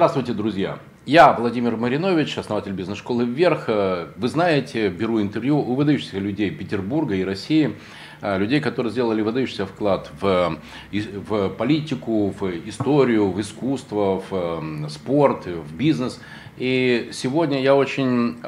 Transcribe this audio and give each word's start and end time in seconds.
Здравствуйте, 0.00 0.32
друзья! 0.32 0.78
Я 1.04 1.34
Владимир 1.34 1.76
Маринович, 1.76 2.38
основатель 2.38 2.72
бизнес-школы 2.72 3.26
«Вверх». 3.26 3.68
Вы 3.68 4.28
знаете, 4.28 4.88
беру 4.88 5.20
интервью 5.20 5.58
у 5.58 5.74
выдающихся 5.74 6.18
людей 6.18 6.50
Петербурга 6.50 7.14
и 7.16 7.22
России, 7.22 7.76
людей, 8.22 8.62
которые 8.62 8.92
сделали 8.92 9.20
выдающийся 9.20 9.66
вклад 9.66 10.10
в, 10.18 10.56
в 10.90 11.48
политику, 11.50 12.30
в 12.30 12.50
историю, 12.66 13.30
в 13.30 13.38
искусство, 13.42 14.22
в 14.30 14.88
спорт, 14.88 15.44
в 15.44 15.76
бизнес. 15.76 16.18
И 16.56 17.10
сегодня 17.12 17.60
я 17.60 17.76
очень, 17.76 18.38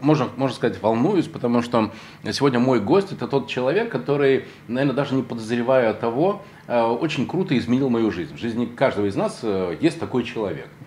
можно, 0.00 0.28
можно 0.38 0.56
сказать, 0.56 0.80
волнуюсь, 0.80 1.26
потому 1.26 1.60
что 1.60 1.90
сегодня 2.30 2.58
мой 2.58 2.80
гость– 2.80 3.12
это 3.12 3.28
тот 3.28 3.48
человек, 3.48 3.90
который, 3.90 4.46
наверное, 4.66 4.96
даже 4.96 5.14
не 5.14 5.22
подозревая 5.22 5.92
того, 5.92 6.40
очень 6.66 7.26
круто 7.26 7.56
изменил 7.58 7.90
мою 7.90 8.10
жизнь. 8.10 8.34
В 8.34 8.38
жизни 8.38 8.64
каждого 8.64 9.04
из 9.04 9.14
нас 9.14 9.44
есть 9.78 10.00
такой 10.00 10.24
человек– 10.24 10.68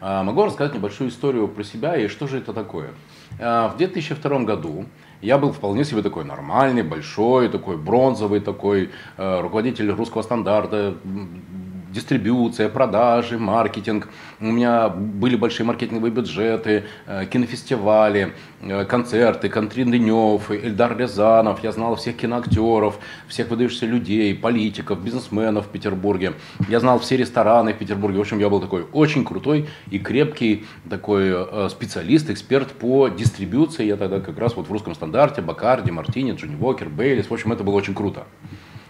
могу 0.00 0.44
рассказать 0.44 0.74
небольшую 0.74 1.10
историю 1.10 1.48
про 1.48 1.64
себя 1.64 1.96
и 1.96 2.08
что 2.08 2.26
же 2.26 2.38
это 2.38 2.52
такое. 2.52 2.90
А, 3.40 3.68
в 3.68 3.76
2002 3.76 4.40
году 4.40 4.86
я 5.20 5.38
был 5.38 5.52
вполне 5.52 5.84
себе 5.84 6.02
такой 6.02 6.24
нормальный, 6.24 6.82
большой, 6.82 7.48
такой 7.48 7.76
бронзовый, 7.76 8.40
такой 8.40 8.90
э, 9.16 9.40
руководитель 9.40 9.90
русского 9.90 10.22
стандарта, 10.22 10.94
дистрибуция, 11.98 12.68
продажи, 12.68 13.38
маркетинг. 13.38 14.08
У 14.40 14.44
меня 14.44 14.88
были 14.88 15.36
большие 15.36 15.66
маркетинговые 15.66 16.12
бюджеты, 16.12 16.84
э, 17.06 17.26
кинофестивали, 17.26 18.32
э, 18.60 18.84
концерты, 18.84 19.48
Контрин 19.48 19.90
Денев, 19.90 20.50
Эльдар 20.50 20.96
Рязанов. 20.96 21.64
Я 21.64 21.72
знал 21.72 21.96
всех 21.96 22.16
киноактеров, 22.16 22.98
всех 23.26 23.50
выдающихся 23.50 23.86
людей, 23.86 24.34
политиков, 24.34 25.02
бизнесменов 25.02 25.66
в 25.66 25.68
Петербурге. 25.68 26.32
Я 26.68 26.80
знал 26.80 26.98
все 26.98 27.16
рестораны 27.16 27.72
в 27.72 27.78
Петербурге. 27.78 28.18
В 28.18 28.20
общем, 28.20 28.38
я 28.38 28.48
был 28.48 28.60
такой 28.60 28.86
очень 28.92 29.24
крутой 29.24 29.68
и 29.90 29.98
крепкий 29.98 30.66
такой 30.88 31.24
э, 31.30 31.68
специалист, 31.70 32.30
эксперт 32.30 32.68
по 32.68 33.08
дистрибуции. 33.08 33.86
Я 33.86 33.96
тогда 33.96 34.20
как 34.20 34.38
раз 34.38 34.56
вот 34.56 34.68
в 34.68 34.72
русском 34.72 34.94
стандарте, 34.94 35.42
Бакарди, 35.42 35.90
Мартини, 35.90 36.32
Джонни 36.32 36.56
Уокер, 36.60 36.88
Бейлис. 36.88 37.30
В 37.30 37.34
общем, 37.34 37.52
это 37.52 37.64
было 37.64 37.74
очень 37.74 37.94
круто. 37.94 38.24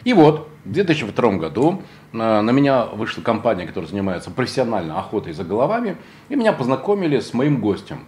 И 0.04 0.12
вот 0.12 0.48
в 0.64 0.72
2002 0.72 1.32
году 1.32 1.82
на 2.12 2.50
меня 2.50 2.86
вышла 2.86 3.22
компания, 3.22 3.66
которая 3.66 3.90
занимается 3.90 4.30
профессионально 4.30 4.98
охотой 4.98 5.32
за 5.32 5.44
головами, 5.44 5.96
и 6.28 6.36
меня 6.36 6.52
познакомили 6.52 7.20
с 7.20 7.34
моим 7.34 7.60
гостем. 7.60 8.06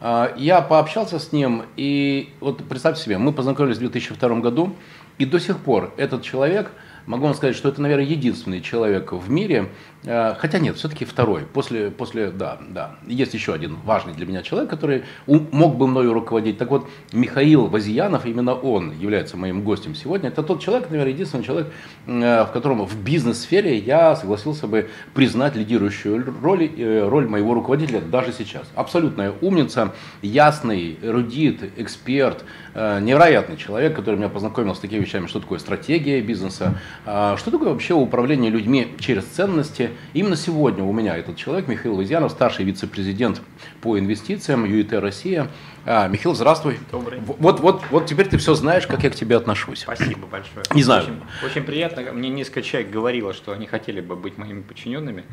А, 0.00 0.32
я 0.36 0.60
пообщался 0.60 1.18
с 1.18 1.32
ним, 1.32 1.64
и 1.76 2.32
вот 2.40 2.62
представьте 2.68 3.02
себе, 3.02 3.18
мы 3.18 3.32
познакомились 3.32 3.76
в 3.76 3.80
2002 3.80 4.40
году, 4.40 4.76
и 5.18 5.24
до 5.24 5.40
сих 5.40 5.58
пор 5.58 5.92
этот 5.96 6.22
человек– 6.22 6.70
могу 7.08 7.24
вам 7.24 7.34
сказать, 7.34 7.56
что 7.56 7.70
это, 7.70 7.80
наверное, 7.80 8.04
единственный 8.04 8.60
человек 8.60 9.12
в 9.12 9.30
мире, 9.30 9.70
э, 10.04 10.34
хотя 10.38 10.58
нет, 10.58 10.76
все-таки 10.76 11.06
второй, 11.06 11.42
после, 11.42 11.90
после, 11.90 12.30
да, 12.30 12.58
да, 12.68 12.96
есть 13.06 13.32
еще 13.32 13.54
один 13.54 13.76
важный 13.84 14.12
для 14.12 14.26
меня 14.26 14.42
человек, 14.42 14.68
который 14.68 15.04
мог 15.26 15.76
бы 15.76 15.86
мною 15.86 16.12
руководить. 16.12 16.58
Так 16.58 16.70
вот, 16.70 16.86
Михаил 17.12 17.66
Вазиянов, 17.66 18.26
именно 18.26 18.54
он 18.54 18.92
является 18.92 19.38
моим 19.38 19.62
гостем 19.62 19.94
сегодня. 19.94 20.28
Это 20.28 20.42
тот 20.42 20.60
человек, 20.60 20.90
наверное, 20.90 21.14
единственный 21.14 21.44
человек, 21.44 21.72
э, 22.06 22.44
в 22.44 22.52
котором 22.52 22.84
в 22.84 23.02
бизнес-сфере 23.02 23.78
я 23.78 24.14
согласился 24.14 24.66
бы 24.66 24.90
признать 25.14 25.56
лидирующую 25.56 26.34
роль, 26.42 26.70
э, 26.76 27.08
роль 27.08 27.26
моего 27.26 27.54
руководителя 27.54 28.02
даже 28.02 28.32
сейчас. 28.32 28.64
Абсолютная 28.74 29.32
умница, 29.40 29.94
ясный, 30.20 30.98
эрудит, 31.02 31.72
эксперт, 31.78 32.44
невероятный 32.74 33.56
человек, 33.56 33.96
который 33.96 34.16
меня 34.16 34.28
познакомил 34.28 34.74
с 34.74 34.78
такими 34.78 35.00
вещами, 35.00 35.26
что 35.26 35.40
такое 35.40 35.58
стратегия 35.58 36.20
бизнеса, 36.20 36.78
что 37.04 37.50
такое 37.50 37.70
вообще 37.70 37.94
управление 37.94 38.50
людьми 38.50 38.94
через 38.98 39.24
ценности? 39.24 39.90
Именно 40.12 40.36
сегодня 40.36 40.84
у 40.84 40.92
меня 40.92 41.16
этот 41.16 41.36
человек, 41.36 41.68
Михаил 41.68 41.94
Лузьянов, 41.94 42.32
старший 42.32 42.64
вице-президент 42.64 43.40
по 43.80 43.98
инвестициям 43.98 44.64
ЮИТ 44.64 44.92
Россия. 44.94 45.48
А, 45.86 46.06
Михаил, 46.08 46.34
здравствуй. 46.34 46.78
Добрый. 46.92 47.20
Вот, 47.20 47.60
вот, 47.60 47.82
вот 47.90 48.06
теперь 48.06 48.28
ты 48.28 48.36
все 48.36 48.54
знаешь, 48.54 48.86
как 48.86 49.02
я 49.04 49.10
к 49.10 49.14
тебе 49.14 49.36
отношусь. 49.36 49.80
Спасибо 49.80 50.26
большое. 50.26 50.64
Не 50.74 50.82
знаю. 50.82 51.04
Очень, 51.04 51.22
очень 51.46 51.62
приятно. 51.62 52.02
Мне 52.12 52.28
несколько 52.28 52.62
человек 52.62 52.90
говорило, 52.90 53.32
что 53.32 53.52
они 53.52 53.66
хотели 53.66 54.00
бы 54.00 54.14
быть 54.14 54.36
моими 54.36 54.60
подчиненными 54.60 55.24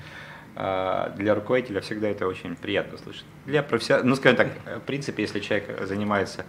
а, 0.55 1.13
для 1.17 1.35
руководителя 1.35 1.81
всегда 1.81 2.07
это 2.07 2.27
очень 2.27 2.55
приятно 2.55 2.97
слышать. 2.97 3.25
Для 3.45 3.61
профессионала, 3.61 4.05
ну 4.07 4.15
скажем 4.15 4.37
так, 4.37 4.47
в 4.77 4.85
принципе, 4.85 5.23
если 5.23 5.41
человек 5.41 5.85
занимается 5.85 6.45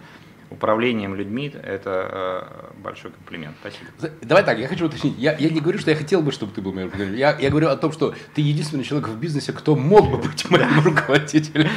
управлением 0.49 1.15
людьми– 1.15 1.53
это 1.63 2.71
э, 2.75 2.81
большой 2.81 3.11
комплимент. 3.11 3.55
Спасибо. 3.61 4.15
Давай 4.21 4.43
так, 4.43 4.57
я 4.59 4.67
хочу 4.67 4.85
уточнить. 4.85 5.15
Я, 5.17 5.35
я 5.37 5.49
не 5.49 5.59
говорю, 5.59 5.79
что 5.79 5.91
я 5.91 5.97
хотел 5.97 6.21
бы, 6.21 6.31
чтобы 6.31 6.53
ты 6.53 6.61
был 6.61 6.73
моим 6.73 6.87
руководителем. 6.87 7.19
Я, 7.19 7.37
я 7.37 7.49
говорю 7.49 7.69
о 7.69 7.75
том, 7.77 7.91
что 7.91 8.13
ты 8.33 8.41
единственный 8.41 8.83
человек 8.83 9.09
в 9.09 9.19
бизнесе, 9.19 9.53
кто 9.53 9.75
мог 9.75 10.09
бы 10.09 10.17
быть 10.17 10.49
моим 10.49 10.79
руководителем. 10.79 11.69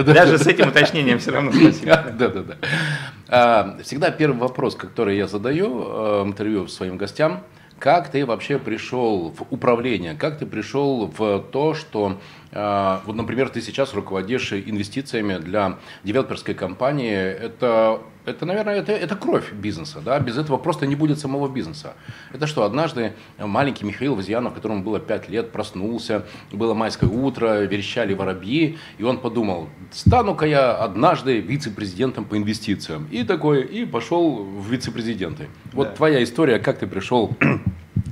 Даже 0.00 0.38
с 0.38 0.46
этим 0.46 0.68
уточнением 0.68 1.18
все 1.18 1.30
равно 1.30 1.52
спасибо. 1.52 2.04
Да, 2.18 2.28
да, 2.28 2.42
да. 2.42 3.76
Всегда 3.82 4.10
первый 4.10 4.38
вопрос, 4.38 4.74
который 4.74 5.16
я 5.16 5.26
задаю 5.26 5.84
э, 5.86 6.22
интервью 6.26 6.68
своим 6.68 6.96
гостям– 6.96 7.42
как 7.78 8.08
ты 8.08 8.24
вообще 8.24 8.58
пришел 8.58 9.30
в 9.36 9.52
управление? 9.52 10.14
Как 10.14 10.38
ты 10.38 10.46
пришел 10.46 11.06
в 11.06 11.40
то, 11.52 11.74
что, 11.74 12.18
вот, 12.54 13.16
например, 13.16 13.48
ты 13.48 13.60
сейчас 13.60 13.94
руководишь 13.94 14.52
инвестициями 14.52 15.38
для 15.38 15.78
девелоперской 16.04 16.54
компании? 16.54 17.16
Это, 17.16 18.00
это 18.24 18.46
наверное, 18.46 18.76
это, 18.76 18.92
это 18.92 19.16
кровь 19.16 19.52
бизнеса. 19.52 20.00
Да? 20.04 20.20
Без 20.20 20.38
этого 20.38 20.56
просто 20.56 20.86
не 20.86 20.94
будет 20.94 21.18
самого 21.18 21.48
бизнеса. 21.48 21.94
Это 22.32 22.46
что, 22.46 22.62
однажды 22.62 23.14
маленький 23.38 23.84
Михаил 23.84 24.14
Вазьянов, 24.14 24.54
которому 24.54 24.84
было 24.84 25.00
5 25.00 25.28
лет, 25.30 25.50
проснулся, 25.50 26.26
было 26.52 26.74
майское 26.74 27.10
утро, 27.10 27.62
верещали 27.62 28.14
воробьи, 28.14 28.78
и 28.98 29.02
он 29.02 29.18
подумал, 29.18 29.68
стану-ка 29.90 30.46
я 30.46 30.76
однажды 30.76 31.40
вице-президентом 31.40 32.24
по 32.24 32.36
инвестициям. 32.36 33.08
И 33.10 33.24
такой, 33.24 33.62
и 33.62 33.84
пошел 33.84 34.44
в 34.44 34.70
вице-президенты. 34.70 35.48
Вот 35.72 35.88
да. 35.88 35.94
твоя 35.94 36.22
история, 36.22 36.60
как 36.60 36.78
ты 36.78 36.86
пришел 36.86 37.34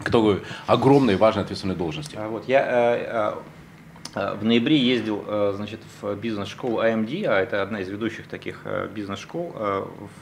к 0.04 0.10
такой 0.10 0.42
огромной, 0.66 1.16
важной, 1.16 1.44
ответственной 1.44 1.76
должности. 1.76 2.16
А 2.16 2.28
вот 2.28 2.48
я 2.48 2.60
э, 2.60 3.06
э, 3.06 3.32
в 4.15 4.45
ноябре 4.45 4.77
ездил 4.77 5.25
значит, 5.55 5.81
в 6.00 6.15
бизнес-школу 6.17 6.83
AMD, 6.83 7.25
а 7.25 7.41
это 7.41 7.62
одна 7.62 7.81
из 7.81 7.89
ведущих 7.89 8.27
таких 8.27 8.67
бизнес-школ 8.95 9.55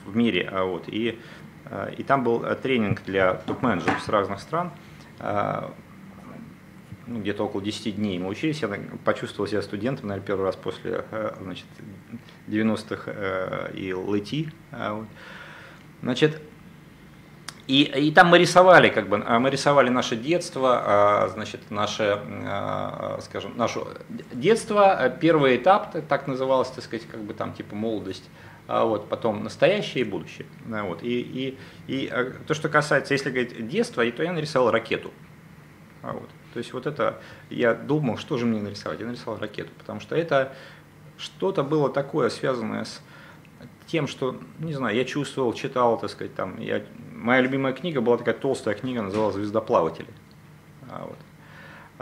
в 0.06 0.16
мире. 0.16 0.48
А 0.52 0.64
вот, 0.64 0.84
и, 0.88 1.18
и 1.96 2.02
там 2.02 2.22
был 2.22 2.44
тренинг 2.62 3.02
для 3.04 3.34
топ-менеджеров 3.34 4.00
с 4.00 4.08
разных 4.08 4.40
стран. 4.40 4.70
Ну, 7.06 7.20
где-то 7.20 7.44
около 7.44 7.62
10 7.62 7.96
дней 7.96 8.18
мы 8.20 8.28
учились. 8.28 8.62
Я 8.62 8.68
почувствовал 9.04 9.48
себя 9.48 9.62
студентом, 9.62 10.08
наверное, 10.08 10.26
первый 10.26 10.44
раз 10.44 10.54
после 10.54 11.04
значит, 11.40 11.66
90-х 12.46 13.70
и 13.74 13.90
LT. 13.90 14.52
Значит, 16.02 16.40
и, 17.70 18.08
и 18.08 18.10
там 18.10 18.26
мы 18.26 18.38
рисовали, 18.38 18.88
как 18.88 19.08
бы, 19.08 19.22
а, 19.24 19.38
мы 19.38 19.48
рисовали 19.48 19.90
наше 19.90 20.16
детство, 20.16 20.82
а, 20.84 21.28
значит, 21.28 21.70
наше, 21.70 22.20
а, 22.44 23.20
скажем, 23.22 23.56
наше 23.56 23.80
детство, 24.32 25.08
первый 25.20 25.56
этап, 25.56 25.94
так 26.08 26.26
называлось, 26.26 26.68
так 26.70 26.82
сказать, 26.82 27.06
как 27.06 27.20
бы 27.20 27.32
там 27.32 27.52
типа 27.52 27.76
молодость, 27.76 28.28
вот, 28.66 29.08
потом 29.08 29.44
настоящее 29.44 30.04
и 30.04 30.08
будущее. 30.08 30.46
Вот. 30.66 31.02
И, 31.02 31.20
и, 31.20 31.58
и 31.86 32.12
то, 32.46 32.54
что 32.54 32.68
касается, 32.68 33.14
если 33.14 33.30
говорить 33.30 33.68
детства, 33.68 34.08
то 34.10 34.22
я 34.22 34.32
нарисовал 34.32 34.72
ракету. 34.72 35.12
Вот. 36.02 36.28
То 36.52 36.58
есть 36.58 36.72
вот 36.72 36.86
это, 36.86 37.20
я 37.50 37.74
думал, 37.74 38.16
что 38.16 38.36
же 38.36 38.46
мне 38.46 38.60
нарисовать. 38.60 39.00
Я 39.00 39.06
нарисовал 39.06 39.38
ракету, 39.38 39.70
потому 39.78 40.00
что 40.00 40.16
это 40.16 40.54
что-то 41.18 41.62
было 41.62 41.90
такое, 41.90 42.30
связанное 42.30 42.84
с 42.84 43.00
тем, 43.90 44.06
что, 44.06 44.36
не 44.60 44.72
знаю, 44.72 44.96
я 44.96 45.04
чувствовал, 45.04 45.52
читал, 45.52 45.98
так 45.98 46.10
сказать, 46.10 46.34
там, 46.34 46.60
я, 46.60 46.82
моя 47.20 47.40
любимая 47.40 47.72
книга 47.72 48.00
была 48.00 48.16
такая 48.16 48.34
толстая 48.34 48.74
книга, 48.74 49.02
называлась 49.02 49.36
«Звездоплаватели». 49.36 50.08
А 50.90 51.04
вот. 51.06 51.18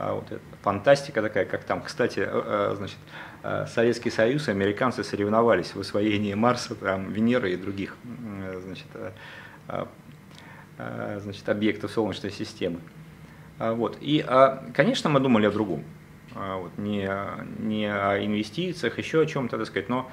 А 0.00 0.14
вот 0.14 0.30
это, 0.30 0.40
фантастика 0.62 1.20
такая, 1.22 1.44
как 1.44 1.64
там, 1.64 1.82
кстати, 1.82 2.20
э, 2.20 2.26
э, 2.30 2.74
значит, 2.76 2.98
э, 3.42 3.66
Советский 3.66 4.10
Союз 4.10 4.46
и 4.46 4.52
американцы 4.52 5.02
соревновались 5.02 5.74
в 5.74 5.80
освоении 5.80 6.34
Марса, 6.34 6.76
там, 6.76 7.12
Венеры 7.12 7.52
и 7.52 7.56
других 7.56 7.96
значит, 8.62 8.86
значит, 10.76 11.48
объектов 11.48 11.90
Солнечной 11.90 12.30
системы. 12.30 12.78
А 13.58 13.72
вот. 13.72 13.98
И, 14.00 14.24
конечно, 14.72 15.10
мы 15.10 15.18
думали 15.18 15.46
о 15.46 15.50
другом. 15.50 15.82
Вот, 16.32 16.78
не, 16.78 17.10
не 17.58 17.86
о 17.86 18.24
инвестициях, 18.24 18.98
еще 18.98 19.22
о 19.22 19.26
чем-то, 19.26 19.58
так 19.58 19.66
сказать, 19.66 19.88
но 19.88 20.08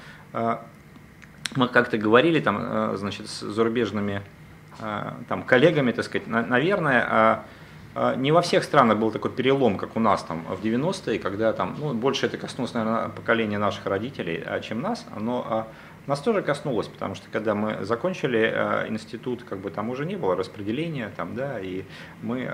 мы 1.54 1.68
как-то 1.68 1.96
говорили 1.96 2.40
там, 2.40 2.96
значит, 2.96 3.28
с 3.28 3.40
зарубежными 3.42 4.22
там, 4.78 5.42
коллегами, 5.42 5.92
так 5.92 6.04
сказать, 6.04 6.26
наверное, 6.26 7.06
а, 7.08 7.44
а 7.94 8.14
не 8.14 8.30
во 8.30 8.42
всех 8.42 8.62
странах 8.62 8.98
был 8.98 9.10
такой 9.10 9.30
перелом, 9.30 9.78
как 9.78 9.96
у 9.96 10.00
нас 10.00 10.22
там 10.22 10.44
в 10.44 10.62
90-е, 10.62 11.18
когда 11.18 11.52
там, 11.54 11.76
ну, 11.78 11.94
больше 11.94 12.26
это 12.26 12.36
коснулось, 12.36 12.74
наверное, 12.74 13.08
поколения 13.08 13.56
наших 13.56 13.86
родителей, 13.86 14.42
а, 14.44 14.60
чем 14.60 14.82
нас, 14.82 15.06
но 15.18 15.46
а, 15.48 15.66
нас 16.06 16.20
тоже 16.20 16.42
коснулось, 16.42 16.88
потому 16.88 17.14
что 17.14 17.28
когда 17.32 17.54
мы 17.54 17.84
закончили 17.84 18.86
институт, 18.88 19.44
как 19.44 19.58
бы 19.58 19.70
там 19.70 19.88
уже 19.88 20.04
не 20.04 20.16
было 20.16 20.36
распределения, 20.36 21.10
там, 21.16 21.34
да, 21.34 21.58
и 21.58 21.84
мы 22.22 22.48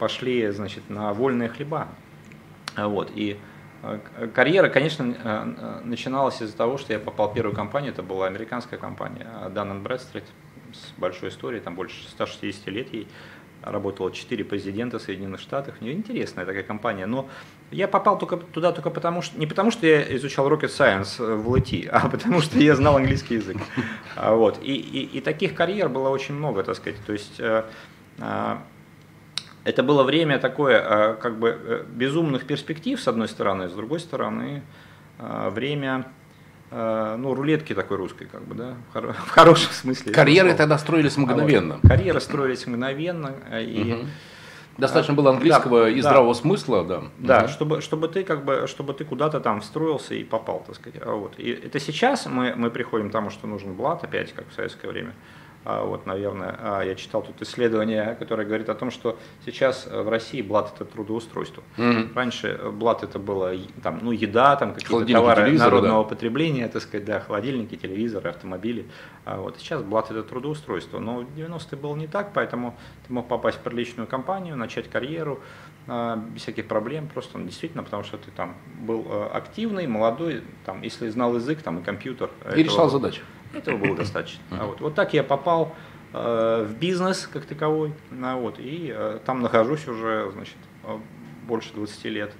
пошли, 0.00 0.50
значит, 0.50 0.90
на 0.90 1.12
вольные 1.12 1.48
хлеба. 1.48 1.86
Вот, 2.76 3.12
и 3.14 3.38
карьера, 4.34 4.68
конечно, 4.68 5.80
начиналась 5.84 6.42
из-за 6.42 6.56
того, 6.56 6.76
что 6.76 6.92
я 6.92 6.98
попал 6.98 7.30
в 7.30 7.34
первую 7.34 7.54
компанию, 7.54 7.92
это 7.92 8.02
была 8.02 8.26
американская 8.26 8.80
компания 8.80 9.28
Dun 9.50 9.80
Bradstreet 9.80 10.24
с 10.74 10.98
большой 10.98 11.30
историей, 11.30 11.60
там 11.60 11.74
больше 11.74 12.06
160 12.08 12.66
лет 12.68 12.92
ей 12.92 13.06
работало 13.64 14.12
4 14.12 14.44
президента 14.44 14.98
Соединенных 14.98 15.40
Штатов. 15.40 15.74
Мне 15.80 15.92
интересная 15.92 16.44
такая 16.44 16.62
компания. 16.62 17.06
Но 17.06 17.28
я 17.70 17.88
попал 17.88 18.18
только 18.18 18.36
туда 18.36 18.72
только 18.72 18.90
потому, 18.90 19.22
что 19.22 19.38
не 19.38 19.46
потому, 19.46 19.70
что 19.70 19.86
я 19.86 20.16
изучал 20.16 20.48
rocket 20.50 20.68
science 20.68 21.18
в 21.18 21.48
ЛТ, 21.48 21.88
а 21.90 22.08
потому 22.08 22.40
что 22.40 22.58
я 22.58 22.76
знал 22.76 22.96
английский 22.96 23.36
язык. 23.36 23.56
А, 24.16 24.34
вот. 24.34 24.58
И, 24.62 24.74
и, 24.74 25.18
и 25.18 25.20
таких 25.20 25.54
карьер 25.54 25.88
было 25.88 26.08
очень 26.08 26.34
много, 26.34 26.62
так 26.62 26.76
сказать. 26.76 26.98
То 27.06 27.12
есть 27.12 27.40
э, 27.40 27.64
э, 28.18 28.56
это 29.64 29.82
было 29.82 30.02
время 30.02 30.38
такое, 30.38 30.80
э, 30.80 31.14
как 31.14 31.38
бы 31.38 31.86
безумных 31.90 32.46
перспектив, 32.46 33.00
с 33.00 33.08
одной 33.08 33.28
стороны, 33.28 33.68
с 33.68 33.72
другой 33.72 34.00
стороны, 34.00 34.62
время 35.18 36.06
ну, 36.74 37.34
рулетки 37.34 37.72
такой 37.72 37.98
русской, 37.98 38.26
как 38.26 38.44
бы, 38.46 38.54
да, 38.54 38.74
в 38.92 39.28
хорошем 39.30 39.70
смысле. 39.72 40.12
Карьеры 40.12 40.54
тогда 40.54 40.76
строились 40.76 41.16
мгновенно. 41.16 41.78
вот. 41.80 41.88
Карьеры 41.88 42.20
строились 42.20 42.66
мгновенно. 42.66 43.32
Э, 43.50 43.62
и, 43.62 43.92
угу. 43.92 44.06
Достаточно 44.76 45.14
было 45.14 45.30
английского 45.30 45.84
да, 45.84 45.88
и 45.88 46.00
здравого 46.00 46.34
смысла, 46.34 46.84
да. 46.84 47.02
Да, 47.18 47.40
угу. 47.40 47.48
чтобы, 47.48 47.80
чтобы 47.80 48.08
ты 48.08 48.24
как 48.24 48.44
бы, 48.44 48.66
чтобы 48.66 48.92
ты 48.92 49.04
куда-то 49.04 49.38
там 49.40 49.60
встроился 49.60 50.14
и 50.14 50.24
попал, 50.24 50.64
так 50.66 50.74
сказать. 50.74 51.00
А 51.04 51.12
вот. 51.14 51.34
И 51.38 51.50
это 51.50 51.78
сейчас 51.78 52.26
мы, 52.26 52.54
мы 52.56 52.70
приходим 52.70 53.08
к 53.08 53.12
тому, 53.12 53.30
что 53.30 53.46
нужен 53.46 53.74
блат 53.74 54.02
опять, 54.02 54.32
как 54.32 54.48
в 54.48 54.52
советское 54.52 54.88
время. 54.88 55.12
А, 55.12 55.14
вот, 55.64 56.04
наверное, 56.04 56.56
а, 56.60 56.82
я 56.82 56.94
читал 56.94 57.22
тут 57.22 57.40
исследование, 57.40 58.16
которое 58.18 58.46
говорит 58.46 58.68
о 58.68 58.74
том, 58.74 58.90
что 58.90 59.18
сейчас 59.46 59.86
э, 59.90 60.02
в 60.02 60.08
России 60.10 60.42
блат 60.42 60.72
это 60.74 60.84
трудоустройство. 60.84 61.62
Mm-hmm. 61.78 62.14
Раньше 62.14 62.48
э, 62.48 62.70
блат 62.70 63.02
это 63.02 63.18
было 63.18 63.52
там, 63.82 64.00
ну, 64.02 64.12
еда, 64.12 64.56
там 64.56 64.74
какие-то 64.74 65.10
товары 65.10 65.52
народного 65.52 66.04
да. 66.04 66.08
потребления, 66.08 66.68
так 66.68 66.82
сказать, 66.82 67.06
да, 67.06 67.20
холодильники, 67.20 67.76
телевизоры, 67.76 68.28
автомобили. 68.28 68.86
А 69.24 69.40
вот 69.40 69.56
сейчас 69.58 69.82
блат 69.82 70.10
это 70.10 70.22
трудоустройство. 70.22 70.98
Но 70.98 71.20
в 71.20 71.38
90-е 71.38 71.78
было 71.78 71.96
не 71.96 72.08
так, 72.08 72.32
поэтому 72.34 72.76
ты 73.06 73.12
мог 73.14 73.26
попасть 73.26 73.58
в 73.58 73.60
приличную 73.60 74.06
компанию, 74.06 74.56
начать 74.56 74.90
карьеру 74.90 75.40
без 75.86 76.42
всяких 76.42 76.66
проблем, 76.66 77.08
просто 77.12 77.36
ну, 77.36 77.44
действительно, 77.44 77.82
потому 77.82 78.04
что 78.04 78.16
ты 78.16 78.30
там 78.30 78.54
был 78.80 79.06
э, 79.06 79.28
активный, 79.34 79.86
молодой, 79.86 80.42
там, 80.64 80.80
если 80.80 81.10
знал 81.10 81.34
язык, 81.34 81.60
там 81.60 81.80
и 81.80 81.82
компьютер. 81.82 82.30
И 82.44 82.48
этого, 82.48 82.62
решал 82.62 82.88
задачи. 82.88 83.20
Этого 83.54 83.76
было 83.76 83.96
достаточно. 83.96 84.40
А 84.50 84.66
вот, 84.66 84.80
вот 84.80 84.94
так 84.94 85.14
я 85.14 85.22
попал 85.22 85.74
э, 86.12 86.66
в 86.68 86.78
бизнес 86.78 87.28
как 87.32 87.44
таковой, 87.44 87.92
а 88.22 88.36
вот, 88.36 88.58
и 88.58 88.92
э, 88.94 89.18
там 89.24 89.42
нахожусь 89.42 89.86
уже, 89.88 90.30
значит, 90.32 90.56
э, 90.84 90.98
больше 91.46 91.72
20 91.74 92.04
лет. 92.06 92.32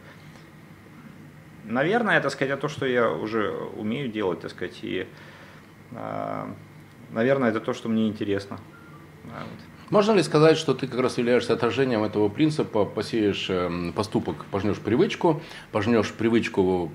Наверное, 1.64 2.19
это 2.19 2.28
сказать, 2.31 2.61
то, 2.61 2.69
что 2.69 2.87
я 2.87 3.11
уже 3.11 3.50
умею 3.50 4.08
делать, 4.08 4.40
так 4.40 4.50
сказать, 4.50 4.78
и, 4.82 5.06
э, 5.93 6.46
наверное, 7.11 7.50
это 7.50 7.61
то, 7.61 7.72
что 7.72 7.88
мне 7.88 8.08
интересно. 8.08 8.58
А 9.32 9.40
вот. 9.40 9.74
Можно 9.94 10.11
ли 10.11 10.25
сказать, 10.25 10.58
что 10.58 10.75
ты 10.75 10.88
как 10.88 10.99
раз 10.99 11.19
являешься 11.19 11.52
отражением 11.52 12.02
этого 12.02 12.29
принципа, 12.29 12.85
посеешь 12.85 13.46
эм, 13.49 13.93
поступок, 13.93 14.44
пожнешь 14.50 14.79
привычку, 14.79 15.41
пожнешь 15.70 16.11
привычку, 16.11 16.91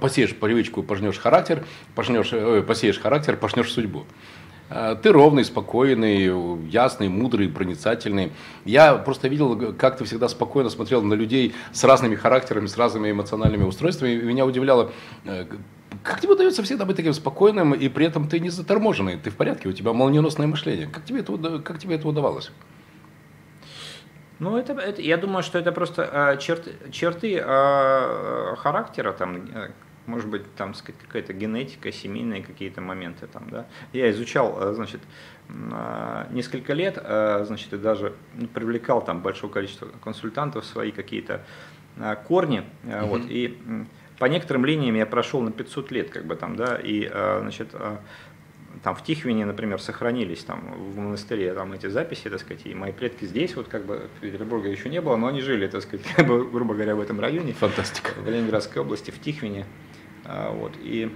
посеешь 0.00 0.34
привычку, 0.34 0.82
пожнешь 0.82 1.16
характер, 1.16 1.64
пожнешь, 1.94 2.30
э, 2.32 2.64
посеешь 2.66 2.98
характер, 2.98 3.36
пожнешь 3.36 3.70
судьбу? 3.70 4.04
Э, 4.68 4.96
ты 5.00 5.12
ровный, 5.12 5.44
спокойный, 5.44 6.68
ясный, 6.68 7.08
мудрый, 7.08 7.48
проницательный. 7.48 8.32
Я 8.64 8.96
просто 8.96 9.28
видел, 9.28 9.72
как 9.78 9.98
ты 9.98 10.04
всегда 10.04 10.28
спокойно 10.28 10.70
смотрел 10.70 11.02
на 11.02 11.14
людей 11.14 11.54
с 11.72 11.84
разными 11.84 12.16
характерами, 12.16 12.66
с 12.66 12.76
разными 12.76 13.12
эмоциональными 13.12 13.62
устройствами. 13.62 14.10
И 14.10 14.22
меня 14.22 14.44
удивляло, 14.44 14.90
э, 15.24 15.46
как 16.04 16.20
тебе 16.20 16.34
удается 16.34 16.62
всегда 16.62 16.84
быть 16.84 16.96
таким 16.96 17.14
спокойным, 17.14 17.74
и 17.74 17.88
при 17.88 18.06
этом 18.06 18.28
ты 18.28 18.38
не 18.38 18.50
заторможенный, 18.50 19.16
ты 19.16 19.30
в 19.30 19.36
порядке, 19.36 19.68
у 19.68 19.72
тебя 19.72 19.92
молниеносное 19.92 20.46
мышление. 20.46 20.86
Как 20.86 21.04
тебе 21.04 21.20
это, 21.20 21.58
как 21.60 21.78
тебе 21.78 21.96
это 21.96 22.06
удавалось? 22.06 22.52
Ну, 24.38 24.58
это, 24.58 24.74
это, 24.74 25.00
я 25.00 25.16
думаю, 25.16 25.42
что 25.42 25.58
это 25.58 25.72
просто 25.72 26.02
э, 26.02 26.38
черты, 26.38 26.72
черты 26.90 27.40
э, 27.42 28.56
характера, 28.56 29.12
там, 29.12 29.36
э, 29.36 29.70
может 30.06 30.28
быть, 30.28 30.54
там, 30.56 30.74
сказать, 30.74 31.00
какая-то 31.00 31.32
генетика, 31.32 31.90
семейные 31.90 32.42
какие-то 32.42 32.82
моменты 32.82 33.26
там, 33.26 33.48
да. 33.48 33.66
Я 33.92 34.10
изучал, 34.10 34.58
э, 34.60 34.74
значит, 34.74 35.00
э, 35.48 36.26
несколько 36.32 36.74
лет, 36.74 36.98
э, 37.02 37.44
значит, 37.46 37.72
и 37.72 37.78
даже 37.78 38.12
ну, 38.34 38.46
привлекал 38.48 39.02
там 39.02 39.20
большое 39.20 39.50
количество 39.50 39.88
консультантов, 40.02 40.66
свои 40.66 40.90
какие-то 40.90 41.44
корни, 42.26 42.64
mm-hmm. 42.82 43.06
вот, 43.06 43.22
и 43.28 43.56
по 44.18 44.26
некоторым 44.26 44.64
линиям 44.64 44.94
я 44.94 45.06
прошел 45.06 45.40
на 45.40 45.50
500 45.50 45.90
лет, 45.90 46.10
как 46.10 46.24
бы 46.24 46.36
там, 46.36 46.56
да, 46.56 46.76
и, 46.76 47.08
э, 47.10 47.38
значит, 47.40 47.68
э, 47.72 47.96
там 48.82 48.94
в 48.94 49.02
Тихвине, 49.02 49.46
например, 49.46 49.80
сохранились 49.80 50.44
там 50.44 50.74
в 50.76 50.98
монастыре 50.98 51.54
там 51.54 51.72
эти 51.72 51.86
записи, 51.86 52.28
так 52.28 52.40
сказать, 52.40 52.66
и 52.66 52.74
мои 52.74 52.92
предки 52.92 53.24
здесь, 53.24 53.56
вот 53.56 53.68
как 53.68 53.84
бы 53.84 54.08
Петербурга 54.20 54.68
еще 54.68 54.88
не 54.88 55.00
было, 55.00 55.16
но 55.16 55.28
они 55.28 55.40
жили, 55.40 55.66
так 55.66 55.82
сказать, 55.82 56.06
как 56.16 56.26
бы, 56.26 56.48
грубо 56.48 56.74
говоря, 56.74 56.94
в 56.94 57.00
этом 57.00 57.20
районе. 57.20 57.52
Фантастика. 57.54 58.12
В 58.18 58.28
Ленинградской 58.28 58.82
области, 58.82 59.10
в 59.10 59.20
Тихвине. 59.20 59.66
А, 60.24 60.52
вот, 60.52 60.72
и 60.80 61.10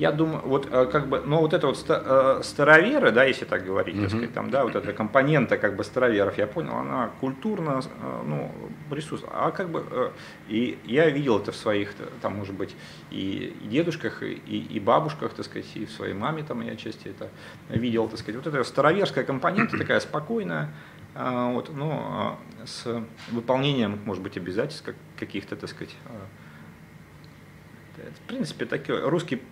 я 0.00 0.12
думаю, 0.12 0.40
вот 0.46 0.66
э, 0.72 0.86
как 0.86 1.08
бы, 1.08 1.20
ну 1.26 1.40
вот 1.40 1.52
это 1.52 1.66
вот 1.66 1.84
э, 1.86 2.40
староверы, 2.42 3.12
да, 3.12 3.24
если 3.24 3.44
так 3.44 3.66
говорить, 3.66 3.96
mm-hmm. 3.96 4.00
так 4.00 4.10
сказать, 4.10 4.32
там, 4.32 4.50
да, 4.50 4.64
вот 4.64 4.74
эта 4.74 4.94
компонента 4.94 5.58
как 5.58 5.76
бы 5.76 5.84
староверов, 5.84 6.38
я 6.38 6.46
понял, 6.46 6.74
она 6.74 7.10
культурно, 7.20 7.82
э, 7.82 8.22
ну, 8.26 8.50
присутствует. 8.88 9.30
А 9.36 9.50
как 9.50 9.68
бы, 9.68 10.10
и 10.48 10.78
я 10.84 11.10
видел 11.10 11.38
это 11.38 11.52
в 11.52 11.56
своих, 11.56 11.92
там, 12.22 12.36
может 12.36 12.54
быть, 12.54 12.74
и 13.10 13.54
дедушках, 13.64 14.22
и, 14.22 14.32
и 14.74 14.80
бабушках, 14.80 15.34
так 15.34 15.44
сказать, 15.44 15.68
и 15.74 15.84
в 15.84 15.90
своей 15.90 16.14
маме 16.14 16.44
там 16.44 16.62
я 16.62 16.72
отчасти 16.72 17.08
это 17.08 17.28
видел, 17.68 18.08
так 18.08 18.18
сказать. 18.18 18.42
Вот 18.42 18.54
эта 18.54 18.64
староверская 18.64 19.24
компонента 19.24 19.76
такая 19.76 20.00
спокойная, 20.00 20.72
вот, 21.14 21.70
ну, 21.74 22.38
с 22.64 23.04
выполнением, 23.30 24.00
может 24.06 24.22
быть, 24.22 24.38
обязательств 24.38 24.88
каких-то, 25.18 25.56
так 25.56 25.68
сказать, 25.68 25.94
в 27.96 28.26
принципе, 28.26 28.64
такой 28.64 29.06
русский 29.06 29.42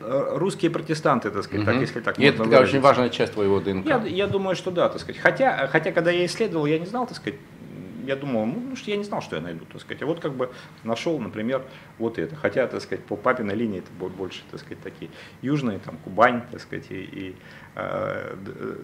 русские 0.00 0.70
протестанты, 0.70 1.30
так 1.30 1.42
сказать, 1.42 1.66
угу. 1.66 1.72
так, 1.72 1.80
если 1.80 2.00
так 2.00 2.18
И 2.18 2.24
это 2.24 2.44
такая 2.44 2.62
очень 2.62 2.80
важная 2.80 3.08
часть 3.08 3.32
твоего 3.32 3.60
ДНК. 3.60 3.86
Я, 3.86 4.02
я 4.04 4.26
думаю, 4.26 4.54
что 4.54 4.70
да, 4.70 4.88
так 4.88 5.00
сказать. 5.00 5.20
Хотя, 5.20 5.66
хотя, 5.66 5.92
когда 5.92 6.10
я 6.10 6.24
исследовал, 6.26 6.66
я 6.66 6.78
не 6.78 6.86
знал, 6.86 7.06
так 7.06 7.16
сказать, 7.16 7.38
я 8.08 8.16
думал, 8.16 8.46
ну, 8.46 8.74
что 8.74 8.90
я 8.90 8.96
не 8.96 9.04
знал, 9.04 9.20
что 9.20 9.36
я 9.36 9.42
найду, 9.42 9.66
так 9.70 9.82
сказать. 9.82 10.02
А 10.02 10.06
вот 10.06 10.18
как 10.18 10.32
бы 10.32 10.50
нашел, 10.82 11.18
например, 11.18 11.62
вот 11.98 12.18
это. 12.18 12.34
Хотя, 12.36 12.66
так 12.66 12.80
сказать, 12.80 13.04
по 13.04 13.16
папиной 13.16 13.54
линии 13.54 13.80
это 13.80 13.90
будет 13.98 14.12
больше, 14.12 14.40
так 14.50 14.60
сказать, 14.60 14.80
такие 14.82 15.10
южные, 15.42 15.78
там, 15.78 15.98
Кубань, 15.98 16.42
так 16.50 16.60
сказать, 16.60 16.86
и, 16.90 16.94
и 16.94 17.36
э, 17.74 18.36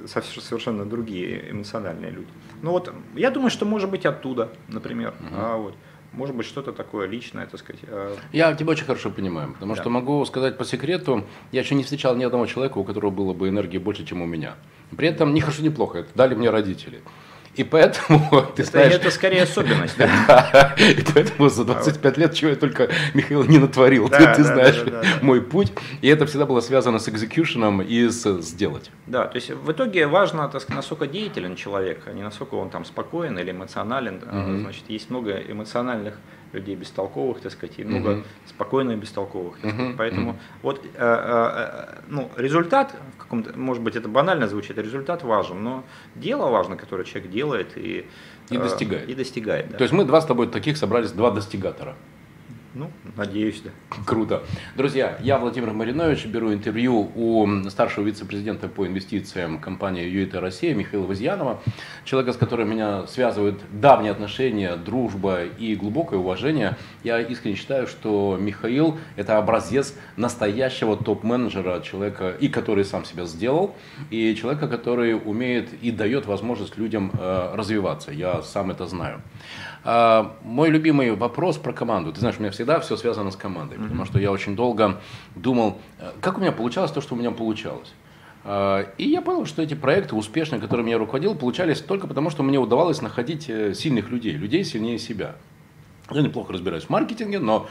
совершенно 0.07 0.85
другие 0.85 1.51
эмоциональные 1.51 2.11
люди. 2.11 2.29
Ну 2.61 2.73
вот, 2.73 2.93
я 3.15 3.31
думаю, 3.31 3.51
что 3.51 3.65
может 3.65 3.91
быть 3.91 4.05
оттуда, 4.05 4.51
например. 4.69 5.15
Угу. 5.21 5.29
А, 5.33 5.57
вот 5.57 5.75
может 6.17 6.37
быть, 6.37 6.47
что-то 6.47 6.73
такое 6.73 7.07
личное, 7.07 7.47
так 7.47 7.61
сказать. 7.61 7.83
Э, 7.87 8.17
я 8.33 8.55
тебя 8.55 8.71
очень 8.71 8.85
хорошо 8.85 9.11
понимаю, 9.11 9.53
потому 9.53 9.75
да. 9.75 9.81
что 9.81 9.91
могу 9.91 10.25
сказать 10.25 10.57
по 10.57 10.65
секрету, 10.65 11.25
я 11.53 11.61
еще 11.61 11.75
не 11.75 11.83
встречал 11.83 12.17
ни 12.17 12.25
одного 12.25 12.47
человека, 12.47 12.79
у 12.79 12.85
которого 12.85 13.11
было 13.11 13.33
бы 13.33 13.49
энергии 13.49 13.79
больше, 13.79 14.05
чем 14.05 14.23
у 14.23 14.27
меня. 14.27 14.55
При 14.97 15.09
этом 15.09 15.35
не 15.35 15.41
хорошо, 15.41 15.63
не 15.63 15.71
плохо, 15.71 15.99
это 15.99 16.11
дали 16.15 16.35
мне 16.35 16.51
родители. 16.51 17.01
И 17.57 17.65
поэтому, 17.65 18.21
ты 18.57 18.63
это, 18.63 18.71
знаешь... 18.71 18.95
Это 18.95 19.11
скорее 19.11 19.43
особенность. 19.43 19.97
Да? 19.97 20.75
И 20.79 21.03
поэтому 21.15 21.49
за 21.49 21.65
25 21.65 22.19
лет, 22.19 22.35
чего 22.35 22.51
я 22.51 22.57
только, 22.57 22.91
Михаил, 23.15 23.45
не 23.45 23.59
натворил. 23.59 24.09
Да, 24.09 24.19
ты, 24.19 24.25
да, 24.25 24.35
ты 24.35 24.45
знаешь 24.45 24.77
да, 24.77 24.91
да, 24.91 25.03
да, 25.03 25.09
мой 25.23 25.41
путь. 25.41 25.73
И 26.01 26.09
это 26.09 26.27
всегда 26.27 26.47
было 26.47 26.61
связано 26.61 26.99
с 26.99 27.09
экзекьюшеном 27.09 27.83
и 27.83 28.09
с 28.09 28.41
сделать. 28.43 28.91
Да, 29.07 29.27
то 29.27 29.37
есть 29.37 29.51
в 29.51 29.71
итоге 29.71 30.07
важно, 30.07 30.49
так 30.49 30.63
сказать, 30.63 30.77
насколько 30.77 31.07
деятелен 31.07 31.57
человек, 31.57 32.03
а 32.07 32.13
не 32.13 32.23
насколько 32.23 32.55
он 32.55 32.71
там 32.71 32.85
спокоен 32.85 33.39
или 33.39 33.53
эмоционален. 33.53 34.17
Mm-hmm. 34.17 34.61
Значит, 34.61 34.85
есть 34.89 35.11
много 35.11 35.37
эмоциональных 35.37 36.15
людей 36.55 36.77
бестолковых, 36.77 37.41
так 37.41 37.53
сказать, 37.53 37.79
и 37.79 37.85
много 37.85 38.11
uh-huh. 38.11 38.25
спокойно 38.47 38.97
бестолковых. 38.97 39.59
Uh-huh. 39.63 39.95
Поэтому 39.99 40.33
uh-huh. 40.33 40.63
вот 40.63 40.85
э, 40.85 40.89
э, 40.95 42.03
ну, 42.09 42.31
результат, 42.37 42.95
в 43.19 43.23
каком-то, 43.23 43.59
может 43.59 43.83
быть, 43.83 43.97
это 43.97 44.09
банально 44.09 44.49
звучит, 44.49 44.79
результат 44.79 45.23
важен, 45.23 45.63
но 45.63 45.85
дело 46.15 46.51
важно, 46.51 46.77
которое 46.77 47.05
человек 47.05 47.31
делает 47.31 47.77
и, 47.77 48.07
и 48.51 48.57
достигает. 48.57 49.09
И 49.09 49.15
достигает 49.15 49.71
да. 49.71 49.79
То 49.79 49.85
есть 49.85 49.93
мы 49.93 50.05
два 50.05 50.21
с 50.21 50.27
тобой 50.27 50.47
таких 50.47 50.77
собрались, 50.77 51.13
два 51.13 51.31
достигатора. 51.31 51.95
Ну, 52.75 52.91
надеюсь, 53.17 53.63
да. 53.63 53.71
Круто. 54.05 54.43
Друзья, 54.77 55.17
я 55.21 55.39
Владимир 55.39 55.73
Маринович, 55.73 56.27
беру 56.27 56.53
интервью 56.53 57.09
у 57.15 57.47
старшего 57.71 58.05
вице-президента 58.05 58.67
по 58.67 58.85
инвестициям 58.85 59.61
компании 59.61 60.03
ЮИТ 60.03 60.35
Россия 60.35 60.75
Михаила 60.75 61.07
Вазьянова, 61.07 61.61
человека, 62.05 62.33
с 62.33 62.37
которым 62.37 62.71
меня 62.71 63.07
связывают 63.07 63.61
давние 63.71 64.11
отношения, 64.11 64.75
дружба 64.75 65.45
и 65.45 65.77
глубокое 65.77 66.19
уважение. 66.19 66.77
Я 67.05 67.21
искренне 67.21 67.55
считаю, 67.55 67.87
что 67.87 68.37
Михаил– 68.41 68.99
это 69.17 69.39
образец 69.39 69.95
настоящего 70.17 70.97
топ-менеджера, 70.97 71.81
человека, 71.81 72.31
и 72.31 72.49
который 72.49 72.85
сам 72.85 73.05
себя 73.05 73.25
сделал, 73.27 73.77
и 74.11 74.35
человека, 74.35 74.67
который 74.67 75.15
умеет 75.15 75.73
и 75.81 75.93
дает 75.93 76.27
возможность 76.27 76.77
людям 76.77 77.13
э, 77.17 77.55
развиваться. 77.55 78.11
Я 78.11 78.43
сам 78.43 78.73
это 78.73 78.87
знаю. 78.89 79.23
А, 79.85 80.35
мой 80.43 80.71
любимый 80.71 81.15
вопрос 81.15 81.59
про 81.59 81.73
команду. 81.73 82.13
Ты 82.13 82.21
знаешь, 82.21 82.37
у 82.39 82.41
меня 82.41 82.51
всегда 82.51 82.81
все 82.81 82.97
связано 82.97 83.31
с 83.31 83.37
командой, 83.37 83.77
mm-hmm. 83.77 83.83
потому 83.83 84.05
что 84.07 84.19
я 84.19 84.33
очень 84.33 84.57
долго 84.57 85.01
думал, 85.35 85.79
э, 85.99 86.13
как 86.23 86.39
у 86.39 86.41
меня 86.41 86.53
получалось 86.53 86.91
то, 86.91 87.03
что 87.03 87.15
у 87.15 87.19
меня 87.19 87.31
получалось. 87.33 87.93
А, 88.45 88.87
и 88.97 89.07
я 89.07 89.21
понял, 89.21 89.45
что 89.45 89.61
эти 89.61 89.75
проекты 89.75 90.17
успешные, 90.17 90.61
которыми 90.61 90.89
я 90.91 90.97
руководил, 90.97 91.35
получались 91.35 91.81
только 91.81 92.07
потому, 92.07 92.31
что 92.31 92.43
мне 92.43 92.59
удавалось 92.59 93.03
находить 93.03 93.51
э, 93.51 93.75
сильных 93.75 94.11
людей, 94.11 94.33
людей 94.33 94.65
сильнее 94.65 94.99
себя. 94.99 95.37
Я 96.11 96.23
неплохо 96.23 96.55
разбираюсь 96.55 96.85
в 96.85 96.91
маркетинге, 96.91 97.39
но 97.39 97.67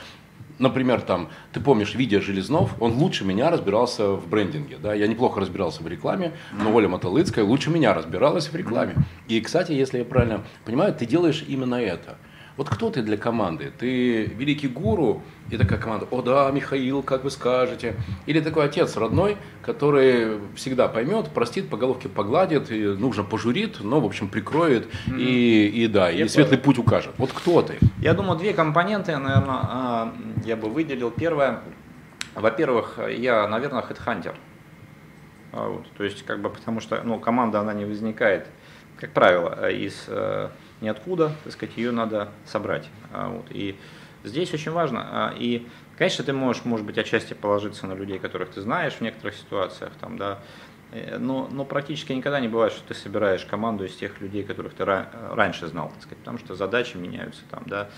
например, 0.59 1.01
там, 1.01 1.29
ты 1.51 1.59
помнишь, 1.59 1.95
Видя 1.95 2.21
Железнов, 2.21 2.71
он 2.79 2.93
лучше 2.93 3.25
меня 3.25 3.49
разбирался 3.49 4.11
в 4.11 4.27
брендинге, 4.27 4.77
да, 4.81 4.93
я 4.93 5.07
неплохо 5.07 5.39
разбирался 5.39 5.83
в 5.83 5.87
рекламе, 5.87 6.33
но 6.51 6.73
Оля 6.73 6.87
Мотолыцкая 6.87 7.45
лучше 7.45 7.69
меня 7.69 7.93
разбиралась 7.93 8.47
в 8.47 8.55
рекламе. 8.55 8.95
И, 9.27 9.39
кстати, 9.41 9.71
если 9.71 9.99
я 9.99 10.05
правильно 10.05 10.43
понимаю, 10.65 10.93
ты 10.93 11.05
делаешь 11.05 11.43
именно 11.47 11.75
это– 11.75 12.17
вот 12.55 12.69
кто 12.69 12.91
ты 12.91 13.01
для 13.01 13.17
команды? 13.17 13.71
Ты 13.77 14.25
великий 14.25 14.67
гуру, 14.67 15.23
и 15.49 15.57
такая 15.57 15.79
команда, 15.79 16.07
о 16.11 16.21
да, 16.21 16.51
Михаил, 16.51 17.01
как 17.01 17.23
вы 17.23 17.31
скажете. 17.31 17.95
Или 18.27 18.39
такой 18.41 18.65
отец 18.65 18.95
родной, 18.95 19.37
который 19.63 20.39
всегда 20.55 20.87
поймет, 20.87 21.29
простит, 21.29 21.69
по 21.69 21.77
головке 21.77 22.09
погладит, 22.09 22.71
и 22.71 22.85
нужно 22.85 23.23
пожурит, 23.23 23.79
но, 23.81 23.99
в 23.99 24.05
общем, 24.05 24.27
прикроет 24.27 24.85
mm-hmm. 24.85 25.19
и, 25.19 25.67
и 25.67 25.87
да, 25.87 26.09
я 26.09 26.25
и 26.25 26.27
светлый 26.27 26.59
путь 26.59 26.77
укажет. 26.77 27.13
Вот 27.17 27.31
кто 27.33 27.63
ты? 27.63 27.79
Я 27.99 28.13
думаю, 28.13 28.37
две 28.37 28.53
компоненты, 28.53 29.17
наверное, 29.17 29.59
а, 29.63 30.13
я 30.45 30.55
бы 30.55 30.69
выделил. 30.69 31.09
Первое, 31.09 31.61
во-первых, 32.35 32.99
я, 33.09 33.47
наверное, 33.47 33.81
хедхантер. 33.81 34.35
А, 35.51 35.69
вот, 35.69 35.87
то 35.97 36.03
есть, 36.03 36.23
как 36.23 36.39
бы, 36.39 36.49
потому 36.49 36.79
что 36.81 37.01
ну, 37.03 37.19
команда, 37.19 37.61
она 37.61 37.73
не 37.73 37.85
возникает, 37.85 38.47
как 38.97 39.11
правило, 39.11 39.69
из 39.69 40.05
э, 40.07 40.49
ниоткуда, 40.83 41.31
так 41.43 41.53
сказать, 41.53 41.77
ее 41.77 41.91
надо 41.91 42.29
собрать. 42.45 42.89
А, 43.11 43.29
вот. 43.29 43.45
И 43.49 43.75
здесь 44.23 44.53
очень 44.53 44.71
важно. 44.71 45.01
А, 45.03 45.33
и, 45.35 45.67
конечно, 45.97 46.23
ты 46.23 46.33
можешь, 46.33 46.65
может 46.65 46.85
быть, 46.85 46.97
отчасти 46.97 47.33
положиться 47.33 47.87
на 47.87 47.93
людей, 47.93 48.19
которых 48.19 48.49
ты 48.51 48.61
знаешь 48.61 48.93
в 48.93 49.01
некоторых 49.01 49.35
ситуациях, 49.35 49.93
там, 49.99 50.17
да, 50.17 50.39
э, 50.91 51.17
но, 51.17 51.47
но 51.49 51.65
практически 51.65 52.11
никогда 52.11 52.39
не 52.39 52.49
бывает, 52.49 52.73
что 52.73 52.83
ты 52.87 52.93
собираешь 52.93 53.45
команду 53.45 53.85
из 53.85 53.95
тех 53.95 54.21
людей, 54.21 54.43
которых 54.43 54.73
ты 54.73 54.85
раньше 54.85 55.67
знал, 55.67 55.89
так 55.89 56.01
сказать, 56.03 56.19
потому 56.19 56.37
что 56.37 56.55
задачи 56.55 56.97
меняются, 56.97 57.41
там, 57.49 57.63
да, 57.65 57.89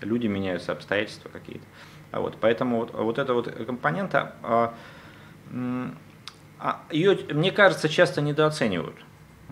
люди 0.00 0.28
меняются, 0.28 0.72
обстоятельства 0.72 1.28
какие-то. 1.28 1.64
А 2.12 2.20
вот, 2.20 2.38
поэтому 2.40 2.78
вот, 2.78 2.94
вот 2.94 3.18
эта 3.18 3.34
вот 3.34 3.50
компонента, 3.66 4.34
а, 4.42 4.74
ее, 6.90 7.18
мне 7.32 7.52
кажется, 7.52 7.88
часто 7.88 8.20
недооценивают. 8.20 8.96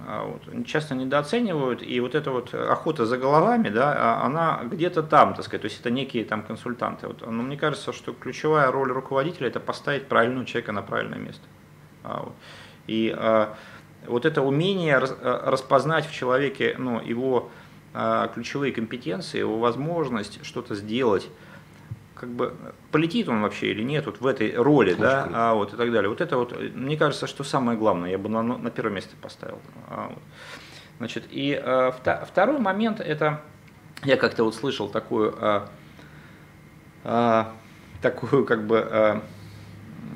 А, 0.06 0.24
вот, 0.24 0.66
часто 0.66 0.94
недооценивают, 0.94 1.82
и 1.82 2.00
вот 2.00 2.14
эта 2.14 2.30
вот 2.30 2.54
охота 2.54 3.06
за 3.06 3.18
головами, 3.18 3.68
да, 3.68 3.94
а, 3.96 4.26
она 4.26 4.62
где-то 4.64 5.02
там, 5.02 5.34
так 5.34 5.44
сказать, 5.44 5.62
то 5.62 5.66
есть 5.66 5.80
это 5.80 5.90
некие 5.90 6.24
там 6.24 6.42
консультанты. 6.42 7.06
Вот, 7.06 7.26
но 7.26 7.42
мне 7.42 7.56
кажется, 7.56 7.92
что 7.92 8.12
ключевая 8.12 8.70
роль 8.70 8.90
руководителя– 8.92 9.48
это 9.48 9.60
поставить 9.60 10.06
правильного 10.06 10.46
человека 10.46 10.72
на 10.72 10.82
правильное 10.82 11.18
место. 11.18 11.46
А, 12.04 12.22
вот. 12.24 12.32
И 12.86 13.14
вот 14.06 14.24
это 14.24 14.40
умение 14.40 14.96
распознать 14.96 16.06
в 16.06 16.14
человеке 16.14 16.76
ну, 16.78 17.02
его 17.02 17.50
ключевые 18.32 18.72
компетенции, 18.72 19.38
его 19.40 19.58
возможность 19.58 20.42
что-то 20.42 20.74
сделать, 20.74 21.28
как 22.18 22.30
бы 22.30 22.54
полетит 22.90 23.28
он 23.28 23.42
вообще 23.42 23.70
или 23.70 23.82
нет 23.82 24.06
вот 24.06 24.20
в 24.20 24.26
этой 24.26 24.54
роли, 24.54 24.94
да, 24.94 25.28
а, 25.32 25.54
вот 25.54 25.72
и 25.72 25.76
так 25.76 25.92
далее. 25.92 26.08
Вот 26.08 26.20
это 26.20 26.36
вот, 26.36 26.58
мне 26.74 26.96
кажется, 26.96 27.26
что 27.26 27.44
самое 27.44 27.78
главное, 27.78 28.10
я 28.10 28.18
бы 28.18 28.28
на, 28.28 28.42
на 28.42 28.70
первое 28.70 28.94
место 28.94 29.14
поставил. 29.20 29.60
А, 29.88 30.08
вот. 30.08 30.22
Значит, 30.98 31.24
и 31.30 31.54
а, 31.54 31.92
второй 32.26 32.58
момент 32.58 33.00
это, 33.00 33.42
я 34.04 34.16
как-то 34.16 34.44
вот 34.44 34.54
слышал 34.54 34.88
такую, 34.88 35.34
а, 35.38 35.68
а, 37.04 37.54
такую 38.02 38.44
как 38.44 38.66
бы, 38.66 38.80
а, 38.80 39.22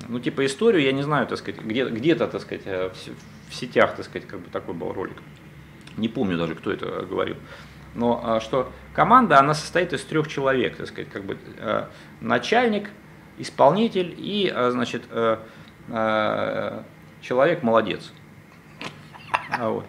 ну 0.09 0.19
типа 0.19 0.45
историю, 0.45 0.83
я 0.83 0.93
не 0.93 1.03
знаю, 1.03 1.27
так 1.27 1.39
сказать, 1.39 1.61
где, 1.61 1.89
где-то, 1.89 2.27
так 2.27 2.41
сказать, 2.41 2.63
э, 2.65 2.91
в, 2.91 3.51
в 3.51 3.55
сетях, 3.55 3.95
так 3.97 4.05
сказать, 4.05 4.27
как 4.27 4.41
бы 4.41 4.51
такой 4.51 4.75
был 4.75 4.93
ролик. 4.93 5.17
Не 5.97 6.09
помню 6.09 6.37
даже, 6.37 6.55
кто 6.55 6.73
это 6.73 7.07
говорил 7.09 7.37
но 7.95 8.21
а, 8.23 8.41
что 8.41 8.71
команда, 8.95 9.39
она 9.39 9.55
состоит 9.55 9.93
из 9.93 10.03
трех 10.03 10.29
человек, 10.29 10.77
так 10.77 10.87
сказать, 10.87 11.11
как 11.11 11.25
бы 11.25 11.39
э, 11.59 11.87
начальник, 12.21 12.91
исполнитель 13.39 14.15
и, 14.17 14.51
а, 14.55 14.71
значит, 14.71 15.03
э, 15.11 15.39
э, 15.89 16.83
человек 17.21 17.63
молодец. 17.63 18.13
А 19.59 19.69
вот, 19.69 19.85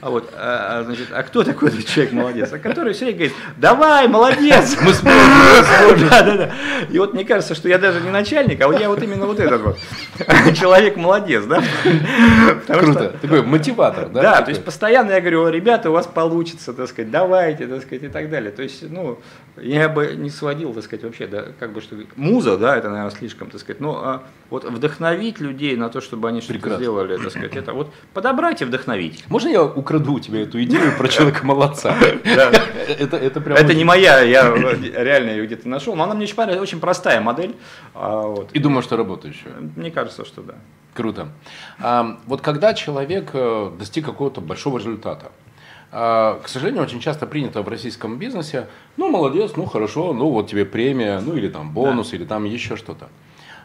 а 0.00 0.10
вот, 0.10 0.30
а, 0.34 0.80
а, 0.80 0.84
значит, 0.84 1.08
а 1.12 1.22
кто 1.22 1.42
такой 1.42 1.68
этот 1.70 1.86
человек 1.86 2.12
молодец? 2.12 2.52
А 2.52 2.58
который 2.58 2.92
все 2.92 3.06
время 3.06 3.18
говорит, 3.18 3.36
давай, 3.56 4.06
молодец, 4.06 4.76
мы 4.82 4.92
сможем, 4.92 6.08
Да, 6.10 6.22
да, 6.22 6.36
да. 6.36 6.52
И 6.90 6.98
вот 6.98 7.14
мне 7.14 7.24
кажется, 7.24 7.54
что 7.54 7.68
я 7.68 7.78
даже 7.78 8.00
не 8.00 8.10
начальник, 8.10 8.60
а 8.60 8.66
вот 8.68 8.78
я 8.80 8.88
вот 8.88 9.02
именно 9.02 9.26
вот 9.26 9.40
этот 9.40 9.62
вот 9.62 9.78
человек 10.56 10.96
молодец, 10.96 11.44
да? 11.44 11.62
Круто, 12.66 13.14
такой 13.20 13.42
мотиватор, 13.42 14.08
да? 14.08 14.22
Да, 14.22 14.42
то 14.42 14.50
есть 14.50 14.64
постоянно 14.64 15.12
я 15.12 15.20
говорю, 15.20 15.48
ребята, 15.48 15.90
у 15.90 15.92
вас 15.92 16.06
получится, 16.06 16.72
так 16.72 16.88
сказать, 16.88 17.10
давайте, 17.10 17.66
так 17.66 17.82
сказать, 17.82 18.04
и 18.04 18.08
так 18.08 18.30
далее. 18.30 18.50
То 18.50 18.62
есть, 18.62 18.88
ну, 18.90 19.18
я 19.56 19.88
бы 19.88 20.14
не 20.16 20.30
сводил, 20.30 20.72
так 20.72 20.84
сказать, 20.84 21.04
вообще, 21.04 21.26
да, 21.26 21.46
как 21.58 21.72
бы 21.72 21.80
что 21.80 21.96
муза, 22.16 22.56
да, 22.56 22.76
это, 22.76 22.90
наверное, 22.90 23.10
слишком, 23.10 23.50
так 23.50 23.60
сказать, 23.60 23.80
но 23.80 24.00
а, 24.04 24.22
вот 24.50 24.64
вдохновить 24.64 25.40
людей 25.40 25.76
на 25.76 25.88
то, 25.88 26.00
чтобы 26.00 26.28
они 26.28 26.40
что-то 26.40 26.76
сделали, 26.76 27.16
так 27.16 27.30
сказать, 27.30 27.56
это 27.56 27.72
вот 27.72 27.92
подобрать 28.14 28.62
и 28.62 28.64
вдохновить. 28.64 29.24
Можно 29.28 29.48
я 29.48 29.64
украду 29.64 30.14
у 30.14 30.20
тебя 30.20 30.42
эту 30.42 30.62
идею 30.62 30.96
про 30.96 31.08
человека 31.08 31.44
молодца? 31.44 31.96
Это, 32.98 33.16
это, 33.16 33.40
прям 33.40 33.56
это 33.56 33.74
не 33.74 33.84
моя, 33.84 34.20
я 34.20 34.54
реально 34.54 35.30
ее 35.30 35.46
где-то 35.46 35.68
нашел, 35.68 35.94
но 35.94 36.04
она 36.04 36.14
мне 36.14 36.24
очень 36.24 36.36
понравилась, 36.36 36.68
очень 36.68 36.80
простая 36.80 37.20
модель. 37.20 37.54
А, 37.94 38.22
вот. 38.22 38.52
И 38.52 38.58
думаю, 38.58 38.82
что 38.82 38.96
работающая. 38.96 39.52
Мне 39.76 39.90
кажется, 39.90 40.24
что 40.24 40.42
да. 40.42 40.54
Круто. 40.98 41.28
А, 41.78 42.18
вот 42.26 42.40
когда 42.40 42.74
человек 42.74 43.30
э, 43.32 43.70
достиг 43.78 44.04
какого-то 44.04 44.40
большого 44.40 44.78
результата, 44.78 45.30
а, 45.92 46.40
к 46.42 46.48
сожалению, 46.48 46.82
очень 46.82 46.98
часто 46.98 47.24
принято 47.24 47.62
в 47.62 47.68
российском 47.68 48.18
бизнесе, 48.18 48.66
ну, 48.96 49.08
молодец, 49.08 49.52
ну, 49.54 49.64
хорошо, 49.64 50.12
ну, 50.12 50.28
вот 50.28 50.50
тебе 50.50 50.64
премия, 50.64 51.20
ну, 51.20 51.36
или 51.36 51.46
там 51.46 51.70
бонус, 51.70 52.10
да. 52.10 52.16
или 52.16 52.24
там 52.24 52.44
еще 52.46 52.74
что-то. 52.74 53.10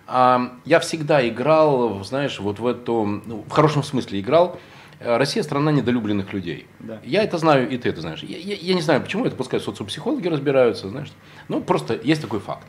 А, 0.06 0.52
я 0.64 0.80
всегда 0.80 1.28
играл, 1.28 2.04
знаешь, 2.04 2.40
вот 2.40 2.60
в 2.60 2.68
эту, 2.68 3.04
ну, 3.26 3.44
в 3.48 3.50
хорошем 3.50 3.82
смысле 3.82 4.20
играл, 4.20 4.60
э, 5.00 5.18
Россия 5.18 5.42
страна 5.42 5.72
недолюбленных 5.72 6.34
людей. 6.34 6.68
Да. 6.82 7.00
Я 7.04 7.24
это 7.24 7.40
знаю, 7.40 7.68
и 7.68 7.80
ты 7.80 7.90
это 7.90 8.02
знаешь. 8.02 8.22
Я, 8.22 8.38
я, 8.38 8.54
я 8.54 8.76
не 8.76 8.82
знаю, 8.82 9.02
почему 9.02 9.26
это, 9.26 9.36
пускай 9.36 9.60
социопсихологи 9.60 10.28
разбираются, 10.28 10.88
знаешь. 10.88 11.12
Ну, 11.48 11.62
просто 11.62 12.00
есть 12.04 12.22
такой 12.22 12.42
факт. 12.42 12.68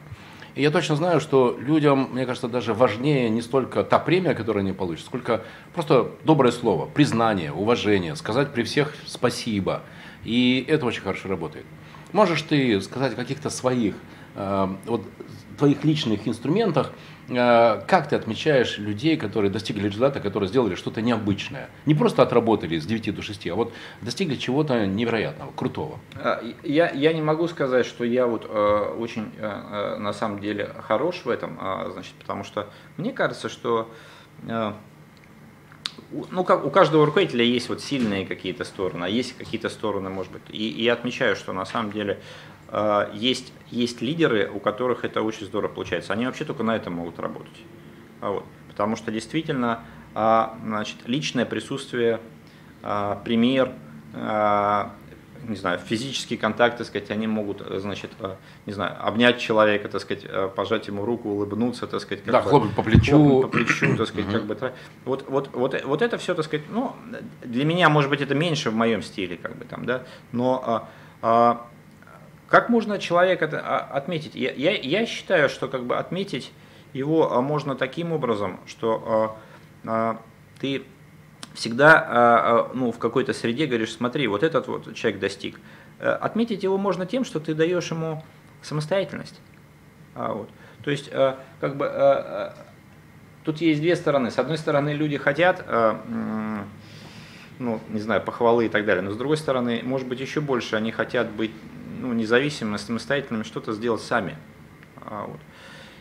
И 0.54 0.62
я 0.62 0.70
точно 0.70 0.94
знаю, 0.94 1.20
что 1.20 1.56
людям, 1.58 2.11
мне 2.12 2.26
кажется, 2.26 2.49
даже 2.49 2.75
важнее 2.75 3.28
не 3.28 3.42
столько 3.42 3.82
та 3.82 3.99
премия, 3.99 4.34
которую 4.34 4.61
они 4.61 4.73
получат, 4.73 5.06
сколько 5.06 5.42
просто 5.75 6.12
доброе 6.25 6.52
слово, 6.52 6.87
признание, 6.87 7.52
уважение, 7.52 8.14
сказать 8.14 8.52
при 8.52 8.62
всех 8.62 8.94
спасибо. 9.04 9.82
И 10.25 10.64
это 10.68 10.87
очень 10.87 11.02
хорошо 11.02 11.28
работает. 11.28 11.66
Можешь 12.12 12.42
ты 12.42 12.80
сказать 12.80 13.14
о 13.14 13.16
каких-то 13.16 13.50
своих, 13.50 13.96
э, 14.37 14.68
вот, 14.87 15.02
твоих 15.58 15.84
личных 15.84 16.28
инструментах, 16.28 16.92
как 17.28 18.09
ты 18.09 18.16
отмечаешь 18.16 18.78
людей, 18.78 19.16
которые 19.16 19.50
достигли 19.50 19.87
результата, 19.87 20.21
которые 20.21 20.49
сделали 20.49 20.75
что-то 20.75 21.00
необычное? 21.00 21.71
Не 21.87 21.95
просто 21.95 22.23
отработали 22.23 22.78
с 22.78 22.87
9 22.87 23.14
до 23.14 23.23
6, 23.23 23.47
а 23.49 23.54
вот 23.54 23.73
достигли 24.02 24.35
чего-то 24.37 24.87
невероятного, 24.87 25.52
крутого. 25.52 25.99
А, 26.16 26.43
я, 26.62 26.90
я 26.90 27.12
не 27.12 27.23
могу 27.23 27.49
сказать, 27.49 27.87
что 27.87 28.04
я 28.04 28.26
вот 28.26 28.47
э, 28.49 28.95
очень 28.99 29.31
э, 29.38 29.97
на 29.99 30.12
самом 30.12 30.40
деле 30.40 30.71
хорош 30.83 31.23
в 31.25 31.31
этом, 31.31 31.59
э, 31.61 31.90
значит, 31.93 32.14
потому 32.14 32.45
что 32.45 32.69
мне 32.97 33.12
кажется, 33.12 33.49
что 33.49 33.90
э, 34.47 34.73
ну, 36.31 36.45
как 36.45 36.64
у 36.64 36.71
каждого 36.71 37.07
руководителя 37.07 37.45
есть 37.45 37.69
вот 37.69 37.81
сильные 37.81 38.26
какие-то 38.26 38.64
стороны, 38.64 39.04
а 39.04 39.09
есть 39.09 39.37
какие-то 39.37 39.69
стороны, 39.69 40.11
может 40.11 40.33
быть. 40.33 40.43
И, 40.49 40.71
и 40.71 40.85
я 40.85 40.93
отмечаю, 40.93 41.37
что 41.37 41.52
на 41.52 41.64
самом 41.64 41.93
деле 41.93 42.14
э, 42.14 42.19
есть, 43.14 43.52
есть 43.71 44.02
лидеры, 44.02 44.50
у 44.52 44.59
которых 44.59 45.04
это 45.04 45.23
очень 45.23 45.47
здорово 45.47 45.73
получается. 45.73 46.12
Они 46.12 46.26
вообще 46.26 46.45
только 46.45 46.62
на 46.62 46.75
этом 46.75 46.95
могут 46.95 47.19
работать. 47.19 47.61
А 48.21 48.31
вот, 48.31 48.45
потому 48.69 48.97
что 48.97 49.12
действительно 49.12 49.81
э, 50.14 50.47
значит, 50.64 50.97
личное 51.07 51.45
присутствие, 51.45 52.21
пример, 53.25 53.73
не 55.49 55.57
знаю, 55.57 55.78
физический 55.78 56.37
контакт, 56.37 56.78
так 56.78 56.87
сказать, 56.87 57.11
они 57.11 57.26
могут, 57.26 57.62
значит, 57.81 58.11
не 58.66 58.73
знаю, 58.73 58.97
обнять 59.00 59.38
человека, 59.38 59.88
так 59.88 60.00
сказать, 60.00 60.26
пожать 60.54 60.87
ему 60.88 61.04
руку, 61.04 61.31
улыбнуться, 61.31 61.87
так 61.87 62.00
сказать. 62.00 62.25
да, 62.25 62.43
бы, 62.43 62.49
хлопать 62.49 62.75
по 62.75 62.83
плечу. 62.83 63.43
по 63.43 63.49
плечу, 63.49 63.97
так 63.97 64.07
сказать, 64.07 64.31
как 64.31 64.45
бы. 64.45 64.73
Вот, 65.04 65.25
вот, 65.28 65.50
вот, 65.54 65.83
вот 65.85 66.02
это 66.02 66.19
все, 66.19 66.35
так 66.35 66.45
сказать, 66.45 66.66
ну, 66.71 66.95
для 67.43 67.64
меня, 67.64 67.88
может 67.88 68.11
быть, 68.11 68.21
это 68.21 68.35
меньше 68.35 68.71
в 68.71 68.75
моем 68.75 69.02
стиле, 69.02 69.37
как 69.37 69.57
бы 69.57 69.64
там, 69.64 69.87
да, 69.87 70.02
но 70.33 70.88
как 72.49 72.69
можно 72.69 72.99
человека 72.99 73.47
отметить? 73.91 74.35
Я, 74.35 74.53
я, 74.53 74.73
я 74.73 75.07
считаю, 75.07 75.49
что 75.49 75.69
как 75.69 75.85
бы 75.85 75.97
отметить 75.97 76.53
его 76.93 77.41
можно 77.43 77.75
таким 77.75 78.13
образом, 78.13 78.61
что 78.67 79.37
ты 80.61 80.85
всегда 81.55 81.99
а, 81.99 82.07
а, 82.09 82.71
ну, 82.75 82.93
в 82.93 82.99
какой-то 82.99 83.33
среде 83.33 83.67
говоришь, 83.67 83.93
смотри, 83.93 84.27
вот 84.27 84.43
этот 84.43 84.67
вот 84.67 84.95
человек 84.95 85.21
достиг. 85.21 85.61
Э, 86.01 86.11
отметить 86.11 86.65
его 86.65 86.77
можно 86.77 87.07
тем, 87.07 87.25
что 87.25 87.41
ты 87.41 87.55
даешь 87.55 87.91
ему 87.91 88.23
самостоятельность. 88.61 89.41
А, 90.15 90.35
вот. 90.35 90.51
То 90.85 90.91
есть, 90.91 91.11
как 91.61 91.77
бы, 91.77 92.53
тут 93.43 93.63
есть 93.63 93.81
две 93.81 93.97
стороны. 93.97 94.31
С 94.31 94.39
одной 94.39 94.59
стороны, 94.59 94.91
люди 94.91 95.17
хотят, 95.17 95.65
ну, 97.59 97.81
не 97.89 98.01
знаю, 98.01 98.21
похвалы 98.21 98.67
и 98.67 98.69
так 98.69 98.85
далее, 98.85 99.01
но 99.01 99.11
с 99.11 99.17
другой 99.17 99.39
стороны, 99.39 99.81
может 99.83 100.07
быть, 100.07 100.21
еще 100.21 100.43
больше 100.43 100.77
они 100.77 100.93
хотят 100.93 101.31
быть 101.31 101.53
ну, 102.04 102.12
независимыми, 102.12 102.76
самостоятельными, 102.76 103.42
что-то 103.42 103.73
сделать 103.73 104.02
сами. 104.02 104.37
Вот. 105.04 105.40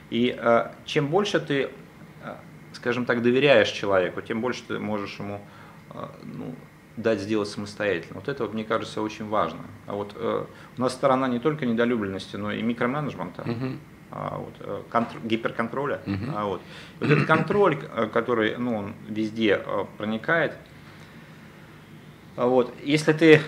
И 0.10 0.40
чем 0.86 1.08
больше 1.08 1.40
ты 1.40 1.70
скажем 2.74 3.06
так, 3.06 3.22
доверяешь 3.22 3.70
человеку, 3.70 4.22
тем 4.22 4.42
больше 4.42 4.64
ты 4.68 4.80
можешь 4.80 5.20
ему 5.20 5.42
ну, 6.24 6.56
дать 6.98 7.20
сделать 7.20 7.50
самостоятельно. 7.50 8.16
Вот 8.16 8.28
это, 8.28 8.44
вот, 8.44 8.54
мне 8.54 8.64
кажется, 8.64 9.02
очень 9.02 9.28
важно. 9.28 9.62
А 9.88 9.94
вот 9.94 10.14
э, 10.16 10.46
у 10.78 10.82
нас 10.82 10.94
сторона 10.94 11.28
не 11.28 11.40
только 11.40 11.66
недолюбленности, 11.66 12.36
но 12.36 12.52
и 12.52 12.62
микроменеджмента. 12.62 13.42
Uh-huh. 13.42 13.78
А, 14.12 14.38
вот, 14.38 14.54
э, 14.60 14.82
контр, 14.92 15.16
гиперконтроля. 15.24 16.02
Uh-huh. 16.06 16.34
А, 16.36 16.46
вот. 16.46 16.62
вот 17.00 17.10
этот 17.10 17.26
контроль, 17.26 17.80
э, 17.96 18.08
который 18.14 18.58
ну, 18.58 18.78
он 18.78 18.94
везде 19.08 19.64
проникает, 19.98 20.56
а 22.36 22.48
вот, 22.48 22.74
если 22.84 23.14
ты 23.14 23.42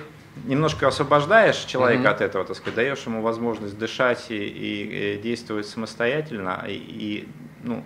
немножко 0.43 0.87
освобождаешь 0.87 1.57
человека 1.57 2.09
uh-huh. 2.09 2.13
от 2.15 2.21
этого, 2.21 2.45
так 2.45 2.55
сказать, 2.57 2.75
даешь 2.75 3.05
ему 3.05 3.21
возможность 3.21 3.77
дышать 3.77 4.25
и, 4.29 4.35
и, 4.35 5.15
и 5.15 5.21
действовать 5.21 5.67
самостоятельно, 5.67 6.63
и, 6.67 6.73
и 6.73 7.27
ну, 7.63 7.83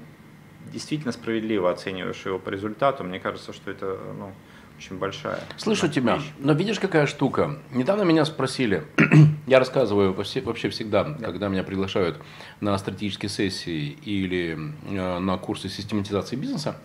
действительно 0.71 1.11
справедливо 1.11 1.71
оцениваешь 1.71 2.25
его 2.25 2.39
по 2.39 2.49
результату, 2.49 3.03
мне 3.03 3.19
кажется, 3.19 3.53
что 3.53 3.71
это 3.71 3.97
ну, 4.17 4.33
очень 4.77 4.97
большая. 4.97 5.39
Слышу 5.57 5.87
да, 5.87 5.93
тебя, 5.93 6.15
вещь. 6.15 6.31
но 6.39 6.53
видишь, 6.53 6.79
какая 6.79 7.05
штука. 7.05 7.59
Недавно 7.71 8.03
меня 8.03 8.25
спросили, 8.25 8.83
я 9.47 9.59
рассказываю 9.59 10.13
вообще 10.13 10.69
всегда, 10.69 11.03
да. 11.03 11.25
когда 11.25 11.49
меня 11.49 11.63
приглашают 11.63 12.19
на 12.61 12.77
стратегические 12.77 13.29
сессии 13.29 13.97
или 14.05 14.57
э, 14.89 15.19
на 15.19 15.37
курсы 15.37 15.69
систематизации 15.69 16.35
бизнеса, 16.35 16.77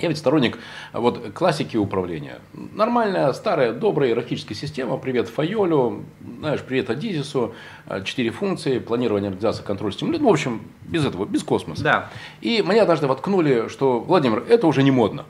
я 0.00 0.08
ведь 0.08 0.18
сторонник 0.18 0.58
вот, 0.92 1.32
классики 1.34 1.76
управления. 1.76 2.40
Нормальная, 2.52 3.32
старая, 3.32 3.72
добрая 3.72 4.10
иерархическая 4.10 4.56
система. 4.56 4.96
Привет 4.96 5.28
Файолю, 5.28 6.04
знаешь, 6.40 6.62
привет 6.62 6.90
Адизису, 6.90 7.54
э, 7.86 8.02
четыре 8.04 8.30
функции, 8.30 8.80
планирование, 8.80 9.28
организация, 9.28 9.64
контроль, 9.64 9.92
стимулирование. 9.92 10.24
Ну, 10.24 10.30
в 10.30 10.32
общем, 10.32 10.62
без 10.82 11.06
этого, 11.06 11.26
без 11.26 11.44
космоса. 11.44 11.84
Да. 11.84 12.10
И 12.40 12.62
мне 12.62 12.82
однажды 12.82 13.06
воткнули, 13.06 13.68
что, 13.68 14.00
Владимир, 14.00 14.44
это 14.48 14.66
уже 14.66 14.82
не 14.82 14.90
модно. 14.90 15.26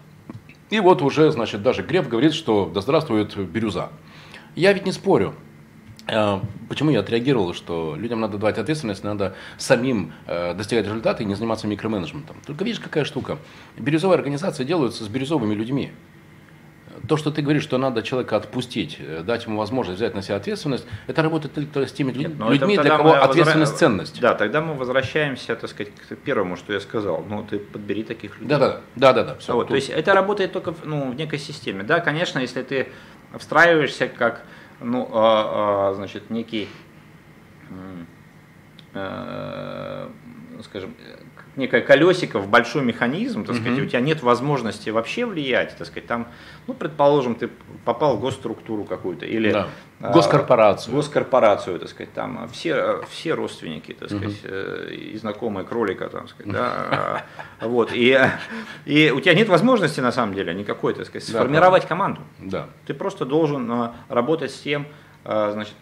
И 0.70 0.80
вот 0.80 1.02
уже, 1.02 1.30
значит, 1.30 1.62
даже 1.62 1.82
Греф 1.82 2.08
говорит, 2.08 2.32
что 2.32 2.70
да 2.72 2.80
здравствует 2.80 3.36
бирюза. 3.36 3.90
Я 4.56 4.72
ведь 4.72 4.86
не 4.86 4.92
спорю. 4.92 5.34
Э, 6.06 6.40
почему 6.68 6.90
я 6.90 7.00
отреагировал, 7.00 7.54
что 7.54 7.94
людям 7.96 8.20
надо 8.20 8.36
давать 8.36 8.58
ответственность, 8.58 9.04
надо 9.04 9.34
самим 9.56 10.12
э, 10.26 10.54
достигать 10.54 10.84
результата 10.84 11.22
и 11.22 11.26
не 11.26 11.34
заниматься 11.34 11.66
микроменеджментом. 11.66 12.36
Только 12.46 12.64
видишь, 12.64 12.80
какая 12.80 13.04
штука. 13.04 13.38
Бирюзовые 13.78 14.16
организации 14.16 14.64
делаются 14.64 15.04
с 15.04 15.08
бирюзовыми 15.08 15.54
людьми. 15.54 15.92
То, 17.08 17.16
что 17.16 17.30
ты 17.30 17.42
говоришь, 17.42 17.64
что 17.64 17.76
надо 17.76 18.02
человека 18.02 18.36
отпустить, 18.36 18.98
э, 18.98 19.22
дать 19.22 19.46
ему 19.46 19.58
возможность 19.58 19.98
взять 19.98 20.14
на 20.14 20.20
себя 20.20 20.36
ответственность, 20.36 20.86
это 21.06 21.22
работает 21.22 21.54
только 21.72 21.88
с 21.88 21.92
теми 21.92 22.12
Нет, 22.12 22.32
людьми, 22.38 22.76
для 22.76 22.96
кого 22.96 23.14
ответственность 23.14 23.72
возра... 23.72 23.88
ценность. 23.88 24.20
Да, 24.20 24.34
тогда 24.34 24.60
мы 24.60 24.74
возвращаемся, 24.74 25.56
так 25.56 25.70
сказать, 25.70 25.92
к 25.94 26.16
первому, 26.16 26.56
что 26.56 26.74
я 26.74 26.80
сказал. 26.80 27.24
Ну, 27.26 27.46
ты 27.48 27.58
подбери 27.58 28.02
таких 28.04 28.34
людей. 28.34 28.48
Да, 28.48 28.58
да, 28.58 28.80
да, 28.94 29.12
да, 29.14 29.24
да. 29.24 29.34
Все, 29.36 29.54
вот, 29.54 29.68
То 29.68 29.74
есть 29.74 29.88
это 29.88 30.12
работает 30.12 30.52
только 30.52 30.74
ну, 30.84 31.10
в 31.10 31.14
некой 31.14 31.38
системе. 31.38 31.82
Да, 31.82 32.00
конечно, 32.00 32.40
если 32.40 32.62
ты 32.62 32.88
встраиваешься 33.38 34.06
как 34.06 34.44
ну, 34.84 35.08
а, 35.12 35.90
а, 35.90 35.94
значит, 35.94 36.30
некий, 36.30 36.68
э, 38.92 40.08
скажем, 40.62 40.94
некое 41.56 41.80
колесико 41.80 42.38
в 42.38 42.48
большой 42.48 42.82
механизм, 42.82 43.44
так 43.44 43.56
сказать, 43.56 43.78
угу. 43.78 43.86
у 43.86 43.88
тебя 43.88 44.00
нет 44.00 44.22
возможности 44.22 44.90
вообще 44.90 45.26
влиять, 45.26 45.76
так 45.76 45.86
сказать, 45.86 46.06
там, 46.06 46.28
ну, 46.66 46.74
предположим, 46.74 47.34
ты 47.34 47.50
попал 47.84 48.16
в 48.16 48.20
госструктуру 48.20 48.84
какую-то 48.84 49.26
или 49.26 49.52
да. 49.52 49.68
А, 50.00 50.12
госкорпорацию, 50.12 50.94
госкорпорацию, 50.94 51.78
так 51.78 51.88
сказать, 51.88 52.12
там 52.12 52.48
все 52.52 53.02
все 53.08 53.34
родственники, 53.34 53.92
так 53.92 54.10
сказать, 54.10 54.44
угу. 54.44 54.92
и 54.92 55.16
знакомые 55.16 55.64
кролика, 55.64 56.08
там, 56.08 56.28
сказать, 56.28 56.52
да, 56.52 57.24
вот 57.60 57.90
и 57.92 58.18
и 58.84 59.10
у 59.10 59.20
тебя 59.20 59.34
нет 59.34 59.48
возможности 59.48 60.00
на 60.00 60.12
самом 60.12 60.34
деле 60.34 60.54
никакой, 60.54 60.94
так 60.94 61.06
сказать, 61.06 61.26
сформировать 61.26 61.86
команду. 61.86 62.20
Да. 62.38 62.68
Ты 62.86 62.94
просто 62.94 63.24
должен 63.24 63.92
работать 64.08 64.50
с 64.50 64.60
тем, 64.60 64.86
значит 65.24 65.76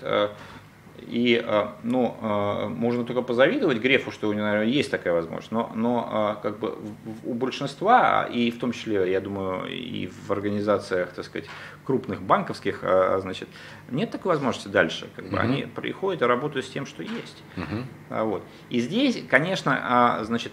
и 0.99 1.43
э, 1.45 1.67
ну, 1.83 2.17
э, 2.21 2.69
можно 2.69 3.05
только 3.05 3.23
позавидовать 3.23 3.79
Грефу, 3.79 4.11
что 4.11 4.29
у 4.29 4.33
него, 4.33 4.45
наверное, 4.45 4.69
есть 4.69 4.91
такая 4.91 5.15
возможность. 5.15 5.53
Но, 5.53 5.71
но 5.75 6.37
э, 6.39 6.43
как 6.43 6.59
бы 6.59 6.77
у 7.25 7.35
большинства, 7.35 8.25
и 8.25 8.51
в 8.51 8.59
том 8.59 8.73
числе, 8.73 9.11
я 9.11 9.21
думаю, 9.21 9.67
и 9.67 10.07
в 10.07 10.31
организациях, 10.31 11.11
так 11.13 11.25
сказать, 11.25 11.49
крупных 11.85 12.23
банковских, 12.23 12.85
значит, 13.19 13.49
нет 13.91 14.11
такой 14.11 14.35
возможности 14.35 14.69
дальше. 14.69 15.09
Как 15.17 15.25
бы, 15.25 15.37
угу. 15.37 15.39
Они 15.39 15.63
приходят 15.63 16.23
и 16.23 16.25
работают 16.25 16.65
с 16.65 16.69
тем, 16.69 16.87
что 16.87 17.03
есть. 17.03 17.43
Угу. 17.57 18.23
Вот. 18.25 18.43
И 18.71 18.79
здесь, 18.79 19.25
конечно, 19.29 19.79
а, 19.83 20.25
значит, 20.25 20.53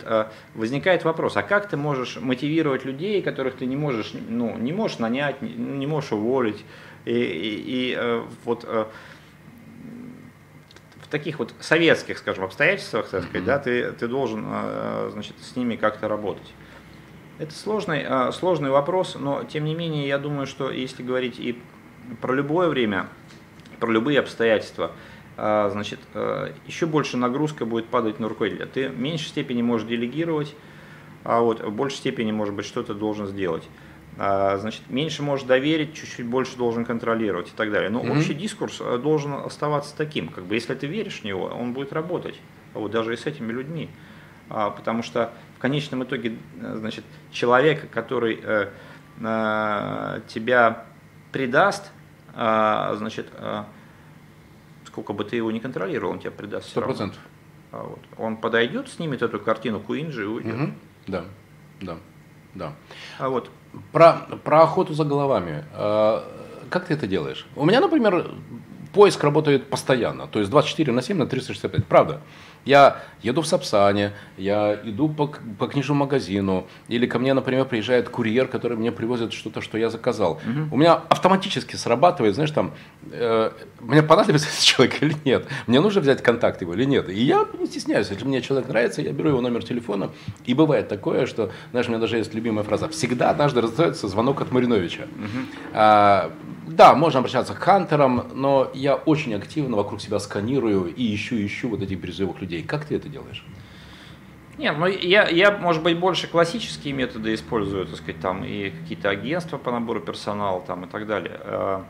возникает 0.56 1.04
вопрос, 1.04 1.38
а 1.38 1.44
как 1.44 1.70
ты 1.70 1.78
можешь 1.78 2.18
мотивировать 2.18 2.84
людей, 2.84 3.22
которых 3.22 3.58
ты 3.58 3.68
не 3.68 3.76
можешь, 3.76 4.14
ну, 4.28 4.58
не 4.58 4.74
можешь 4.74 4.98
нанять, 4.98 5.42
не 5.42 5.86
можешь 5.86 6.12
уволить, 6.12 6.66
и, 7.06 7.12
и, 7.12 7.64
и 7.68 8.22
вот 8.44 8.66
таких 11.10 11.40
вот 11.40 11.54
советских, 11.60 12.18
скажем, 12.18 12.44
обстоятельствах, 12.44 13.10
так 13.10 13.24
сказать, 13.24 13.42
mm-hmm. 13.42 13.46
да, 13.46 13.60
ты, 13.60 13.92
ты 13.92 14.08
должен, 14.08 14.46
э, 14.48 15.10
значит, 15.12 15.36
с 15.42 15.56
ними 15.56 15.76
как-то 15.76 16.08
работать. 16.08 16.54
Это 17.40 17.54
сложный, 17.54 18.06
э, 18.08 18.32
сложный 18.32 18.70
вопрос, 18.70 19.16
но 19.20 19.44
тем 19.44 19.66
не 19.66 19.76
менее, 19.76 20.08
я 20.08 20.18
думаю, 20.18 20.46
что 20.46 20.72
если 20.72 21.04
говорить 21.04 21.40
и 21.40 21.60
про 22.22 22.34
любое 22.34 22.70
время, 22.70 23.08
про 23.80 23.92
любые 23.92 24.20
обстоятельства, 24.20 24.92
э, 25.38 25.70
значит, 25.72 26.00
еще 26.68 26.86
больше 26.86 27.18
нагрузка 27.18 27.66
будет 27.66 27.88
падать 27.88 28.20
на 28.20 28.30
руководителя. 28.30 28.66
Ты 28.66 28.90
в 28.90 29.00
меньшей 29.00 29.28
степени 29.28 29.62
можешь 29.62 29.88
делегировать, 29.88 30.56
а 31.24 31.42
вот 31.42 31.62
в 31.62 31.72
большей 31.72 31.98
степени, 31.98 32.32
может 32.32 32.54
быть, 32.54 32.66
что-то 32.66 32.94
должен 32.94 33.28
сделать. 33.28 33.64
А, 34.22 34.58
значит, 34.58 34.82
меньше 34.90 35.24
можешь 35.24 35.46
доверить, 35.46 35.94
чуть-чуть 35.94 36.26
больше 36.26 36.58
должен 36.58 36.84
контролировать 36.84 37.48
и 37.48 37.56
так 37.56 37.72
далее. 37.72 37.90
Но 37.90 38.02
mm-hmm. 38.02 38.18
общий 38.18 38.34
дискурс 38.34 38.82
э, 38.82 38.98
должен 38.98 39.32
оставаться 39.32 39.96
таким, 39.96 40.28
как 40.28 40.44
бы 40.44 40.56
если 40.56 40.76
ты 40.76 40.88
веришь 40.88 41.22
в 41.22 41.24
него, 41.24 41.46
он 41.46 41.72
будет 41.72 41.94
работать, 41.94 42.36
а 42.74 42.80
вот 42.80 42.92
даже 42.92 43.14
и 43.14 43.16
с 43.16 43.26
этими 43.26 43.54
людьми. 43.54 43.90
А, 44.50 44.72
потому 44.72 45.04
что 45.04 45.32
в 45.56 45.60
конечном 45.60 46.04
итоге, 46.04 46.36
э, 46.60 46.76
значит, 46.76 47.06
человек, 47.32 47.90
который 47.92 48.42
э, 48.44 48.72
тебя 50.28 50.86
предаст, 51.32 51.92
значит, 52.34 53.28
сколько 54.86 55.12
бы 55.12 55.26
ты 55.26 55.36
его 55.36 55.52
не 55.52 55.60
контролировал, 55.60 56.14
он 56.14 56.20
тебя 56.20 56.32
предаст. 56.32 56.70
Сто 56.70 56.82
процентов. 56.82 57.20
Вот. 57.72 58.00
Он 58.18 58.38
подойдет, 58.38 58.88
снимет 58.88 59.22
эту 59.22 59.40
картину 59.40 59.82
Куинджи 59.82 60.24
и 60.24 60.26
уйдет. 60.26 60.56
Угу. 60.56 60.72
Да, 61.08 61.26
да, 61.82 61.98
да. 62.56 62.74
А 63.18 63.30
вот 63.30 63.50
про, 63.92 64.28
про 64.44 64.64
охоту 64.64 64.94
за 64.94 65.04
головами. 65.04 65.66
А, 65.74 66.24
как 66.70 66.86
ты 66.86 66.94
это 66.94 67.08
делаешь? 67.08 67.46
У 67.56 67.66
меня, 67.66 67.82
например, 67.82 68.32
поиск 68.94 69.24
работает 69.24 69.70
постоянно, 69.70 70.28
то 70.28 70.40
есть 70.40 70.52
24 70.52 70.92
на 70.92 71.02
7 71.02 71.18
на 71.18 71.26
365, 71.28 71.86
правда. 71.86 72.22
Я 72.66 73.02
еду 73.22 73.42
в 73.42 73.48
Сапсане, 73.48 74.14
я 74.38 74.80
иду 74.84 75.10
по, 75.10 75.28
по 75.28 75.68
книжному 75.68 76.06
магазину, 76.06 76.68
или 76.88 77.06
ко 77.06 77.20
мне, 77.20 77.34
например, 77.34 77.66
приезжает 77.66 78.10
курьер, 78.10 78.48
который 78.48 78.78
мне 78.78 78.92
привозит 78.92 79.34
что-то, 79.34 79.62
что 79.62 79.78
я 79.78 79.90
заказал. 79.90 80.34
Угу. 80.34 80.76
У 80.76 80.78
меня 80.78 81.02
автоматически 81.10 81.76
срабатывает, 81.76 82.36
знаешь, 82.36 82.52
там, 82.52 82.74
э, 83.12 83.52
мне 83.80 84.04
понадобится 84.04 84.48
этот 84.52 84.62
человек 84.62 85.02
или 85.02 85.16
нет, 85.26 85.48
мне 85.68 85.80
нужно 85.80 86.02
взять 86.02 86.22
контакт 86.22 86.62
его 86.62 86.74
или 86.74 86.86
нет. 86.86 87.10
И 87.10 87.22
я 87.22 87.46
не 87.58 87.66
стесняюсь, 87.66 88.10
если 88.10 88.26
мне 88.26 88.42
человек 88.42 88.68
нравится, 88.70 89.02
я 89.02 89.12
беру 89.12 89.30
его 89.30 89.42
номер 89.42 89.64
телефона, 89.64 90.12
и 90.46 90.54
бывает 90.54 90.88
такое, 90.88 91.26
что, 91.26 91.52
знаешь, 91.72 91.88
у 91.88 91.90
меня 91.92 92.00
даже 92.00 92.18
есть 92.18 92.34
любимая 92.34 92.64
фраза, 92.64 92.88
всегда 92.90 93.30
однажды 93.30 93.62
раздается 93.62 94.08
звонок 94.08 94.42
от 94.42 94.52
Мариновича. 94.52 95.04
Угу. 95.04 95.60
А, 95.74 96.32
да, 96.70 96.94
можно 96.94 97.20
обращаться 97.20 97.56
к 97.56 97.58
хантерам, 97.58 98.28
но 98.34 98.70
я 98.76 98.96
очень 98.96 99.34
активно 99.34 99.76
вокруг 99.76 100.02
себя 100.02 100.20
сканирую 100.20 100.94
и 100.94 101.16
ищу, 101.16 101.36
ищу 101.36 101.70
вот 101.70 101.82
этих 101.82 102.00
бирюзовых 102.00 102.42
людей. 102.42 102.64
Как 102.64 102.86
ты 102.86 102.96
это 102.96 103.10
делаешь? 103.10 103.44
Нет, 104.58 104.76
ну 104.78 104.86
я, 104.86 105.28
я, 105.30 105.58
может 105.58 105.82
быть, 105.82 105.98
больше 105.98 106.28
классические 106.28 106.94
методы 106.94 107.34
использую, 107.34 107.88
так 107.88 107.96
сказать, 107.96 108.20
там 108.22 108.44
и 108.44 108.70
какие-то 108.70 109.10
агентства 109.10 109.58
по 109.58 109.72
набору 109.72 110.00
персонала 110.00 110.62
там 110.62 110.86
и 110.86 110.88
так 110.88 111.08
далее. 111.08 111.40
А, 111.44 111.86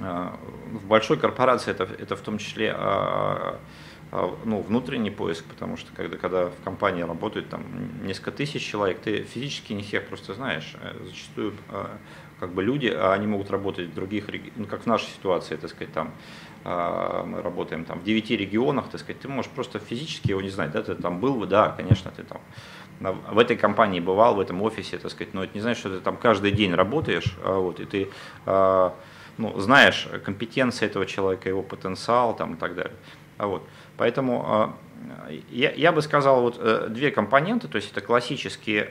а, 0.00 0.36
в 0.72 0.86
большой 0.86 1.16
корпорации 1.16 1.70
это, 1.70 1.84
это 1.84 2.14
в 2.14 2.20
том 2.20 2.38
числе 2.38 2.74
а, 2.76 3.58
ну, 4.44 4.60
внутренний 4.60 5.10
поиск, 5.10 5.44
потому 5.44 5.76
что 5.76 5.90
когда, 5.94 6.16
когда 6.16 6.46
в 6.46 6.62
компании 6.62 7.02
работает 7.02 7.48
там 7.48 7.62
несколько 8.02 8.32
тысяч 8.32 8.62
человек, 8.62 9.00
ты 9.00 9.22
физически 9.22 9.72
не 9.72 9.82
всех 9.82 10.08
просто 10.08 10.34
знаешь. 10.34 10.74
Э, 10.82 10.94
зачастую 11.04 11.54
как 12.40 12.50
бы 12.50 12.62
люди, 12.62 12.86
они 12.86 13.26
могут 13.26 13.50
работать 13.50 13.88
в 13.88 13.94
других, 13.94 14.26
ну, 14.56 14.66
как 14.66 14.82
в 14.82 14.86
нашей 14.86 15.08
ситуации, 15.08 15.56
так 15.56 15.70
сказать, 15.70 15.92
там 15.92 16.12
а, 16.64 17.24
мы 17.24 17.42
работаем 17.42 17.84
там 17.84 18.00
в 18.00 18.04
9 18.04 18.30
регионах, 18.30 18.88
так 18.90 19.00
сказать, 19.00 19.20
ты 19.20 19.28
можешь 19.28 19.50
просто 19.50 19.78
физически 19.78 20.30
его 20.30 20.40
не 20.40 20.50
знать, 20.50 20.70
да, 20.70 20.82
ты 20.82 20.94
там 20.94 21.18
был, 21.18 21.44
да, 21.46 21.70
конечно, 21.70 22.10
ты 22.10 22.22
там 22.22 22.40
в 23.30 23.38
этой 23.38 23.56
компании 23.56 24.00
бывал, 24.00 24.34
в 24.34 24.40
этом 24.40 24.60
офисе, 24.62 24.98
так 24.98 25.10
сказать, 25.12 25.32
но 25.32 25.44
это 25.44 25.54
не 25.54 25.60
значит, 25.60 25.80
что 25.80 25.90
ты 25.90 26.00
там 26.00 26.16
каждый 26.16 26.50
день 26.50 26.74
работаешь, 26.74 27.36
а 27.44 27.58
вот, 27.58 27.80
и 27.80 27.84
ты 27.84 28.08
а, 28.44 28.94
ну, 29.36 29.58
знаешь 29.60 30.08
компетенции 30.24 30.86
этого 30.86 31.06
человека, 31.06 31.48
его 31.48 31.62
потенциал 31.62 32.34
там, 32.34 32.54
и 32.54 32.56
так 32.56 32.74
далее. 32.74 32.94
А 33.38 33.46
вот. 33.46 33.62
Поэтому 33.96 34.74
я, 35.50 35.70
я 35.72 35.92
бы 35.92 36.02
сказал, 36.02 36.42
вот 36.42 36.56
э, 36.58 36.88
две 36.90 37.10
компоненты, 37.12 37.68
то 37.68 37.76
есть 37.76 37.92
это 37.92 38.00
классические 38.00 38.90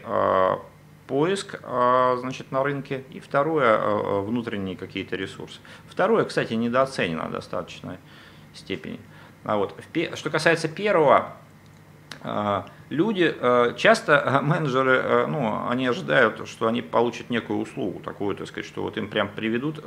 поиск 1.07 1.59
а, 1.63 2.17
значит, 2.17 2.51
на 2.51 2.63
рынке, 2.63 3.03
и 3.11 3.19
второе, 3.19 3.77
а, 3.79 4.21
внутренние 4.21 4.75
какие-то 4.75 5.15
ресурсы. 5.15 5.59
Второе, 5.87 6.25
кстати, 6.25 6.53
недооценено 6.53 7.27
в 7.27 7.31
достаточной 7.31 7.97
степени. 8.53 8.99
А 9.43 9.57
вот, 9.57 9.73
что 10.15 10.29
касается 10.29 10.67
первого, 10.67 11.33
а, 12.21 12.65
люди, 12.89 13.33
часто 13.77 14.39
менеджеры, 14.43 15.27
ну, 15.27 15.67
они 15.69 15.87
ожидают, 15.87 16.47
что 16.47 16.67
они 16.67 16.81
получат 16.81 17.29
некую 17.29 17.59
услугу, 17.59 17.99
такую, 17.99 18.35
так 18.35 18.47
сказать, 18.47 18.65
что 18.65 18.83
вот 18.83 18.97
им 18.97 19.07
прям 19.07 19.29
приведут 19.29 19.83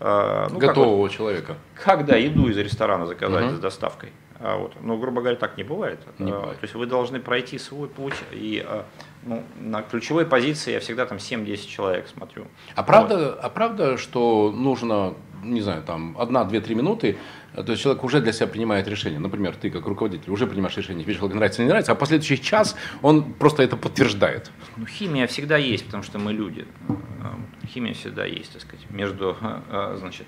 ну, 0.00 0.58
готового 0.58 1.06
как, 1.06 1.16
человека. 1.16 1.56
Как, 1.82 2.04
да, 2.04 2.16
еду 2.16 2.48
из 2.48 2.58
ресторана 2.58 3.06
заказать 3.06 3.46
угу. 3.46 3.56
с 3.56 3.58
доставкой. 3.60 4.12
А 4.40 4.56
вот. 4.58 4.74
Но, 4.80 4.96
грубо 4.96 5.20
говоря, 5.20 5.36
так 5.36 5.56
не 5.56 5.64
бывает. 5.64 6.00
Не 6.18 6.32
а, 6.32 6.40
бывает. 6.40 6.60
То 6.60 6.64
есть 6.64 6.74
вы 6.74 6.86
должны 6.86 7.20
пройти 7.20 7.58
свой 7.58 7.88
путь. 7.88 8.14
И 8.32 8.64
а, 8.66 8.84
ну, 9.22 9.44
на 9.60 9.82
ключевой 9.82 10.26
позиции 10.26 10.72
я 10.72 10.80
всегда 10.80 11.06
там 11.06 11.18
7-10 11.18 11.68
человек 11.68 12.08
смотрю. 12.08 12.46
А 12.74 12.82
правда, 12.82 13.16
вот. 13.16 13.38
а 13.42 13.48
правда, 13.48 13.96
что 13.96 14.50
нужно, 14.50 15.14
не 15.42 15.60
знаю, 15.60 15.82
там 15.82 16.16
одна, 16.18 16.44
две, 16.44 16.60
три 16.60 16.74
минуты, 16.74 17.16
то 17.54 17.70
есть 17.70 17.82
человек 17.82 18.02
уже 18.02 18.20
для 18.20 18.32
себя 18.32 18.48
принимает 18.48 18.88
решение. 18.88 19.20
Например, 19.20 19.54
ты 19.54 19.70
как 19.70 19.86
руководитель 19.86 20.30
уже 20.30 20.48
принимаешь 20.48 20.76
решение, 20.76 21.04
тебе 21.04 21.14
человек 21.14 21.36
нравится, 21.36 21.62
не 21.62 21.68
нравится, 21.68 21.92
а 21.92 21.94
последующий 21.94 22.38
час 22.38 22.76
он 23.00 23.32
просто 23.34 23.62
это 23.62 23.76
подтверждает. 23.76 24.50
Ну, 24.76 24.86
химия 24.86 25.28
всегда 25.28 25.56
есть, 25.56 25.86
потому 25.86 26.02
что 26.02 26.18
мы 26.18 26.32
люди. 26.32 26.66
Химия 27.68 27.94
всегда 27.94 28.24
есть, 28.24 28.52
так 28.52 28.62
сказать, 28.62 28.84
между, 28.90 29.36
значит, 29.96 30.26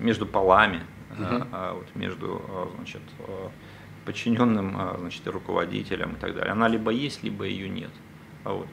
между 0.00 0.24
полами 0.24 0.80
угу. 1.12 1.46
а, 1.52 1.74
вот, 1.74 1.94
между 1.94 2.42
а, 2.48 2.70
значит, 2.76 3.02
а, 3.20 3.50
подчиненным 4.04 4.98
значит, 4.98 5.26
руководителем 5.26 6.14
и 6.14 6.16
так 6.16 6.34
далее. 6.34 6.52
Она 6.52 6.68
либо 6.68 6.90
есть, 6.90 7.22
либо 7.22 7.44
ее 7.44 7.68
нет. 7.68 7.90
Вот. 8.44 8.66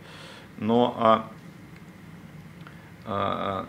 Но 0.57 0.95
а, 0.97 1.31
а, 3.05 3.67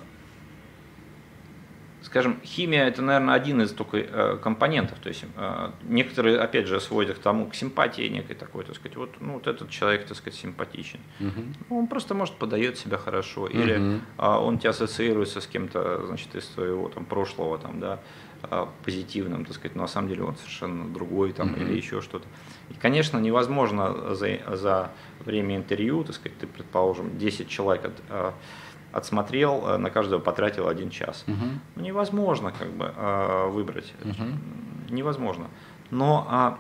скажем, 2.03 2.41
химия 2.45 2.87
это, 2.87 3.03
наверное, 3.03 3.35
один 3.35 3.63
из 3.63 3.73
только 3.73 3.99
э, 3.99 4.37
компонентов. 4.43 4.99
То 4.99 5.09
есть 5.09 5.25
э, 5.37 5.71
некоторые, 5.85 6.41
опять 6.41 6.67
же, 6.67 6.81
сводят 6.81 7.19
к 7.19 7.23
тому, 7.23 7.47
к 7.47 7.55
симпатии 7.55 8.09
некой 8.09 8.35
такой, 8.35 8.65
так 8.65 8.75
сказать, 8.75 8.97
вот, 8.97 9.11
ну, 9.21 9.35
вот 9.35 9.47
этот 9.47 9.71
человек, 9.71 10.07
так 10.07 10.17
сказать, 10.17 10.39
симпатичен. 10.39 11.01
Угу. 11.21 11.77
Он 11.77 11.87
просто, 11.87 12.15
может, 12.15 12.35
подает 12.37 12.79
себя 12.79 12.99
хорошо, 12.99 13.47
или 13.47 13.77
угу. 13.77 14.01
он 14.19 14.59
тебя 14.59 14.71
ассоциируется 14.71 15.41
с 15.41 15.47
кем-то, 15.47 16.07
значит, 16.07 16.35
из 16.35 16.47
своего 16.47 16.89
там 16.89 17.05
прошлого, 17.05 17.59
там, 17.59 17.79
да, 17.81 18.01
позитивным, 18.85 19.45
так 19.45 19.55
сказать, 19.55 19.77
но 19.77 19.83
на 19.83 19.89
самом 19.89 20.09
деле 20.09 20.25
он 20.25 20.37
совершенно 20.37 20.89
другой 20.93 21.33
там, 21.33 21.49
mm-hmm. 21.49 21.63
или 21.63 21.77
еще 21.77 22.01
что-то. 22.01 22.27
И, 22.71 22.75
конечно, 22.75 23.19
невозможно 23.19 24.15
за, 24.15 24.39
за 24.57 24.91
время 25.25 25.57
интервью, 25.57 26.05
так 26.05 26.15
сказать, 26.15 26.39
ты, 26.39 26.47
предположим, 26.47 27.19
10 27.19 27.49
человек 27.49 27.85
от, 27.87 28.35
отсмотрел, 28.93 29.67
э, 29.67 29.77
на 29.77 29.91
каждого 29.91 30.21
потратил 30.21 30.69
один 30.69 30.91
час. 30.91 31.25
Ну, 31.27 31.83
невозможно 31.83 32.53
как 32.57 32.71
бы 32.71 32.93
выбрать, 33.51 33.93
угу. 34.05 34.25
невозможно. 34.91 35.49
Но 35.91 36.27
а, 36.29 36.59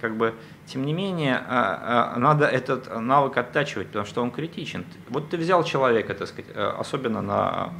как 0.00 0.16
бы, 0.16 0.34
тем 0.66 0.86
не 0.86 0.92
менее, 0.92 1.36
а, 1.36 2.12
а, 2.14 2.18
надо 2.18 2.46
этот 2.46 3.00
навык 3.00 3.36
оттачивать, 3.36 3.88
потому 3.88 4.06
что 4.06 4.22
он 4.22 4.30
критичен. 4.30 4.84
Вот 5.08 5.28
ты 5.28 5.36
взял 5.36 5.64
человека, 5.64 6.14
так 6.14 6.28
сказать, 6.28 6.50
особенно 6.54 7.20
на, 7.20 7.70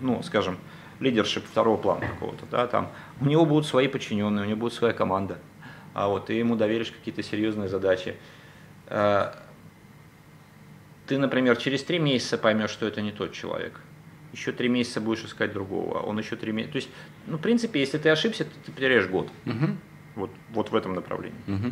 ну, 0.00 0.22
скажем, 0.22 0.58
лидершип 1.00 1.44
второго 1.44 1.76
плана 1.76 2.06
какого-то, 2.06 2.46
да, 2.50 2.66
там, 2.66 2.90
у 3.20 3.26
него 3.26 3.44
будут 3.44 3.66
свои 3.66 3.88
подчиненные, 3.88 4.44
у 4.44 4.48
него 4.48 4.60
будет 4.60 4.72
своя 4.72 4.94
команда, 4.94 5.38
а 5.92 6.08
вот 6.08 6.26
ты 6.26 6.34
ему 6.34 6.56
доверишь 6.56 6.90
какие-то 6.90 7.22
серьезные 7.22 7.68
задачи 7.68 8.16
ты, 11.06 11.18
например, 11.18 11.56
через 11.56 11.82
три 11.82 11.98
месяца 11.98 12.38
поймешь, 12.38 12.70
что 12.70 12.86
это 12.86 13.02
не 13.02 13.12
тот 13.12 13.32
человек. 13.32 13.80
Еще 14.32 14.52
три 14.52 14.68
месяца 14.68 15.00
будешь 15.00 15.24
искать 15.24 15.52
другого. 15.52 15.98
Он 15.98 16.18
еще 16.18 16.36
три 16.36 16.52
месяца. 16.52 16.72
То 16.72 16.76
есть, 16.76 16.90
ну, 17.26 17.36
в 17.36 17.40
принципе, 17.40 17.80
если 17.80 17.98
ты 17.98 18.08
ошибся, 18.08 18.44
то 18.44 18.50
ты 18.64 18.72
потеряешь 18.72 19.06
год. 19.08 19.28
Угу. 19.46 19.76
Вот, 20.16 20.30
вот 20.50 20.70
в 20.70 20.74
этом 20.74 20.94
направлении. 20.94 21.38
Угу. 21.46 21.70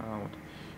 А, 0.00 0.18
вот. 0.22 0.30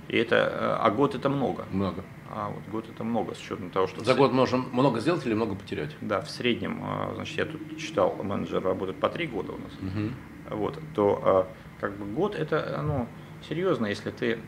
И 0.08 0.16
это, 0.16 0.78
а 0.78 0.90
год 0.90 1.14
это 1.14 1.28
много. 1.28 1.66
Много. 1.70 2.04
А 2.34 2.48
вот 2.48 2.62
год 2.70 2.88
это 2.88 3.04
много, 3.04 3.34
с 3.34 3.40
учетом 3.40 3.68
того, 3.68 3.86
что... 3.86 4.02
За 4.02 4.14
год 4.14 4.32
можно 4.32 4.56
много 4.56 5.00
сделать 5.00 5.26
или 5.26 5.34
много 5.34 5.54
потерять? 5.54 5.94
Да, 6.00 6.22
в 6.22 6.30
среднем, 6.30 6.80
а, 6.82 7.12
значит, 7.14 7.36
я 7.36 7.44
тут 7.44 7.76
читал, 7.76 8.16
менеджер 8.22 8.62
работает 8.62 8.98
по 8.98 9.10
три 9.10 9.26
года 9.26 9.52
у 9.52 9.58
нас. 9.58 9.72
Угу. 9.74 10.56
Вот, 10.56 10.78
то 10.94 11.20
а, 11.22 11.48
как 11.78 11.94
бы 11.98 12.06
год 12.06 12.34
это, 12.34 12.80
ну, 12.82 13.06
серьезно, 13.46 13.84
если 13.84 14.10
ты 14.10 14.38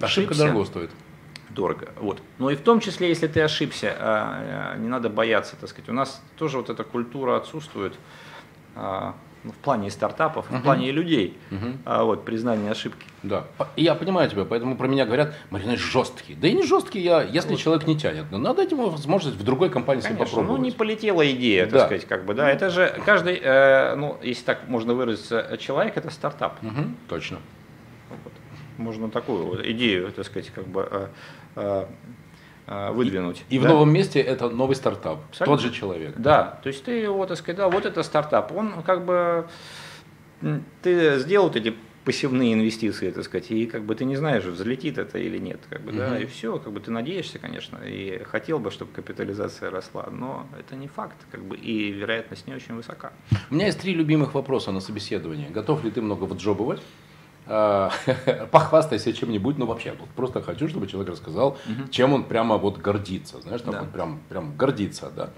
Ошибка 0.00 0.30
ошибся, 0.30 0.46
дорого 0.46 0.64
стоит 0.64 0.90
дорого. 1.50 1.88
Вот. 1.96 2.22
Но 2.38 2.50
и 2.50 2.54
в 2.54 2.60
том 2.60 2.78
числе, 2.78 3.08
если 3.08 3.26
ты 3.26 3.40
ошибся, 3.40 3.96
а, 3.98 4.76
не 4.76 4.86
надо 4.86 5.10
бояться, 5.10 5.56
так 5.56 5.68
сказать. 5.68 5.88
У 5.88 5.92
нас 5.92 6.22
тоже 6.36 6.58
вот 6.58 6.70
эта 6.70 6.84
культура 6.84 7.36
отсутствует 7.36 7.94
ну, 9.44 9.52
в 9.52 9.56
плане 9.56 9.90
стартапов, 9.90 10.50
uh-huh. 10.50 10.58
в 10.58 10.62
плане 10.62 10.90
людей, 10.90 11.36
uh-huh. 11.50 12.04
вот, 12.04 12.24
признание 12.24 12.70
ошибки. 12.70 13.06
Да, 13.22 13.44
я 13.76 13.94
понимаю 13.94 14.28
тебя, 14.28 14.44
поэтому 14.44 14.76
про 14.76 14.88
меня 14.88 15.04
говорят, 15.04 15.34
Марина, 15.50 15.76
жесткий. 15.76 16.34
Да 16.34 16.48
и 16.48 16.52
не 16.52 16.62
жесткий 16.62 17.00
я, 17.00 17.22
если 17.22 17.50
вот. 17.50 17.60
человек 17.60 17.86
не 17.86 17.98
тянет. 17.98 18.26
Но 18.30 18.38
надо 18.38 18.62
ему 18.62 18.88
возможность 18.88 19.36
в 19.36 19.44
другой 19.44 19.70
компании 19.70 20.02
Конечно, 20.02 20.24
попробовать. 20.24 20.58
ну 20.58 20.64
не 20.64 20.70
полетела 20.72 21.30
идея, 21.32 21.66
да. 21.66 21.70
так 21.70 21.86
сказать, 21.86 22.04
как 22.06 22.24
бы, 22.24 22.34
да. 22.34 22.50
Это 22.50 22.70
же 22.70 23.00
каждый, 23.04 23.38
э, 23.42 23.94
ну, 23.96 24.18
если 24.22 24.44
так 24.44 24.68
можно 24.68 24.94
выразиться, 24.94 25.56
человек 25.60 25.96
это 25.96 26.10
стартап. 26.10 26.62
Угу, 26.62 26.82
точно. 27.08 27.38
Вот. 28.10 28.32
Можно 28.76 29.08
такую 29.10 29.46
вот 29.46 29.64
идею, 29.64 30.10
так 30.10 30.26
сказать, 30.26 30.50
как 30.50 30.66
бы 30.66 30.88
Э, 30.94 31.08
э, 31.56 31.86
выдвинуть. 32.66 33.44
И, 33.50 33.56
и 33.56 33.58
да? 33.58 33.68
в 33.68 33.70
новом 33.70 33.92
месте 33.92 34.20
это 34.20 34.48
новый 34.48 34.76
стартап, 34.76 35.20
Абсолютно. 35.28 35.56
тот 35.56 35.60
же 35.60 35.72
человек. 35.72 36.14
Да, 36.16 36.58
то 36.62 36.68
есть 36.68 36.84
ты 36.84 36.92
его, 36.92 37.26
так 37.26 37.38
сказать, 37.38 37.58
да, 37.58 37.68
вот 37.68 37.84
это 37.86 38.02
стартап, 38.02 38.52
он 38.52 38.82
как 38.82 39.04
бы, 39.04 39.46
ты 40.82 41.18
сделал 41.18 41.50
эти 41.54 41.74
пассивные 42.04 42.52
инвестиции, 42.52 43.10
так 43.10 43.24
сказать, 43.24 43.50
и 43.50 43.66
как 43.66 43.84
бы 43.84 43.94
ты 43.94 44.04
не 44.04 44.16
знаешь, 44.16 44.44
взлетит 44.44 44.98
это 44.98 45.18
или 45.18 45.38
нет, 45.38 45.60
как 45.68 45.82
бы, 45.82 45.90
угу. 45.90 45.98
да, 45.98 46.18
и 46.18 46.26
все, 46.26 46.58
как 46.58 46.72
бы 46.72 46.80
ты 46.80 46.90
надеешься, 46.90 47.38
конечно, 47.38 47.78
и 47.84 48.22
хотел 48.24 48.58
бы, 48.58 48.70
чтобы 48.70 48.92
капитализация 48.92 49.70
росла, 49.70 50.08
но 50.10 50.46
это 50.58 50.76
не 50.76 50.88
факт, 50.88 51.16
как 51.30 51.42
бы, 51.42 51.56
и 51.56 51.90
вероятность 51.90 52.46
не 52.46 52.54
очень 52.54 52.74
высока. 52.74 53.12
У 53.50 53.54
меня 53.54 53.66
есть 53.66 53.80
три 53.80 53.94
любимых 53.94 54.34
вопроса 54.34 54.70
на 54.70 54.80
собеседование. 54.80 55.48
Готов 55.48 55.84
ли 55.84 55.90
ты 55.90 56.02
много 56.02 56.24
вджобывать? 56.24 56.80
А, 57.46 57.90
похвастайся 58.52 59.12
чем-нибудь, 59.12 59.58
ну 59.58 59.66
вообще, 59.66 59.94
вот 59.98 60.08
просто 60.10 60.40
хочу, 60.40 60.68
чтобы 60.68 60.86
человек 60.86 61.12
рассказал, 61.12 61.58
угу. 61.66 61.88
чем 61.90 62.14
он 62.14 62.24
прямо 62.24 62.56
вот 62.56 62.78
гордится, 62.78 63.40
знаешь, 63.40 63.60
так 63.60 63.72
да. 63.72 63.80
вот 63.80 63.90
прям, 63.90 64.20
прям 64.28 64.56
гордится, 64.56 65.10
да. 65.14 65.30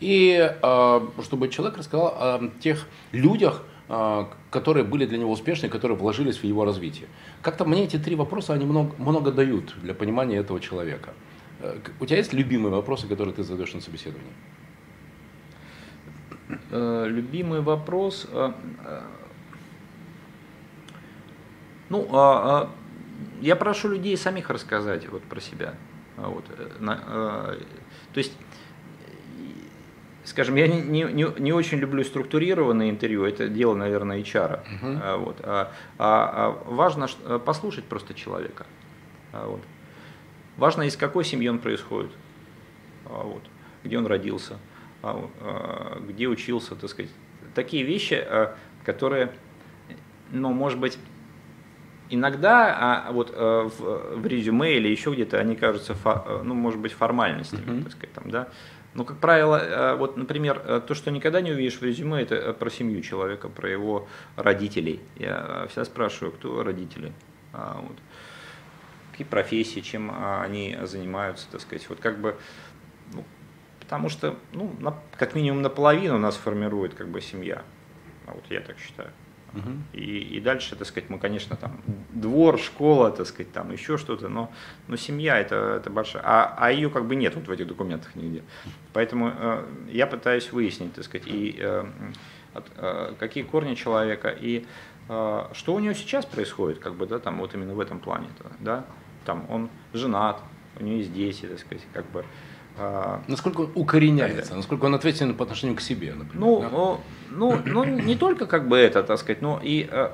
И 0.00 0.36
э, 0.62 1.00
чтобы 1.22 1.48
человек 1.48 1.78
рассказал 1.78 2.08
о 2.08 2.50
тех 2.60 2.86
людях, 3.12 3.62
э, 3.88 4.24
которые 4.50 4.84
были 4.84 5.06
для 5.06 5.16
него 5.16 5.30
успешны, 5.32 5.68
которые 5.68 5.96
вложились 5.96 6.36
в 6.36 6.44
его 6.44 6.64
развитие. 6.64 7.08
Как-то 7.40 7.64
мне 7.64 7.84
эти 7.84 7.98
три 7.98 8.14
вопроса, 8.14 8.52
они 8.52 8.66
много, 8.66 8.94
много 8.98 9.32
дают 9.32 9.74
для 9.80 9.94
понимания 9.94 10.36
этого 10.36 10.60
человека. 10.60 11.14
Э, 11.60 11.78
у 12.00 12.04
тебя 12.04 12.18
есть 12.18 12.34
любимые 12.34 12.74
вопросы, 12.74 13.06
которые 13.06 13.34
ты 13.34 13.42
задаешь 13.42 13.72
на 13.72 13.80
собеседовании? 13.80 14.32
Э, 16.70 17.06
любимый 17.08 17.62
вопрос... 17.62 18.26
Э, 21.84 21.90
ну, 21.90 22.08
а, 22.12 22.16
а, 22.62 22.70
я 23.40 23.56
прошу 23.56 23.88
людей 23.88 24.16
самих 24.16 24.50
рассказать 24.50 25.08
вот 25.08 25.22
про 25.22 25.40
себя. 25.40 25.74
А 26.16 26.28
вот, 26.28 26.44
э, 26.56 26.68
на, 26.80 27.00
а, 27.06 27.58
то 28.12 28.18
есть 28.18 28.32
скажем, 30.24 30.54
я 30.56 30.66
не, 30.66 30.80
не, 30.80 31.26
не 31.38 31.52
очень 31.52 31.78
люблю 31.78 32.02
структурированные 32.02 32.90
интервью, 32.90 33.24
это 33.24 33.48
дело, 33.48 33.74
наверное, 33.74 34.20
HR. 34.20 34.60
Мгм. 34.68 35.00
А, 35.02 35.16
вот. 35.16 35.36
А, 35.42 35.72
а- 35.98 36.30
а 36.66 36.72
важно 36.72 37.08
а, 37.24 37.38
послушать 37.38 37.84
просто 37.84 38.14
человека. 38.14 38.66
А, 39.32 39.46
вот. 39.46 39.60
Важно, 40.56 40.82
из 40.82 40.96
какой 40.96 41.24
семьи 41.24 41.48
он 41.48 41.58
происходит, 41.58 42.10
а, 43.06 43.22
вот. 43.22 43.42
где 43.82 43.98
он 43.98 44.06
родился, 44.06 44.58
а, 45.02 45.28
а, 45.40 46.00
где 46.00 46.26
учился, 46.26 46.74
так 46.74 46.88
сказать. 46.88 47.10
Такие 47.54 47.84
вещи, 47.84 48.14
а, 48.14 48.56
которые, 48.84 49.32
ну, 50.30 50.52
может 50.52 50.78
быть, 50.78 50.98
иногда 52.10 53.06
а, 53.08 53.12
вот, 53.12 53.32
а, 53.34 53.68
в, 53.68 54.16
в 54.20 54.26
резюме 54.26 54.76
или 54.76 54.88
еще 54.88 55.12
где-то 55.12 55.38
они 55.38 55.56
кажутся, 55.56 55.92
фо- 55.94 56.42
ну, 56.42 56.54
может 56.54 56.80
быть, 56.80 56.92
формальностями, 56.92 57.62
Мгм. 57.70 57.82
так 57.84 57.92
сказать, 57.92 58.12
там, 58.12 58.30
да. 58.30 58.48
Но, 58.94 59.04
как 59.04 59.18
правило, 59.18 59.56
э, 59.56 59.96
вот, 59.96 60.16
например, 60.16 60.62
э, 60.64 60.80
то, 60.86 60.94
что 60.94 61.10
никогда 61.10 61.40
не 61.40 61.50
увидишь 61.50 61.78
в 61.78 61.82
резюме, 61.82 62.22
это 62.22 62.36
э, 62.36 62.52
про 62.52 62.70
семью 62.70 63.00
человека, 63.02 63.48
про 63.48 63.68
его 63.68 64.06
родителей. 64.36 65.00
Я 65.16 65.44
э, 65.64 65.66
всегда 65.68 65.84
спрашиваю, 65.84 66.30
кто 66.32 66.62
родители, 66.62 67.12
А, 67.52 67.80
вот. 67.82 67.96
какие 69.10 69.26
профессии, 69.26 69.80
чем 69.80 70.10
а, 70.12 70.42
они 70.42 70.78
занимаются, 70.82 71.46
так 71.50 71.60
сказать. 71.60 71.88
Вот 71.88 71.98
как 71.98 72.18
бы, 72.18 72.36
ну, 73.12 73.24
потому 73.80 74.08
что, 74.10 74.36
ну, 74.52 74.72
на- 74.78 74.94
как 75.18 75.34
минимум 75.34 75.62
наполовину 75.62 76.18
нас 76.18 76.36
формирует 76.36 76.94
как 76.94 77.08
бы 77.08 77.20
семья. 77.20 77.62
Вот 78.26 78.44
я 78.48 78.60
так 78.60 78.78
считаю. 78.78 79.10
Мгм. 79.54 79.84
И, 79.92 80.36
и 80.36 80.40
дальше, 80.40 80.76
так 80.76 80.86
сказать, 80.86 81.10
мы, 81.10 81.18
конечно, 81.18 81.56
там 81.56 81.80
двор, 82.10 82.58
школа, 82.58 83.10
так 83.10 83.26
сказать, 83.26 83.52
там 83.52 83.72
еще 83.72 83.96
что-то, 83.96 84.28
но, 84.28 84.50
но 84.88 84.96
семья 84.96 85.38
это, 85.38 85.76
это 85.80 85.90
большая, 85.90 86.22
а, 86.26 86.54
а 86.58 86.72
ее 86.72 86.90
как 86.90 87.04
бы 87.06 87.14
нет 87.14 87.34
вот 87.36 87.46
в 87.46 87.50
этих 87.50 87.66
документах 87.66 88.14
нигде. 88.16 88.42
Поэтому 88.92 89.32
э, 89.36 89.64
я 89.92 90.06
пытаюсь 90.06 90.52
выяснить, 90.52 90.94
так 90.94 91.04
сказать, 91.04 91.26
и 91.28 91.56
э, 91.58 91.84
от- 92.54 92.70
э, 92.76 93.14
какие 93.18 93.44
корни 93.44 93.74
человека, 93.74 94.28
и 94.28 94.66
э, 95.08 95.44
что 95.52 95.74
у 95.74 95.78
него 95.78 95.94
сейчас 95.94 96.26
происходит, 96.26 96.80
как 96.80 96.94
бы, 96.94 97.06
да, 97.06 97.18
там 97.18 97.38
вот 97.38 97.54
именно 97.54 97.74
в 97.74 97.80
этом 97.80 98.00
плане, 98.00 98.26
да, 98.60 98.84
там 99.24 99.46
он 99.48 99.68
женат, 99.92 100.40
у 100.80 100.84
есть 100.84 101.12
дети, 101.12 101.46
так 101.46 101.58
сказать, 101.58 101.84
как 101.92 102.04
бы. 102.10 102.24
э, 102.78 103.18
Насколько 103.28 103.62
он 103.62 103.70
укореняется, 103.74 104.54
насколько 104.54 104.84
он 104.86 104.94
ответственен 104.94 105.34
по 105.34 105.44
отношению 105.44 105.76
к 105.76 105.80
себе, 105.80 106.14
например. 106.14 106.40
ну, 106.40 106.60
да? 106.60 106.68
ну, 106.70 107.00
ну, 107.30 107.62
ну, 107.64 107.84
не 107.84 108.16
только 108.16 108.46
как 108.46 108.68
бы 108.68 108.76
это, 108.76 109.02
так 109.02 109.18
сказать, 109.18 109.42
но 109.42 109.60
и, 109.62 109.88
э, 109.90 110.10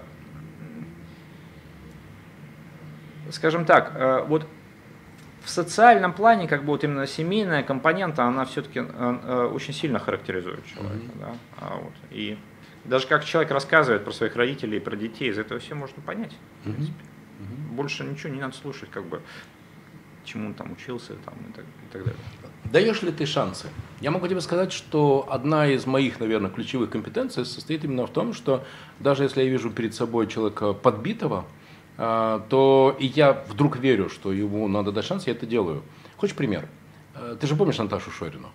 скажем 3.30 3.64
так, 3.64 3.92
э, 3.94 4.24
вот 4.26 4.46
в 5.42 5.48
социальном 5.48 6.12
плане, 6.12 6.46
как 6.48 6.60
бы 6.60 6.68
вот 6.68 6.84
именно 6.84 7.06
семейная 7.06 7.62
компонента, 7.62 8.24
она 8.24 8.44
все-таки 8.44 8.80
очень 8.80 9.72
сильно 9.72 9.98
характеризует 9.98 10.64
человека. 10.66 11.06
Мгм. 11.14 11.20
Да? 11.20 11.34
А 11.58 11.76
вот, 11.76 11.92
и 12.10 12.36
даже 12.84 13.06
как 13.06 13.24
человек 13.24 13.50
рассказывает 13.50 14.04
про 14.04 14.12
своих 14.12 14.36
родителей 14.36 14.76
и 14.76 14.80
про 14.80 14.96
детей, 14.96 15.30
из 15.30 15.38
этого 15.38 15.58
все 15.58 15.74
можно 15.74 16.02
понять. 16.02 16.36
в 16.60 16.64
принципе. 16.64 17.04
Мгм. 17.38 17.74
Больше 17.74 18.04
ничего 18.04 18.32
не 18.34 18.40
надо 18.40 18.54
слушать, 18.54 18.90
как 18.90 19.06
бы, 19.06 19.22
чему 20.24 20.48
он 20.48 20.54
там 20.54 20.72
учился 20.72 21.14
там, 21.24 21.34
и, 21.48 21.52
так, 21.52 21.64
и 21.64 21.92
так 21.92 22.04
далее. 22.04 22.20
Даешь 22.64 23.02
ли 23.02 23.10
ты 23.10 23.26
шансы? 23.26 23.68
Я 24.00 24.10
могу 24.10 24.28
тебе 24.28 24.40
сказать, 24.40 24.72
что 24.72 25.26
одна 25.28 25.66
из 25.66 25.86
моих, 25.86 26.20
наверное, 26.20 26.50
ключевых 26.50 26.90
компетенций 26.90 27.44
состоит 27.44 27.84
именно 27.84 28.06
в 28.06 28.10
том, 28.10 28.32
что 28.32 28.64
даже 29.00 29.24
если 29.24 29.42
я 29.42 29.50
вижу 29.50 29.70
перед 29.70 29.94
собой 29.94 30.26
человека 30.28 30.72
подбитого, 30.72 31.44
а, 31.98 32.46
то 32.48 32.96
и 32.98 33.06
я 33.06 33.44
вдруг 33.48 33.76
верю, 33.76 34.08
что 34.08 34.32
ему 34.32 34.68
надо 34.68 34.92
дать 34.92 35.04
шанс, 35.04 35.26
я 35.26 35.32
это 35.32 35.46
делаю. 35.46 35.82
Хочешь 36.16 36.36
пример? 36.36 36.68
Э, 37.14 37.36
Ты 37.40 37.46
же 37.46 37.56
помнишь 37.56 37.78
Наташу 37.78 38.10
Шорину? 38.10 38.50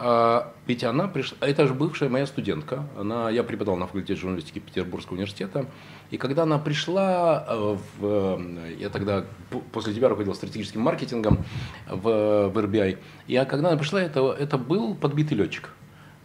А, 0.00 0.52
Ведь 0.66 0.84
она 0.84 1.08
пришла, 1.08 1.38
это 1.40 1.66
же 1.66 1.74
бывшая 1.74 2.08
моя 2.08 2.26
студентка, 2.26 2.84
она, 2.96 3.30
я 3.30 3.42
преподавал 3.42 3.78
на 3.78 3.86
факультете 3.86 4.14
журналистики 4.14 4.60
Петербургского 4.60 5.14
университета, 5.14 5.66
и 6.10 6.16
когда 6.18 6.44
она 6.44 6.58
пришла, 6.58 7.44
э, 7.48 7.76
в, 7.98 8.04
э, 8.04 8.74
я 8.78 8.90
тогда 8.90 9.24
после 9.72 9.92
тебя 9.92 10.08
руководил 10.08 10.34
стратегическим 10.34 10.82
маркетингом 10.82 11.44
в, 11.88 12.48
в 12.48 12.58
RBI, 12.58 12.98
и 13.26 13.36
а 13.36 13.44
когда 13.44 13.68
она 13.68 13.76
пришла, 13.76 14.00
это, 14.00 14.32
это 14.32 14.56
был 14.56 14.94
подбитый 14.94 15.36
летчик. 15.36 15.70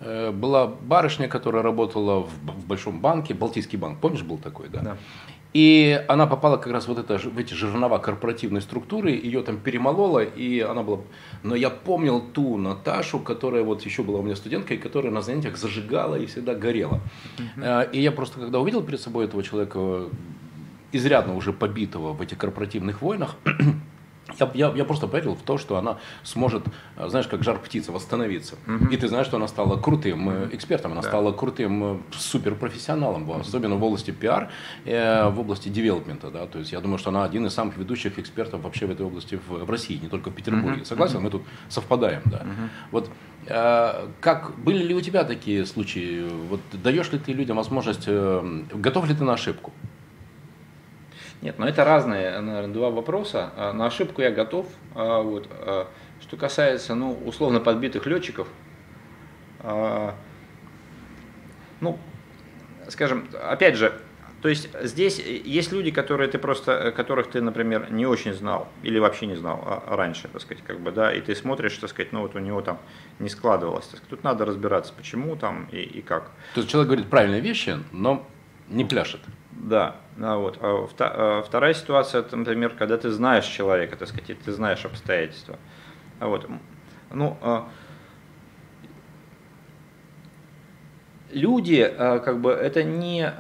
Э, 0.02 0.32
Была 0.32 0.68
барышня, 0.68 1.28
которая 1.28 1.64
работала 1.64 2.22
в, 2.22 2.30
в 2.30 2.66
большом 2.68 3.00
банке, 3.00 3.34
Балтийский 3.34 3.80
банк, 3.80 4.00
помнишь, 4.00 4.24
был 4.24 4.38
такой, 4.38 4.70
да? 4.70 4.82
Да. 4.82 4.98
И 5.54 6.04
она 6.08 6.26
попала 6.26 6.58
как 6.58 6.74
раз 6.74 6.88
вот 6.88 6.98
это, 6.98 7.18
в 7.18 7.38
эти 7.38 7.54
жернова 7.54 8.00
корпоративной 8.00 8.62
структуры, 8.62 9.12
ее 9.12 9.44
там 9.44 9.60
перемолола, 9.60 10.24
и 10.24 10.60
она 10.60 10.82
была... 10.82 11.02
Но 11.44 11.56
я 11.56 11.70
помнил 11.70 12.22
ту 12.22 12.58
Наташу, 12.58 13.20
которая 13.20 13.64
вот 13.64 13.84
еще 13.84 14.02
была 14.02 14.20
у 14.20 14.24
меня 14.24 14.36
студенткой, 14.36 14.78
которая 14.78 15.12
на 15.12 15.22
занятиях 15.22 15.58
зажигала 15.58 16.16
и 16.16 16.26
всегда 16.26 16.56
горела. 16.56 17.02
Э, 17.58 17.88
И 17.92 18.02
я 18.02 18.12
просто, 18.12 18.40
когда 18.40 18.60
увидел 18.60 18.82
перед 18.82 19.00
собой 19.00 19.26
этого 19.26 19.44
человека, 19.44 20.06
изрядно 20.92 21.36
уже 21.36 21.54
побитого 21.54 22.14
в 22.14 22.22
этих 22.22 22.38
корпоративных 22.40 23.02
войнах, 23.02 23.36
я, 24.40 24.50
я, 24.54 24.74
я 24.76 24.86
просто 24.86 25.08
поверил 25.08 25.36
в 25.36 25.42
то, 25.42 25.58
что 25.58 25.78
она 25.78 25.98
сможет, 26.24 26.64
э, 26.98 27.10
знаешь, 27.10 27.28
как 27.28 27.44
жар 27.44 27.60
птица, 27.60 27.92
восстановиться. 27.92 28.56
Мгм. 28.66 28.88
И 28.88 28.98
ты 28.98 29.08
знаешь, 29.08 29.28
что 29.28 29.38
она 29.38 29.48
стала 29.48 29.78
крутым 29.80 30.30
э, 30.30 30.50
экспертом, 30.54 30.92
она 30.94 31.02
Да. 31.02 31.08
стала 31.10 31.32
крутым 31.34 31.84
э, 31.84 31.98
суперпрофессионалом, 32.18 33.26
в- 33.26 33.34
особенно 33.40 33.76
в 33.76 33.84
области 33.84 34.12
пиар, 34.12 34.50
э, 34.86 35.28
в 35.30 35.40
области 35.40 35.70
девелопмента. 35.70 36.30
Да? 36.32 36.46
То 36.48 36.60
есть 36.60 36.72
я 36.72 36.80
думаю, 36.80 36.98
что 36.98 37.10
она 37.10 37.24
один 37.24 37.46
из 37.46 37.54
самых 37.54 37.78
ведущих 37.78 38.18
экспертов 38.20 38.62
вообще 38.62 38.86
в 38.86 38.92
этой 38.92 39.06
области 39.06 39.40
в, 39.48 39.66
в 39.66 39.70
России, 39.70 40.00
не 40.02 40.10
только 40.10 40.30
в 40.30 40.34
Петербурге. 40.34 40.78
Мгм. 40.78 40.86
Согласен? 40.86 41.22
Мы 41.22 41.30
тут 41.30 41.44
совпадаем. 41.70 42.22
Да? 42.26 42.46
Вот 42.92 43.10
э, 43.48 44.08
как 44.22 44.58
были 44.58 44.84
ли 44.84 44.96
у 44.96 45.02
тебя 45.02 45.24
такие 45.26 45.66
случаи? 45.66 46.28
Вот 46.50 46.62
даешь 46.72 47.12
ли 47.12 47.20
ты 47.20 47.34
людям 47.34 47.58
возможность, 47.58 48.04
э, 48.08 48.62
готов 48.74 49.08
ли 49.10 49.14
ты 49.16 49.24
на 49.24 49.34
ошибку? 49.34 49.72
Нет, 51.44 51.60
но 51.60 51.68
это 51.68 51.84
разные, 51.84 52.40
наверное, 52.40 52.74
два 52.74 52.90
вопроса. 52.90 53.52
А, 53.58 53.74
На 53.74 53.88
ошибку 53.88 54.22
я 54.22 54.32
готов. 54.32 54.66
А, 54.96 55.22
Вот. 55.22 55.48
а, 55.52 55.88
Что 56.22 56.38
касается, 56.38 56.96
ну, 56.96 57.12
условно 57.26 57.60
подбитых 57.60 58.06
летчиков, 58.06 58.48
ну, 61.82 61.98
скажем, 62.88 63.28
опять 63.44 63.76
же, 63.76 63.94
то 64.42 64.48
есть 64.50 64.70
здесь 64.84 65.20
есть 65.20 65.72
люди, 65.74 65.92
которые 65.92 66.30
ты 66.30 66.38
просто, 66.38 66.94
которых 66.96 67.30
ты, 67.30 67.42
например, 67.42 67.92
не 67.92 68.06
очень 68.06 68.34
знал 68.34 68.70
или 68.84 69.00
вообще 69.00 69.26
не 69.26 69.36
знал 69.36 69.84
раньше, 69.88 70.30
так 70.30 70.42
сказать, 70.42 70.64
как 70.66 70.80
бы, 70.80 70.92
да, 70.92 71.14
и 71.14 71.20
ты 71.20 71.36
смотришь, 71.36 71.78
так 71.78 71.90
сказать, 71.90 72.14
ну 72.14 72.22
вот 72.22 72.36
у 72.36 72.40
него 72.40 72.62
там 72.62 72.78
не 73.20 73.28
складывалось, 73.30 73.86
так 73.88 73.98
сказать. 73.98 74.10
тут 74.10 74.24
надо 74.24 74.46
разбираться, 74.46 74.94
почему 74.96 75.36
там 75.36 75.68
и, 75.72 75.78
и 75.78 76.02
как. 76.02 76.32
То 76.56 76.62
есть 76.62 76.70
человек 76.70 76.88
говорит 76.90 77.10
правильные 77.10 77.42
вещи, 77.42 77.78
но 77.92 78.26
не 78.70 78.86
пляшет. 78.86 79.22
Да, 79.64 79.96
вот. 80.18 80.58
А 80.62 80.88
а 81.00 81.42
вторая 81.42 81.74
ситуация, 81.74 82.20
это, 82.20 82.36
например, 82.36 82.72
когда 82.78 82.98
ты 82.98 83.10
знаешь 83.12 83.46
человека, 83.46 83.96
так 83.96 84.10
сказать, 84.10 84.38
ты 84.44 84.52
знаешь 84.52 84.84
обстоятельства. 84.86 85.58
А 86.20 86.28
вот. 86.28 86.50
Ну, 87.12 87.38
а, 87.42 87.70
люди, 91.32 91.94
как 91.98 92.42
бы, 92.42 92.52
это 92.52 92.84
не, 92.84 93.32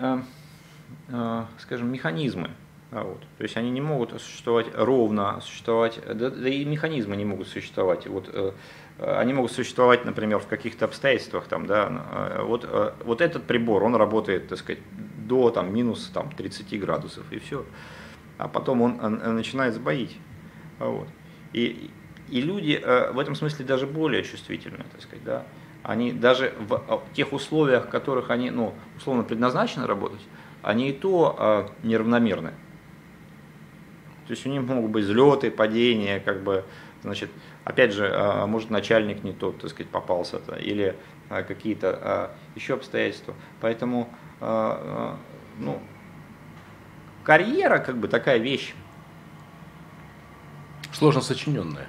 скажем, 1.60 1.92
механизмы. 1.92 2.52
Вот. 2.92 3.22
То 3.38 3.44
есть 3.44 3.58
они 3.58 3.72
не 3.72 3.82
могут 3.82 4.22
существовать 4.22 4.68
ровно, 4.76 5.42
существовать, 5.42 6.00
да, 6.06 6.30
да 6.30 6.48
и 6.48 6.64
механизмы 6.64 7.16
не 7.16 7.26
могут 7.26 7.48
существовать. 7.48 8.06
Вот, 8.06 8.30
э, 8.32 8.52
они 9.00 9.34
могут 9.34 9.52
существовать, 9.52 10.06
например, 10.06 10.40
в 10.40 10.48
каких-то 10.48 10.86
обстоятельствах. 10.86 11.46
Там, 11.46 11.66
да, 11.66 12.06
э, 12.12 12.44
вот, 12.44 12.66
э, 12.70 12.94
вот 13.04 13.22
этот 13.22 13.44
прибор, 13.44 13.84
он 13.84 13.96
работает, 13.96 14.48
так 14.48 14.60
сказать, 14.60 14.82
до 15.28 15.50
там, 15.50 15.74
минус 15.74 16.12
там, 16.14 16.32
30 16.32 16.80
градусов, 16.80 17.26
и 17.32 17.40
все. 17.40 17.66
А 18.38 18.48
потом 18.48 18.82
он 18.82 19.00
э, 19.00 19.32
начинает 19.32 19.74
сбоить. 19.74 20.18
Вот. 20.80 21.08
И, 21.54 21.90
и 22.30 22.42
люди 22.42 22.80
э, 22.82 23.12
в 23.12 23.20
этом 23.20 23.36
смысле 23.36 23.66
даже 23.66 23.88
более 23.88 24.24
чувствительны, 24.24 24.84
так 24.92 25.02
сказать, 25.02 25.24
да. 25.24 25.46
Они 25.84 26.12
даже 26.12 26.54
в 26.60 26.76
э, 26.88 26.98
тех 27.14 27.34
условиях, 27.34 27.88
в 27.88 27.90
которых 27.90 28.30
они, 28.30 28.52
ну, 28.52 28.74
условно 28.98 29.24
предназначены 29.24 29.86
работать, 29.86 30.22
они 30.62 30.90
и 30.90 30.94
то 30.94 31.70
э, 31.84 31.88
неравномерны. 31.88 32.52
То 34.28 34.32
есть 34.32 34.46
у 34.46 34.50
них 34.50 34.62
могут 34.62 34.92
быть 34.92 35.04
взлеты, 35.04 35.52
падения, 35.52 36.20
как 36.22 36.44
бы, 36.44 36.64
значит, 37.04 37.30
опять 37.64 37.94
же, 37.94 38.06
э, 38.06 38.46
может 38.46 38.70
начальник 38.70 39.24
не 39.24 39.34
тот, 39.34 39.60
так 39.62 39.70
сказать, 39.70 39.92
попался, 39.92 40.38
-то, 40.38 40.60
или 40.60 40.96
э, 41.30 41.44
какие-то 41.44 42.00
э, 42.02 42.28
еще 42.56 42.74
обстоятельства. 42.74 43.36
Поэтому, 43.62 44.10
ну, 45.60 45.80
карьера, 47.24 47.78
как 47.78 47.98
бы, 47.98 48.10
такая 48.10 48.40
вещь. 48.40 48.74
Сложно 50.92 51.22
сочиненная. 51.22 51.88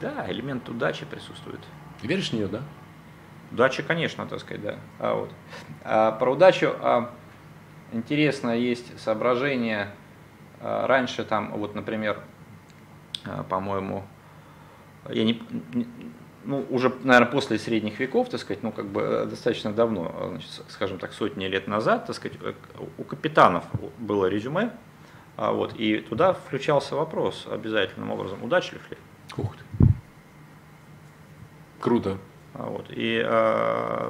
Да, 0.00 0.26
элемент 0.28 0.68
удачи 0.68 1.06
присутствует. 1.06 1.60
Веришь 2.02 2.30
в 2.30 2.32
нее, 2.32 2.48
да? 2.48 2.62
Удача, 3.52 3.82
конечно, 3.82 4.26
так 4.26 4.40
сказать, 4.40 4.62
да. 4.62 4.76
А 4.98 5.14
вот. 5.14 5.30
А 5.84 6.12
про 6.12 6.32
удачу 6.32 6.74
а, 6.80 7.14
интересно 7.92 8.50
есть 8.50 8.98
соображение. 9.00 9.90
А, 10.60 10.86
раньше 10.86 11.24
там, 11.24 11.52
вот, 11.52 11.74
например, 11.74 12.20
а, 13.24 13.44
по-моему, 13.44 14.04
я 15.10 15.24
не, 15.24 15.42
ну, 16.46 16.64
уже, 16.70 16.92
наверное, 17.02 17.30
после 17.30 17.58
средних 17.58 17.98
веков, 17.98 18.28
так 18.28 18.40
сказать, 18.40 18.62
ну, 18.62 18.72
как 18.72 18.86
бы 18.86 19.00
э, 19.00 19.26
достаточно 19.26 19.72
давно, 19.72 20.12
э, 20.14 20.28
значит, 20.30 20.50
скажем 20.68 20.98
так, 20.98 21.12
сотни 21.12 21.46
лет 21.46 21.66
назад, 21.66 22.06
так 22.06 22.16
сказать, 22.16 22.38
э, 22.40 22.54
у 22.98 23.04
капитанов 23.04 23.64
было 23.98 24.26
резюме, 24.26 24.70
а 25.36 25.52
вот, 25.52 25.74
и 25.74 25.98
туда 25.98 26.32
включался 26.32 26.94
вопрос 26.94 27.46
обязательным 27.50 28.10
образом, 28.12 28.42
удачлив 28.42 28.80
ли. 28.90 28.96
Ух 29.36 29.56
ты. 29.56 29.86
Круто. 31.80 32.18
А 32.54 32.70
вот, 32.70 32.86
и, 32.88 33.20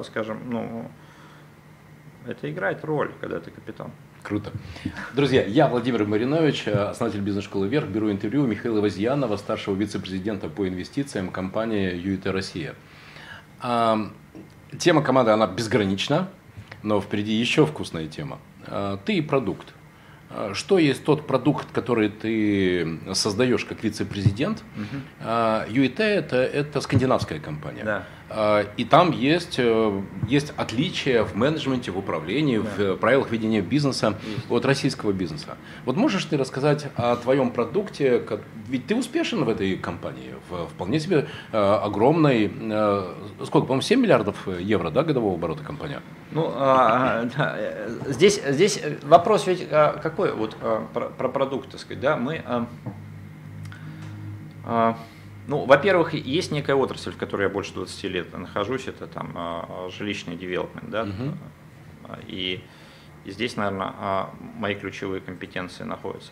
скажем, 0.05 0.39
ну, 0.49 0.89
это 2.25 2.49
играет 2.49 2.85
роль, 2.85 3.11
когда 3.19 3.41
ты 3.41 3.51
капитан. 3.51 3.91
Круто. 4.27 4.51
Друзья, 5.13 5.45
я 5.45 5.69
Владимир 5.69 6.03
Маринович, 6.05 6.67
основатель 6.67 7.21
бизнес-школы 7.21 7.69
«Вверх». 7.69 7.87
Беру 7.87 8.11
интервью 8.11 8.43
у 8.43 8.45
Михаила 8.45 8.81
Возьянова, 8.81 9.37
старшего 9.37 9.73
вице-президента 9.73 10.49
по 10.49 10.67
инвестициям 10.67 11.29
компании 11.29 11.95
ЮИТ 11.95 12.27
Россия. 12.27 12.75
Тема 13.61 15.01
команды, 15.01 15.31
она 15.31 15.47
безгранична, 15.47 16.27
но 16.83 16.99
впереди 16.99 17.35
еще 17.35 17.65
вкусная 17.65 18.07
тема. 18.07 18.39
А, 18.65 18.97
ты 18.97 19.13
и 19.13 19.21
продукт. 19.21 19.73
А, 20.29 20.53
что 20.53 20.77
есть 20.77 21.05
тот 21.05 21.25
продукт, 21.25 21.67
который 21.71 22.09
ты 22.09 22.99
создаешь 23.13 23.63
как 23.63 23.81
вице-президент? 23.81 24.61
Угу. 24.75 25.25
UIT 25.25 26.01
это, 26.01 26.35
это 26.35 26.81
скандинавская 26.81 27.39
компания. 27.39 27.85
Да. 27.85 28.03
А, 28.29 28.65
и 28.75 28.83
там 28.83 29.11
есть, 29.11 29.55
э, 29.57 30.01
есть 30.27 30.53
отличия 30.57 31.23
в 31.23 31.35
менеджменте, 31.35 31.91
в 31.91 31.97
управлении, 31.97 32.57
да. 32.57 32.93
в 32.93 32.97
правилах 32.97 33.31
ведения 33.31 33.61
бизнеса 33.61 34.15
есть. 34.25 34.51
от 34.51 34.65
российского 34.65 35.13
бизнеса. 35.13 35.57
Вот 35.85 35.95
можешь 35.95 36.25
ты 36.25 36.37
рассказать 36.37 36.87
о 36.95 37.15
твоем 37.15 37.51
продукте? 37.51 38.21
Ведь 38.67 38.85
ты 38.85 38.95
успешен 38.95 39.45
в 39.45 39.49
этой 39.49 39.77
компании, 39.77 40.35
в 40.49 40.67
вполне 40.67 40.99
себе 40.99 41.27
э, 41.53 41.57
огромной, 41.57 42.51
э, 42.53 43.13
сколько, 43.45 43.67
по-моему, 43.67 43.81
7 43.81 44.01
миллиардов 44.01 44.35
евро 44.59 44.89
да, 44.89 45.03
годового 45.03 45.35
оборота 45.35 45.63
компания? 45.63 46.01
Ну, 46.31 46.51
а, 46.53 47.29
да, 47.37 47.57
здесь, 48.07 48.41
здесь 48.45 48.81
вопрос 49.03 49.47
ведь 49.47 49.69
какой 49.69 50.33
вот 50.33 50.57
про, 50.93 51.09
про 51.09 51.29
продукт, 51.29 51.71
так 51.71 51.79
сказать, 51.79 52.01
да, 52.01 52.17
мы... 52.17 52.41
А, 52.45 52.67
а, 54.65 54.97
ну, 55.47 55.63
во-первых, 55.63 56.13
есть 56.13 56.51
некая 56.51 56.75
отрасль, 56.75 57.11
в 57.11 57.17
которой 57.17 57.43
я 57.43 57.49
больше 57.49 57.73
20 57.73 58.03
лет 58.03 58.37
нахожусь, 58.37 58.87
это 58.87 59.07
там 59.07 59.31
а, 59.33 59.89
жилищный 59.97 60.35
девелопмент, 60.35 60.89
да, 60.89 61.03
угу. 61.03 61.37
и, 62.27 62.61
здесь, 63.25 63.55
наверное, 63.55 63.93
а, 63.97 64.35
мои 64.57 64.75
ключевые 64.75 65.21
компетенции 65.21 65.85
находятся. 65.85 66.31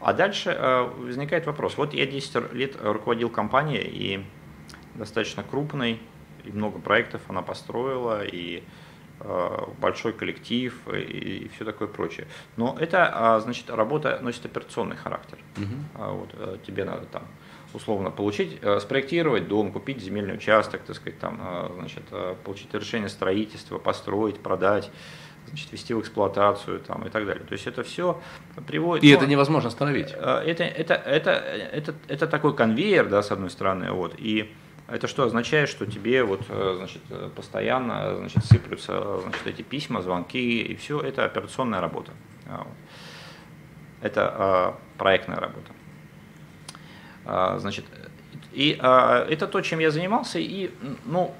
А 0.00 0.14
дальше 0.14 0.56
возникает 0.98 1.46
вопрос. 1.46 1.76
Вот 1.76 1.94
я 1.94 2.06
10 2.06 2.52
лет 2.52 2.76
руководил 2.80 3.30
компанией, 3.30 3.84
и 3.84 4.24
достаточно 4.94 5.44
крупной, 5.44 6.00
и 6.44 6.50
много 6.50 6.80
проектов 6.80 7.22
она 7.28 7.42
построила, 7.42 8.24
и 8.24 8.64
большой 9.78 10.12
коллектив 10.12 10.76
и, 10.92 11.44
и 11.44 11.48
все 11.48 11.64
такое 11.64 11.86
прочее. 11.86 12.26
Но 12.56 12.76
это, 12.80 13.40
значит, 13.44 13.70
работа 13.70 14.18
носит 14.20 14.44
операционный 14.44 14.96
характер. 14.96 15.38
Угу. 15.56 16.04
Вот, 16.04 16.62
тебе 16.64 16.84
надо 16.84 17.06
там 17.06 17.22
условно 17.74 18.10
получить, 18.10 18.58
э, 18.62 18.80
спроектировать 18.80 19.48
дом, 19.48 19.72
купить 19.72 20.00
земельный 20.00 20.34
участок, 20.34 20.82
так 20.82 20.96
сказать, 20.96 21.18
там, 21.18 21.40
э, 21.42 21.70
значит, 21.78 22.02
э, 22.10 22.34
получить 22.44 22.72
разрешение 22.74 23.08
строительства, 23.08 23.78
построить, 23.78 24.38
продать, 24.40 24.90
значит, 25.48 25.72
вести 25.72 25.94
в 25.94 26.00
эксплуатацию 26.00 26.80
там, 26.80 27.06
и 27.06 27.10
так 27.10 27.26
далее. 27.26 27.44
То 27.44 27.52
есть 27.52 27.66
это 27.66 27.82
все 27.82 28.20
приводит... 28.66 29.04
И 29.04 29.10
ну, 29.10 29.16
это 29.16 29.26
невозможно 29.26 29.68
остановить. 29.68 30.10
Это, 30.12 30.64
это, 30.64 30.94
это, 30.94 31.30
это, 31.30 31.94
это 32.08 32.26
такой 32.26 32.54
конвейер, 32.54 33.08
да, 33.08 33.22
с 33.22 33.32
одной 33.32 33.50
стороны, 33.50 33.90
вот, 33.92 34.14
и 34.18 34.52
это 34.88 35.06
что 35.08 35.24
означает, 35.24 35.68
что 35.68 35.86
тебе 35.86 36.22
вот, 36.22 36.42
значит, 36.48 37.02
постоянно 37.34 38.16
значит, 38.16 38.44
сыплются 38.44 39.20
значит, 39.22 39.46
эти 39.46 39.62
письма, 39.62 40.02
звонки, 40.02 40.62
и 40.62 40.76
все 40.76 41.00
это 41.00 41.24
операционная 41.24 41.80
работа. 41.80 42.12
Это 44.02 44.76
проектная 44.98 45.38
работа. 45.38 45.72
А, 47.24 47.58
значит, 47.58 47.84
и 48.52 48.76
а, 48.80 49.24
это 49.28 49.46
то, 49.46 49.60
чем 49.60 49.78
я 49.78 49.90
занимался, 49.90 50.38
и, 50.38 50.70
ну, 51.04 51.34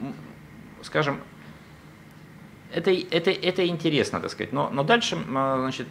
скажем, 0.83 1.21
это, 2.73 2.91
это, 2.91 3.31
это 3.31 3.67
интересно, 3.67 4.21
так 4.21 4.31
сказать. 4.31 4.53
Но, 4.53 4.71
но 4.71 4.83
дальше, 4.83 5.19
а, 5.35 5.59
значит, 5.61 5.89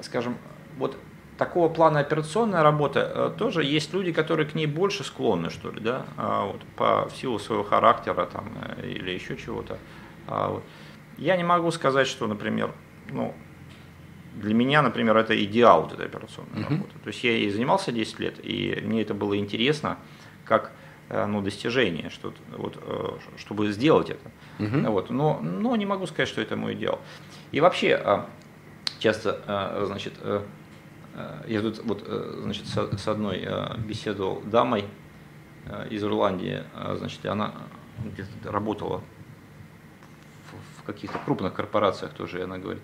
скажем, 0.00 0.36
вот 0.78 0.96
такого 1.36 1.68
плана 1.68 2.00
операционная 2.00 2.62
работа 2.62 3.34
тоже 3.38 3.64
есть 3.64 3.92
люди, 3.92 4.12
которые 4.12 4.46
к 4.46 4.54
ней 4.54 4.66
больше 4.66 5.04
склонны, 5.04 5.50
что 5.50 5.70
ли, 5.70 5.80
да, 5.80 6.04
вот, 6.16 6.62
по 6.76 7.08
в 7.08 7.16
силу 7.16 7.38
своего 7.38 7.64
характера 7.64 8.26
там, 8.26 8.50
э, 8.76 8.88
или 8.88 9.10
еще 9.10 9.36
чего-то. 9.36 9.78
Вот. 10.26 10.62
Я 11.16 11.36
не 11.36 11.44
могу 11.44 11.70
сказать, 11.70 12.06
что, 12.06 12.26
например, 12.26 12.72
ну, 13.10 13.34
для 14.34 14.54
меня, 14.54 14.82
например, 14.82 15.16
это 15.16 15.44
идеал 15.44 15.82
вот 15.82 15.92
этой 15.92 16.06
операционной 16.06 16.62
uh-huh. 16.62 16.70
работы. 16.70 16.98
То 17.02 17.08
есть 17.08 17.24
я 17.24 17.32
ей 17.32 17.50
занимался 17.50 17.92
10 17.92 18.20
лет, 18.20 18.34
и 18.42 18.80
мне 18.82 19.02
это 19.02 19.14
было 19.14 19.36
интересно 19.36 19.98
как 20.44 20.72
э, 21.08 21.26
ну, 21.26 21.42
достижение, 21.42 22.10
что, 22.10 22.32
вот, 22.56 22.78
э, 22.80 23.18
чтобы 23.36 23.70
сделать 23.72 24.10
это. 24.10 24.30
Uh-huh. 24.58 24.90
Вот. 24.90 25.10
Но, 25.10 25.40
но 25.40 25.76
не 25.76 25.86
могу 25.86 26.06
сказать, 26.06 26.28
что 26.28 26.40
это 26.40 26.56
мой 26.56 26.74
идеал. 26.74 27.00
И 27.52 27.60
вообще, 27.60 27.94
а, 27.96 28.30
часто, 28.98 29.84
значит, 29.86 30.14
э, 30.20 30.44
я 31.48 31.60
тут 31.60 31.80
вот, 31.84 32.06
значит, 32.06 32.66
с 32.66 33.08
одной 33.08 33.46
беседовал 33.78 34.42
дамой 34.42 34.84
из 35.90 36.04
Ирландии, 36.04 36.62
значит, 36.94 37.26
она 37.26 37.52
работала 38.44 39.02
в 40.78 40.84
каких-то 40.84 41.18
крупных 41.18 41.52
корпорациях 41.52 42.12
тоже, 42.12 42.38
и 42.38 42.42
она 42.42 42.58
говорит, 42.58 42.82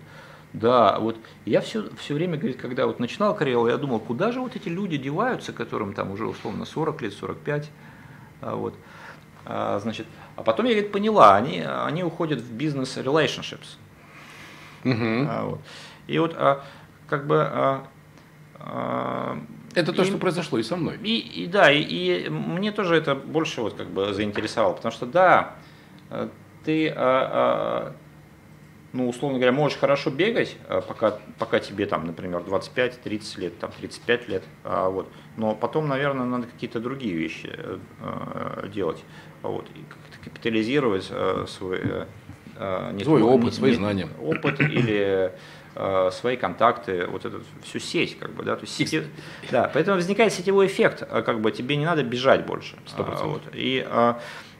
да, 0.59 0.97
вот 0.99 1.17
я 1.45 1.61
все, 1.61 1.89
все 1.97 2.15
время, 2.15 2.37
говорит, 2.37 2.57
когда 2.57 2.87
вот 2.87 2.99
начинал 2.99 3.35
карьеру, 3.35 3.67
я 3.67 3.77
думал, 3.77 3.99
куда 3.99 4.31
же 4.31 4.39
вот 4.39 4.55
эти 4.55 4.69
люди 4.69 4.97
деваются, 4.97 5.53
которым 5.53 5.93
там 5.93 6.11
уже 6.11 6.25
условно 6.25 6.65
40 6.65 7.01
лет, 7.03 7.13
45, 7.13 7.69
а, 8.41 8.55
вот, 8.55 8.73
а, 9.45 9.79
значит, 9.79 10.07
а 10.35 10.43
потом 10.43 10.65
я, 10.65 10.73
говорит, 10.73 10.91
поняла, 10.91 11.35
они, 11.35 11.61
они 11.61 12.03
уходят 12.03 12.41
в 12.41 12.51
бизнес 12.53 12.97
relationships. 12.97 13.77
Угу. 14.83 15.27
А, 15.29 15.45
вот. 15.45 15.59
И 16.07 16.17
вот 16.17 16.33
а, 16.35 16.63
как 17.07 17.27
бы... 17.27 17.39
А, 17.39 17.87
а, 18.55 19.39
это 19.75 19.93
то, 19.93 20.01
и, 20.01 20.05
что 20.05 20.17
произошло 20.17 20.57
и 20.57 20.63
со 20.63 20.75
мной. 20.75 20.97
И, 21.03 21.43
и 21.43 21.47
да, 21.47 21.71
и, 21.71 21.81
и 21.81 22.29
мне 22.29 22.71
тоже 22.71 22.95
это 22.95 23.13
больше 23.13 23.61
вот 23.61 23.75
как 23.75 23.87
бы 23.89 24.11
заинтересовало, 24.13 24.73
потому 24.73 24.91
что 24.91 25.05
да, 25.05 25.55
ты, 26.63 26.89
а, 26.89 26.95
а, 26.95 27.95
ну, 28.93 29.09
условно 29.09 29.37
говоря, 29.37 29.51
можешь 29.51 29.77
хорошо 29.77 30.09
бегать, 30.09 30.55
а, 30.67 30.81
пока, 30.81 31.19
пока 31.37 31.59
тебе 31.59 31.85
там, 31.85 32.05
например, 32.05 32.41
25-30 32.41 33.39
лет, 33.39 33.59
там 33.59 33.71
35 33.71 34.29
лет, 34.29 34.43
а, 34.63 34.89
вот. 34.89 35.09
но 35.35 35.55
потом, 35.55 35.87
наверное, 35.87 36.25
надо 36.25 36.47
какие-то 36.47 36.79
другие 36.79 37.15
вещи 37.15 37.49
а, 37.99 38.67
делать, 38.67 39.03
вот. 39.41 39.65
и 39.75 39.79
как-то 39.89 40.23
капитализировать 40.23 41.07
а, 41.11 41.45
свой, 41.47 41.81
а, 42.55 42.91
не 42.93 43.03
свой 43.03 43.21
опыт, 43.21 43.45
не, 43.45 43.51
свои 43.51 43.73
знания. 43.73 44.07
Опыт 44.21 44.59
или 44.61 45.33
свои 46.09 46.37
контакты, 46.37 47.05
вот 47.05 47.23
эту 47.23 47.43
всю 47.61 47.77
сеть, 47.77 48.17
как 48.17 48.33
бы, 48.33 48.41
да, 48.41 48.55
то 48.55 48.63
есть 48.63 48.73
сети... 48.73 49.03
да, 49.51 49.69
поэтому 49.71 49.97
возникает 49.97 50.33
сетевой 50.33 50.65
эффект, 50.65 51.07
как 51.07 51.39
бы 51.39 51.51
тебе 51.51 51.75
не 51.75 51.85
надо 51.85 52.01
бежать 52.01 52.47
больше, 52.47 52.77
100%. 52.97 53.27
Вот, 53.27 53.43
и 53.53 53.85
а, 53.87 54.19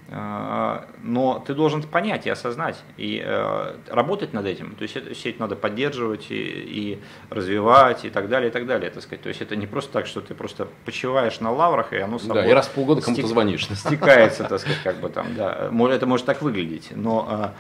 но 0.09 1.43
ты 1.45 1.53
должен 1.53 1.83
понять 1.83 2.27
и 2.27 2.29
осознать, 2.29 2.81
и 2.95 3.21
э, 3.23 3.75
работать 3.89 4.31
над 4.31 4.45
этим. 4.45 4.73
То 4.75 4.83
есть 4.83 4.95
эту 4.95 5.13
сеть 5.13 5.37
надо 5.37 5.57
поддерживать 5.57 6.31
и, 6.31 6.35
и 6.35 7.01
развивать, 7.29 8.05
и 8.05 8.09
так 8.09 8.29
далее, 8.29 8.49
и 8.49 8.51
так 8.51 8.65
далее. 8.65 8.89
Так 8.89 9.03
сказать. 9.03 9.21
То 9.21 9.29
есть 9.29 9.41
это 9.41 9.57
не 9.57 9.67
просто 9.67 9.91
так, 9.91 10.07
что 10.07 10.21
ты 10.21 10.33
просто 10.33 10.69
почиваешь 10.85 11.41
на 11.41 11.51
лаврах, 11.51 11.91
и 11.91 11.97
оно 11.97 12.19
само... 12.19 12.35
Да, 12.35 12.45
и 12.45 12.51
раз 12.51 12.67
в 12.67 12.71
полгода 12.71 13.01
кому-то 13.01 13.27
звонишь. 13.27 13.67
Стекается, 13.67 14.45
так 14.45 14.59
сказать, 14.61 14.79
как 14.81 15.01
бы 15.01 15.09
там, 15.09 15.35
да. 15.35 15.69
Это 15.89 16.05
может 16.05 16.25
так 16.25 16.41
выглядеть, 16.41 16.91
но 16.95 17.53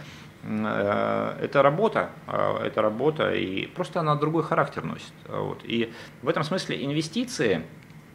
э, 0.43 1.33
это 1.41 1.61
работа, 1.61 2.11
э, 2.27 2.67
это 2.67 2.81
работа, 2.81 3.33
и 3.33 3.65
просто 3.65 3.99
она 3.99 4.15
другой 4.15 4.43
характер 4.43 4.85
носит. 4.85 5.11
Вот. 5.27 5.59
И 5.65 5.91
в 6.21 6.29
этом 6.29 6.43
смысле 6.43 6.81
инвестиции– 6.85 7.63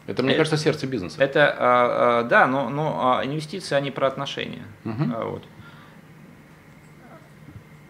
это, 0.06 0.22
мне 0.22 0.34
э, 0.34 0.36
кажется, 0.36 0.56
сердце 0.56 0.86
бизнеса. 0.86 1.22
Это, 1.22 1.54
а, 1.56 2.20
а, 2.20 2.22
да, 2.24 2.46
но, 2.46 2.68
но 2.68 3.18
а, 3.18 3.24
инвестиции, 3.24 3.74
они 3.74 3.90
про 3.90 4.08
отношения. 4.08 4.64
Угу. 4.84 5.04
Вот. 5.30 5.44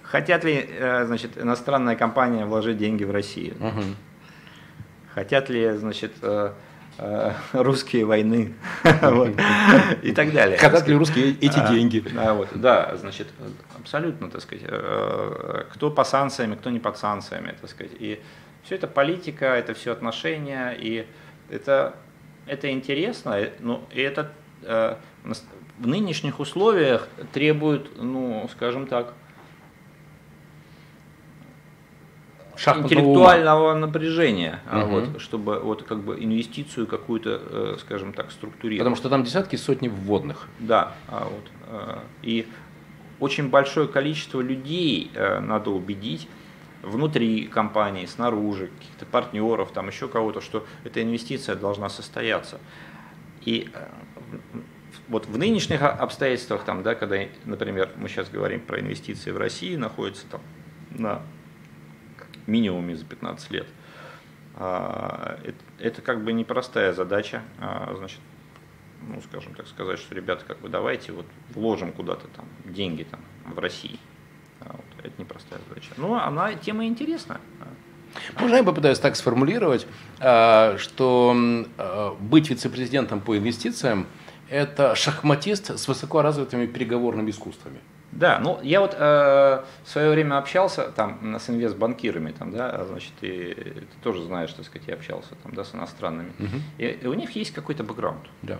Хотят 0.03 0.44
ли, 0.44 0.68
э, 0.68 1.07
значит, 1.07 1.39
иностранная 1.39 1.97
компания 1.97 2.45
вложить 2.45 2.76
деньги 2.76 3.05
в 3.05 3.11
Россию? 3.11 3.55
Угу. 3.59 3.82
Хотят 5.14 5.49
ли, 5.49 5.72
значит, 5.72 6.12
э, 6.20 6.53
русские 7.55 8.05
войны 8.05 8.53
и 10.03 10.12
так 10.12 10.32
далее. 10.32 10.59
Хотят 10.59 10.87
ли 10.87 10.95
русские 10.95 11.30
эти 11.41 11.66
деньги? 11.70 12.05
Да, 12.55 12.95
значит, 12.97 13.28
абсолютно, 13.78 14.30
так 14.30 14.43
сказать, 14.43 14.64
кто 15.72 15.91
по 15.91 16.05
санкциями, 16.05 16.57
кто 16.57 16.68
не 16.68 16.78
под 16.78 16.99
санкциями, 16.99 17.55
так 17.59 17.70
сказать. 17.70 17.93
И 17.99 18.20
все 18.62 18.74
это 18.74 18.87
политика, 18.87 19.47
это 19.47 19.72
все 19.72 19.93
отношения, 19.93 20.76
и 20.78 21.07
это 21.53 21.95
это 22.47 22.70
интересно, 22.70 23.36
но 23.61 23.82
это 23.95 24.32
в 25.78 25.86
нынешних 25.86 26.40
условиях 26.40 27.09
требует, 27.32 27.90
ну, 27.97 28.49
скажем 28.53 28.86
так, 28.86 29.14
интеллектуального 32.66 33.72
ума. 33.72 33.86
напряжения, 33.86 34.61
угу. 34.70 34.86
вот, 34.86 35.20
чтобы 35.20 35.59
вот 35.59 35.82
как 35.82 36.01
бы 36.03 36.22
инвестицию 36.22 36.86
какую-то, 36.86 37.40
э, 37.43 37.76
скажем 37.80 38.12
так, 38.12 38.30
структурировать. 38.30 38.80
Потому 38.80 38.97
что 38.97 39.09
там 39.09 39.24
десятки, 39.24 39.57
сотни 39.57 39.88
вводных. 39.88 40.49
Да, 40.61 40.93
а 41.09 41.24
вот, 41.24 41.51
э, 41.68 41.99
и 42.22 42.47
очень 43.20 43.49
большое 43.49 43.88
количество 43.88 44.40
людей 44.40 45.11
э, 45.14 45.40
надо 45.40 45.70
убедить 45.70 46.28
внутри 46.83 47.47
компании, 47.47 48.07
снаружи, 48.07 48.68
каких-то 48.78 49.07
партнеров, 49.07 49.72
там 49.72 49.89
еще 49.89 50.09
кого-то, 50.09 50.41
что 50.41 50.66
эта 50.85 51.03
инвестиция 51.03 51.55
должна 51.55 51.89
состояться. 51.89 52.59
И 53.45 53.70
вот 55.09 55.26
в 55.26 55.39
нынешних 55.39 55.83
обстоятельствах, 55.83 56.64
там, 56.64 56.83
да, 56.83 56.95
когда, 56.95 57.16
например, 57.45 57.91
мы 57.97 58.09
сейчас 58.09 58.28
говорим 58.28 58.61
про 58.61 58.80
инвестиции 58.80 59.30
в 59.30 59.37
России, 59.37 59.76
находится 59.76 60.26
там 60.26 60.41
на 60.91 61.22
минимуме 62.47 62.97
за 62.97 63.05
15 63.05 63.51
лет, 63.51 63.66
а, 64.55 65.39
это, 65.45 65.59
это 65.78 66.03
как 66.03 66.22
бы 66.24 66.33
непростая 66.33 66.93
задача, 66.93 67.43
а, 67.59 67.95
значит, 67.97 68.20
ну, 69.07 69.20
скажем 69.22 69.55
так 69.55 69.66
сказать, 69.66 69.99
что, 69.99 70.14
ребята, 70.14 70.45
как 70.45 70.61
бы 70.61 70.68
давайте 70.68 71.12
вот 71.12 71.26
вложим 71.51 71.93
куда-то 71.93 72.28
там 72.28 72.47
деньги 72.64 73.05
там 73.05 73.20
в 73.47 73.59
России. 73.59 73.99
А, 75.03 75.07
это 75.07 75.20
непростая 75.20 75.61
задача. 75.68 75.90
Но 75.96 76.22
она, 76.22 76.55
тема 76.55 76.86
интересна. 76.86 77.40
Можно 78.38 78.57
я 78.57 78.62
попытаюсь 78.62 78.98
так 78.98 79.16
сформулировать, 79.16 79.86
что 80.18 81.36
быть 82.20 82.50
вице-президентом 82.50 83.20
по 83.20 83.38
инвестициям– 83.38 84.07
это 84.53 84.94
шахматист 84.94 85.78
с 85.78 85.88
высоко 85.88 86.20
развитыми 86.20 86.66
переговорными 86.66 87.30
искусствами. 87.30 87.78
Да, 88.12 88.38
ну 88.38 88.61
я 88.62 88.82
вот 88.82 88.94
э, 88.94 89.64
в 89.84 89.88
свое 89.88 90.11
время 90.11 90.36
общался 90.36 90.92
там 90.94 91.36
с 91.38 91.48
инвестбанкирами, 91.48 92.32
там, 92.32 92.53
да, 92.53 92.84
значит, 92.84 93.12
и 93.22 93.55
ты 93.55 93.96
тоже 94.03 94.22
знаешь, 94.22 94.53
так 94.53 94.66
сказать, 94.66 94.86
я 94.86 94.94
общался 94.94 95.34
там, 95.42 95.55
да, 95.55 95.64
с 95.64 95.74
иностранными. 95.74 96.32
Угу. 96.38 96.57
И, 96.76 96.84
и 96.84 97.07
у 97.07 97.14
них 97.14 97.30
есть 97.30 97.55
какой-то 97.55 97.82
бэкграунд. 97.82 98.28
Да. 98.42 98.59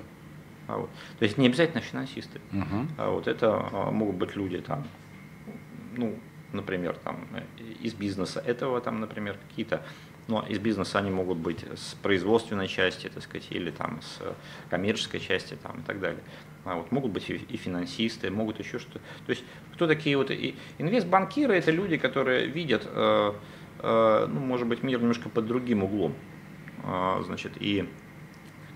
А 0.69 0.79
вот. 0.79 0.89
То 1.19 1.25
есть 1.27 1.37
не 1.37 1.47
обязательно 1.49 1.83
финансисты. 1.83 2.41
Угу. 2.53 2.87
А 2.97 3.11
вот 3.11 3.29
это 3.29 3.69
а, 3.73 3.91
могут 3.91 4.17
быть 4.17 4.35
люди 4.35 4.59
там, 4.63 4.87
ну, 5.95 6.19
например, 6.53 6.97
там 6.97 7.27
из 7.81 7.95
бизнеса 7.95 8.43
этого, 8.45 8.81
там, 8.81 9.01
например, 9.01 9.37
какие-то 9.49 9.83
но 10.29 10.45
из 10.49 10.59
бизнеса 10.59 10.99
они 10.99 11.11
могут 11.11 11.39
быть 11.39 11.65
с 11.75 11.95
производственной 11.95 12.69
части, 12.69 13.09
так 13.09 13.23
сказать, 13.23 13.49
или 13.51 13.71
там 13.71 14.01
с 14.03 14.21
коммерческой 14.71 15.19
части 15.19 15.59
там, 15.61 15.81
и 15.81 15.83
так 15.83 16.01
далее. 16.01 16.23
А 16.65 16.77
вот 16.77 16.93
могут 16.93 17.11
быть 17.11 17.29
и 17.29 17.57
финансисты, 17.57 18.31
могут 18.31 18.61
еще 18.61 18.79
что-то. 18.79 19.01
То 19.27 19.31
есть 19.31 19.45
кто 19.75 19.87
такие 19.87 20.17
вот 20.17 20.31
и 20.31 20.55
инвестбанкиры 20.79 21.57
это 21.57 21.73
люди, 21.73 21.97
которые 21.97 22.47
видят, 22.47 22.87
э, 22.87 23.33
э, 23.81 24.27
ну, 24.29 24.41
может 24.41 24.69
быть, 24.69 24.85
мир 24.85 25.01
немножко 25.01 25.29
под 25.29 25.47
другим 25.47 25.83
углом. 25.83 26.15
Э, 26.85 27.21
значит, 27.25 27.53
и 27.61 27.89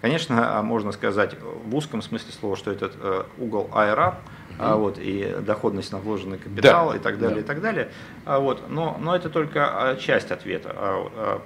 Конечно, 0.02 0.62
можно 0.62 0.92
сказать 0.92 1.36
в 1.40 1.74
узком 1.74 2.02
смысле 2.02 2.30
слова, 2.30 2.54
что 2.54 2.70
этот 2.70 2.92
э, 3.00 3.24
угол 3.38 3.70
IRR, 3.72 4.16
а, 4.58 4.76
вот, 4.76 4.98
и 4.98 5.36
доходность 5.40 5.92
на 5.92 5.98
вложенный 5.98 6.38
капитал 6.38 6.90
да, 6.90 6.96
и 6.96 6.98
так 6.98 7.18
далее, 7.18 7.36
да. 7.36 7.40
и 7.40 7.44
так 7.44 7.60
далее. 7.60 7.90
А, 8.24 8.38
вот, 8.38 8.68
но, 8.68 8.96
но 9.00 9.14
это 9.14 9.28
только 9.28 9.90
а, 9.90 9.96
часть 9.96 10.30
ответа. 10.30 10.72
А, 10.74 11.10
а, 11.14 11.42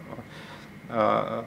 а, 0.89 1.45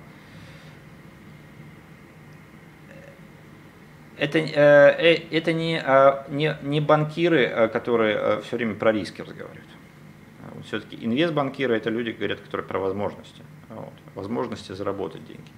это, 4.17 4.39
э, 4.39 4.45
э, 4.45 5.13
это 5.31 5.53
не, 5.53 5.81
а, 5.81 6.25
не, 6.29 6.57
не 6.61 6.81
банкиры, 6.81 7.69
которые 7.71 8.41
все 8.41 8.57
время 8.57 8.75
про 8.75 8.91
риски 8.91 9.21
разговаривают. 9.21 9.63
Все-таки 10.65 10.97
инвестбанкиры 11.03 11.75
это 11.75 11.89
люди, 11.89 12.11
говорят, 12.11 12.39
которые 12.39 12.65
про 12.67 12.79
возможности. 12.79 13.41
Вот, 13.69 13.93
возможности 14.15 14.71
заработать 14.73 15.25
деньги. 15.25 15.49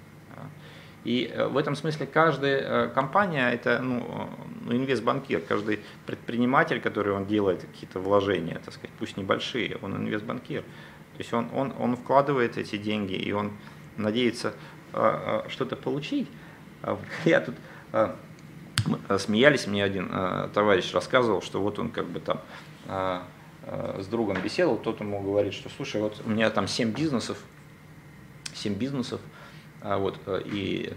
И 1.06 1.30
э, 1.32 1.46
в 1.46 1.56
этом 1.56 1.76
смысле 1.76 2.04
каждая 2.04 2.58
э, 2.58 2.88
компания, 2.88 3.48
это 3.52 3.78
ну, 3.78 4.28
ну, 4.62 4.72
инвестбанкир, 4.72 5.40
каждый 5.40 5.78
предприниматель, 6.04 6.80
который 6.80 7.12
он 7.12 7.26
делает 7.26 7.60
какие-то 7.60 8.00
вложения, 8.00 8.60
так 8.64 8.74
сказать, 8.74 8.90
пусть 8.98 9.16
небольшие, 9.16 9.78
он 9.82 9.96
инвестбанкир. 9.96 10.62
То 10.62 11.18
есть 11.18 11.32
он, 11.32 11.48
он, 11.54 11.72
он 11.78 11.94
вкладывает 11.94 12.58
эти 12.58 12.76
деньги, 12.76 13.12
и 13.12 13.30
он 13.30 13.52
надеется 13.96 14.54
э, 14.92 15.42
что-то 15.48 15.76
получить. 15.76 16.26
А 16.82 16.98
я 17.24 17.40
тут 17.40 17.54
смеялись, 19.20 19.66
мне 19.68 19.82
один 19.82 20.10
товарищ 20.52 20.92
рассказывал, 20.92 21.40
что 21.40 21.62
вот 21.62 21.78
он 21.78 21.90
как 21.90 22.06
бы 22.06 22.20
там 22.20 22.40
с 22.86 24.06
другом 24.06 24.40
беседовал, 24.42 24.76
тот 24.76 25.00
ему 25.00 25.20
говорит, 25.22 25.54
что 25.54 25.68
слушай, 25.70 26.00
вот 26.00 26.20
у 26.24 26.28
меня 26.28 26.50
там 26.50 26.68
7 26.68 26.92
бизнесов, 26.92 27.38
7 28.54 28.74
бизнесов, 28.74 29.20
а 29.88 29.98
вот, 29.98 30.18
э, 30.26 30.42
и 30.44 30.92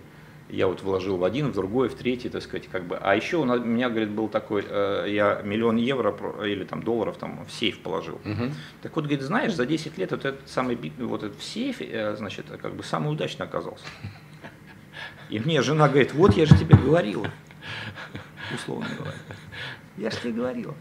я 0.50 0.66
вот 0.68 0.82
вложил 0.82 1.18
в 1.18 1.24
один, 1.24 1.52
в 1.52 1.54
другой, 1.54 1.90
в 1.90 1.94
третий, 1.94 2.28
так 2.30 2.42
сказать, 2.42 2.68
как 2.68 2.86
бы. 2.86 2.98
А 2.98 3.16
еще 3.16 3.38
у 3.38 3.46
меня, 3.46 3.88
говорит, 3.90 4.10
был 4.10 4.28
такой, 4.28 4.66
э, 4.68 5.06
я 5.10 5.42
миллион 5.44 5.78
евро 5.78 6.16
или 6.44 6.64
там 6.64 6.82
долларов 6.82 7.18
там 7.18 7.46
в 7.46 7.52
сейф 7.52 7.80
положил. 7.82 8.16
Угу. 8.16 8.52
Так 8.82 8.96
вот, 8.96 9.06
говорит, 9.06 9.22
знаешь, 9.22 9.54
за 9.54 9.68
10 9.68 9.98
лет 10.00 10.10
вот 10.10 10.26
этот 10.26 10.50
самый, 10.50 10.76
вот 10.98 11.24
этот 11.24 11.38
в 11.38 11.44
сейфе, 11.44 11.86
э, 11.86 12.16
значит, 12.16 12.48
как 12.62 12.74
бы 12.74 12.84
самый 12.84 13.14
удачный 13.14 13.46
оказался. 13.46 13.86
И 15.30 15.40
мне 15.40 15.62
жена 15.62 15.88
говорит, 15.88 16.14
вот 16.16 16.36
я 16.36 16.48
же 16.48 16.58
тебе 16.58 16.76
говорила, 16.76 17.28
условно 18.56 18.88
говоря. 18.98 19.18
Я 19.98 20.10
же 20.10 20.18
тебе 20.18 20.34
говорила. 20.34 20.74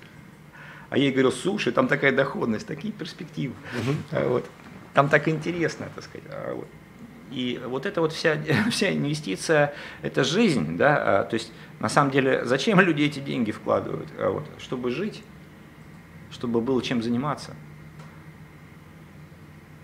А 0.88 0.96
я 0.96 1.04
ей 1.04 1.12
говорю, 1.12 1.30
слушай, 1.30 1.74
там 1.74 1.88
такая 1.88 2.12
доходность, 2.12 2.66
такие 2.66 2.94
перспективы. 2.94 3.54
Угу. 4.12 4.28
Вот. 4.28 4.46
Там 4.94 5.10
так 5.10 5.28
интересно, 5.28 5.88
так 5.94 6.04
сказать. 6.04 6.26
А 6.30 6.54
вот. 6.54 6.68
И 7.30 7.60
вот 7.64 7.86
эта 7.86 8.00
вот 8.00 8.12
вся, 8.12 8.36
вся 8.70 8.92
инвестиция– 8.92 9.74
это 10.02 10.24
жизнь, 10.24 10.76
да, 10.76 11.20
а, 11.20 11.24
то 11.24 11.34
есть 11.34 11.52
на 11.80 11.88
самом 11.88 12.10
деле 12.10 12.44
зачем 12.44 12.80
люди 12.80 13.02
эти 13.02 13.18
деньги 13.20 13.50
вкладывают? 13.50 14.08
А 14.18 14.30
вот, 14.30 14.44
чтобы 14.58 14.90
жить, 14.90 15.22
чтобы 16.30 16.60
было 16.60 16.82
чем 16.82 17.02
заниматься. 17.02 17.54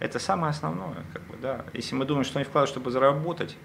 Это 0.01 0.18
самое 0.18 0.51
основное, 0.51 1.05
как 1.12 1.22
бы, 1.22 1.36
да. 1.40 1.64
Если 1.72 1.95
мы 1.95 2.05
думаем, 2.05 2.24
что 2.24 2.38
они 2.38 2.45
вкладывают, 2.45 2.70
чтобы 2.70 2.90
заработать, 2.90 3.57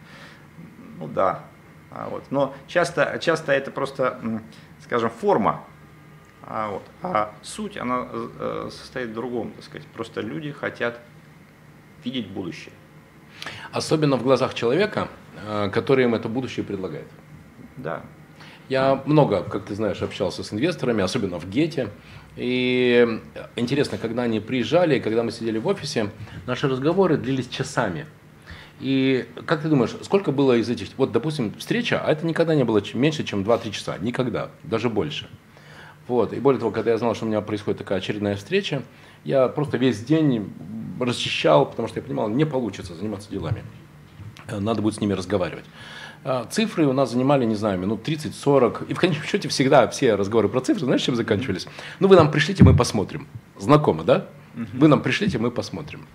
ну 0.98 1.08
да. 1.08 1.46
А 1.92 2.08
вот. 2.10 2.24
Но 2.30 2.54
часто, 2.68 3.18
часто 3.20 3.52
это 3.52 3.72
просто, 3.72 4.42
скажем, 4.84 5.10
форма, 5.10 5.66
а, 6.44 6.70
вот. 6.72 6.84
а 7.02 7.34
суть, 7.42 7.78
она 7.78 8.08
э, 8.12 8.70
состоит 8.72 9.10
в 9.10 9.14
другом, 9.14 9.52
так 9.52 9.64
сказать. 9.64 9.88
Просто 9.88 10.22
люди 10.22 10.52
хотят 10.52 11.00
видеть 12.04 12.28
будущее. 12.28 12.74
Особенно 13.72 14.18
в 14.18 14.24
глазах 14.24 14.54
человека, 14.54 15.08
э, 15.46 15.70
который 15.72 16.06
им 16.06 16.16
это 16.16 16.28
будущее 16.28 16.66
предлагает. 16.66 17.08
Да. 17.78 18.04
Я 18.68 19.02
много, 19.06 19.44
как 19.44 19.66
ты 19.66 19.76
знаешь, 19.76 20.02
общался 20.02 20.44
с 20.44 20.54
инвесторами, 20.54 21.04
особенно 21.04 21.40
в 21.40 21.50
Гете. 21.50 21.90
И 22.36 23.20
интересно, 23.56 23.98
когда 23.98 24.24
они 24.24 24.40
приезжали, 24.40 25.00
когда 25.00 25.24
мы 25.24 25.32
сидели 25.32 25.58
в 25.58 25.68
офисе, 25.68 26.12
наши 26.46 26.68
разговоры 26.68 27.18
длились 27.18 27.48
часами. 27.48 28.06
И 28.80 29.28
как 29.46 29.62
ты 29.62 29.68
думаешь, 29.68 29.92
сколько 30.04 30.32
было 30.32 30.54
из 30.54 30.70
этих, 30.70 30.90
вот, 30.98 31.12
допустим, 31.12 31.54
встреча, 31.58 32.02
а 32.04 32.12
это 32.12 32.26
никогда 32.26 32.56
не 32.56 32.64
было 32.64 32.82
меньше, 32.94 33.24
чем 33.24 33.42
2-3 33.42 33.72
часа, 33.72 33.98
никогда, 33.98 34.50
даже 34.64 34.90
больше. 34.90 35.28
Вот. 36.08 36.34
И 36.34 36.40
более 36.40 36.60
того, 36.60 36.72
когда 36.72 36.92
я 36.92 36.98
знал, 36.98 37.14
что 37.14 37.26
у 37.26 37.28
меня 37.28 37.42
происходит 37.42 37.80
такая 37.80 37.98
очередная 37.98 38.36
встреча, 38.36 38.84
я 39.24 39.48
просто 39.48 39.78
весь 39.78 40.00
день 40.04 40.52
расчищал, 41.00 41.66
потому 41.66 41.88
что 41.88 42.00
я 42.00 42.04
понимал, 42.06 42.30
не 42.30 42.46
получится 42.46 42.94
заниматься 42.94 43.30
делами. 43.30 43.64
Э, 44.48 44.60
надо 44.60 44.82
будет 44.82 44.96
с 44.96 45.02
ними 45.02 45.14
разговаривать. 45.14 45.66
Э, 46.24 46.46
цифры 46.50 46.86
у 46.88 46.94
нас 46.94 47.12
занимали, 47.12 47.46
не 47.46 47.56
знаю, 47.56 47.80
минут 47.80 48.08
30-40. 48.08 48.88
И 48.88 48.94
в 48.94 49.00
конечном 49.00 49.26
счете 49.26 49.48
всегда 49.50 49.88
все 49.88 50.16
разговоры 50.16 50.50
про 50.50 50.62
цифры, 50.62 50.86
знаешь, 50.86 51.02
чем 51.02 51.16
заканчивались? 51.16 51.68
Ну, 52.00 52.08
вы 52.08 52.16
нам 52.16 52.32
пришлите, 52.32 52.64
мы 52.64 52.76
посмотрим. 52.76 53.28
Знакомо, 53.58 54.04
да? 54.04 54.28
Вы 54.74 54.88
нам 54.88 55.02
пришлите, 55.02 55.38
мы 55.38 55.52
посмотрим. 55.52 56.06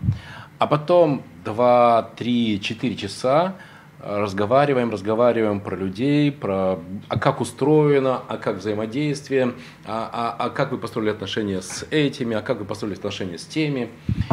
А 0.58 0.66
потом 0.66 1.22
2, 1.44 2.10
3, 2.16 2.60
4 2.60 2.96
часа 2.96 3.56
разговариваем, 4.04 4.90
разговариваем 4.90 5.60
про 5.60 5.76
людей, 5.76 6.30
про 6.30 6.78
а 7.08 7.18
как 7.18 7.40
устроено, 7.40 8.22
а 8.28 8.36
как 8.36 8.58
взаимодействие, 8.58 9.54
а, 9.86 10.36
а, 10.38 10.46
а 10.46 10.50
как 10.50 10.72
вы 10.72 10.78
построили 10.78 11.10
отношения 11.10 11.62
с 11.62 11.86
этими, 11.90 12.36
а 12.36 12.42
как 12.42 12.58
вы 12.58 12.64
построили 12.66 12.96
отношения 12.96 13.38
с 13.38 13.46
теми. 13.46 13.88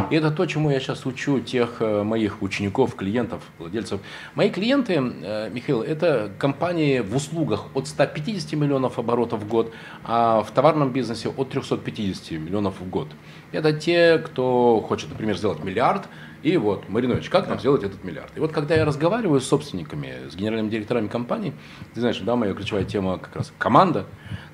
И 0.10 0.16
это 0.16 0.32
то, 0.32 0.46
чему 0.46 0.70
я 0.70 0.80
сейчас 0.80 1.06
учу 1.06 1.40
тех 1.40 1.78
э, 1.80 2.04
моих 2.04 2.42
учеников, 2.42 2.96
клиентов, 2.96 3.42
владельцев. 3.60 4.02
Мои 4.36 4.50
клиенты, 4.50 4.96
э, 4.96 5.50
Михаил, 5.50 5.82
это 5.82 6.32
компании 6.38 7.00
в 7.00 7.16
услугах 7.16 7.66
от 7.74 7.88
150 7.88 8.54
миллионов 8.54 9.00
оборотов 9.00 9.42
в 9.42 9.48
год, 9.48 9.74
а 10.04 10.42
в 10.42 10.52
товарном 10.52 10.92
бизнесе 10.92 11.30
от 11.30 11.50
350 11.50 12.32
миллионов 12.32 12.82
в 12.82 12.90
год. 12.90 13.08
Это 13.54 13.72
те, 13.72 14.18
кто 14.18 14.84
хочет, 14.86 15.10
например, 15.10 15.38
сделать 15.38 15.64
миллиард, 15.64 16.08
И 16.44 16.58
вот, 16.58 16.90
Маринович, 16.90 17.30
как 17.30 17.48
нам 17.48 17.60
сделать 17.60 17.84
этот 17.84 18.04
миллиард? 18.04 18.32
И 18.36 18.40
вот 18.40 18.52
когда 18.52 18.76
я 18.76 18.84
разговариваю 18.84 19.40
с 19.42 19.48
собственниками, 19.48 20.30
с 20.30 20.36
генеральными 20.36 20.70
директорами 20.70 21.08
компаний, 21.08 21.54
ты 21.94 22.00
знаешь, 22.00 22.20
да, 22.20 22.36
моя 22.36 22.54
ключевая 22.54 22.84
тема 22.84 23.20
как 23.20 23.36
раз 23.36 23.54
команда, 23.58 24.06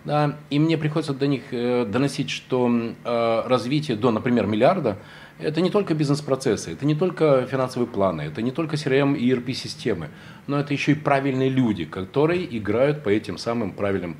да, 0.03 0.37
и 0.49 0.59
мне 0.59 0.77
приходится 0.77 1.13
до 1.13 1.27
них 1.27 1.43
э, 1.51 1.85
доносить, 1.85 2.29
что 2.29 2.69
э, 2.69 3.43
развитие 3.45 3.95
до, 3.95 4.11
например, 4.11 4.47
миллиарда, 4.47 4.97
это 5.39 5.61
не 5.61 5.69
только 5.69 5.93
бизнес-процессы, 5.93 6.73
это 6.73 6.85
не 6.85 6.95
только 6.95 7.45
финансовые 7.45 7.87
планы, 7.87 8.21
это 8.21 8.41
не 8.41 8.51
только 8.51 8.75
CRM 8.75 9.15
и 9.15 9.31
ERP-системы, 9.31 10.09
но 10.47 10.59
это 10.59 10.73
еще 10.73 10.93
и 10.93 10.95
правильные 10.95 11.49
люди, 11.49 11.85
которые 11.85 12.57
играют 12.57 13.03
по 13.03 13.09
этим 13.09 13.37
самым 13.37 13.71
правильным 13.71 14.17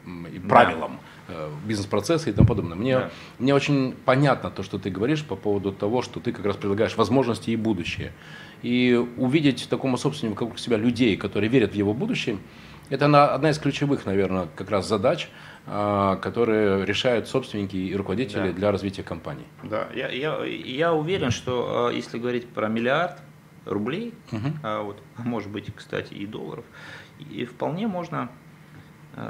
правилам. 0.48 0.94
Э, 0.94 1.17
бизнес-процессы 1.66 2.30
и 2.30 2.34
тому 2.34 2.48
подобное. 2.48 2.76
Мне, 2.76 2.96
да. 2.96 3.10
мне 3.40 3.54
очень 3.54 3.96
понятно 4.06 4.50
то, 4.50 4.64
что 4.64 4.78
ты 4.78 4.90
говоришь 4.90 5.24
по 5.24 5.36
поводу 5.36 5.72
того, 5.72 6.02
что 6.02 6.20
ты 6.20 6.32
как 6.32 6.46
раз 6.46 6.56
предлагаешь 6.56 6.96
возможности 6.96 7.50
и 7.50 7.56
будущее. 7.56 8.14
И 8.64 8.96
увидеть 9.18 9.68
такому 9.70 9.98
собственнику 9.98 10.46
вокруг 10.46 10.60
себя 10.60 10.78
людей, 10.78 11.18
которые 11.18 11.50
верят 11.50 11.72
в 11.72 11.76
его 11.76 11.94
будущее, 11.94 12.38
это 12.90 13.34
одна 13.34 13.50
из 13.50 13.60
ключевых, 13.60 14.06
наверное, 14.06 14.48
как 14.56 14.70
раз 14.72 14.88
задач, 14.88 15.30
а, 15.66 16.16
которые 16.16 16.86
решают 16.86 17.28
собственники 17.28 17.76
и 17.76 17.94
руководители 17.96 18.48
да. 18.48 18.54
для 18.54 18.72
развития 18.72 19.04
компании. 19.04 19.46
Да, 19.64 19.90
я, 19.94 20.08
я, 20.10 20.44
я 20.46 20.94
уверен, 20.94 21.32
что 21.32 21.88
а, 21.88 21.92
если 21.92 22.18
говорить 22.18 22.48
про 22.48 22.70
миллиард 22.70 23.20
рублей, 23.66 24.14
угу. 24.32 24.48
а 24.64 24.84
вот, 24.84 25.02
может 25.18 25.50
быть, 25.50 25.70
кстати, 25.76 26.14
и 26.14 26.26
долларов, 26.26 26.64
и 27.20 27.44
вполне 27.44 27.88
можно 27.88 28.30
Э, 28.30 28.47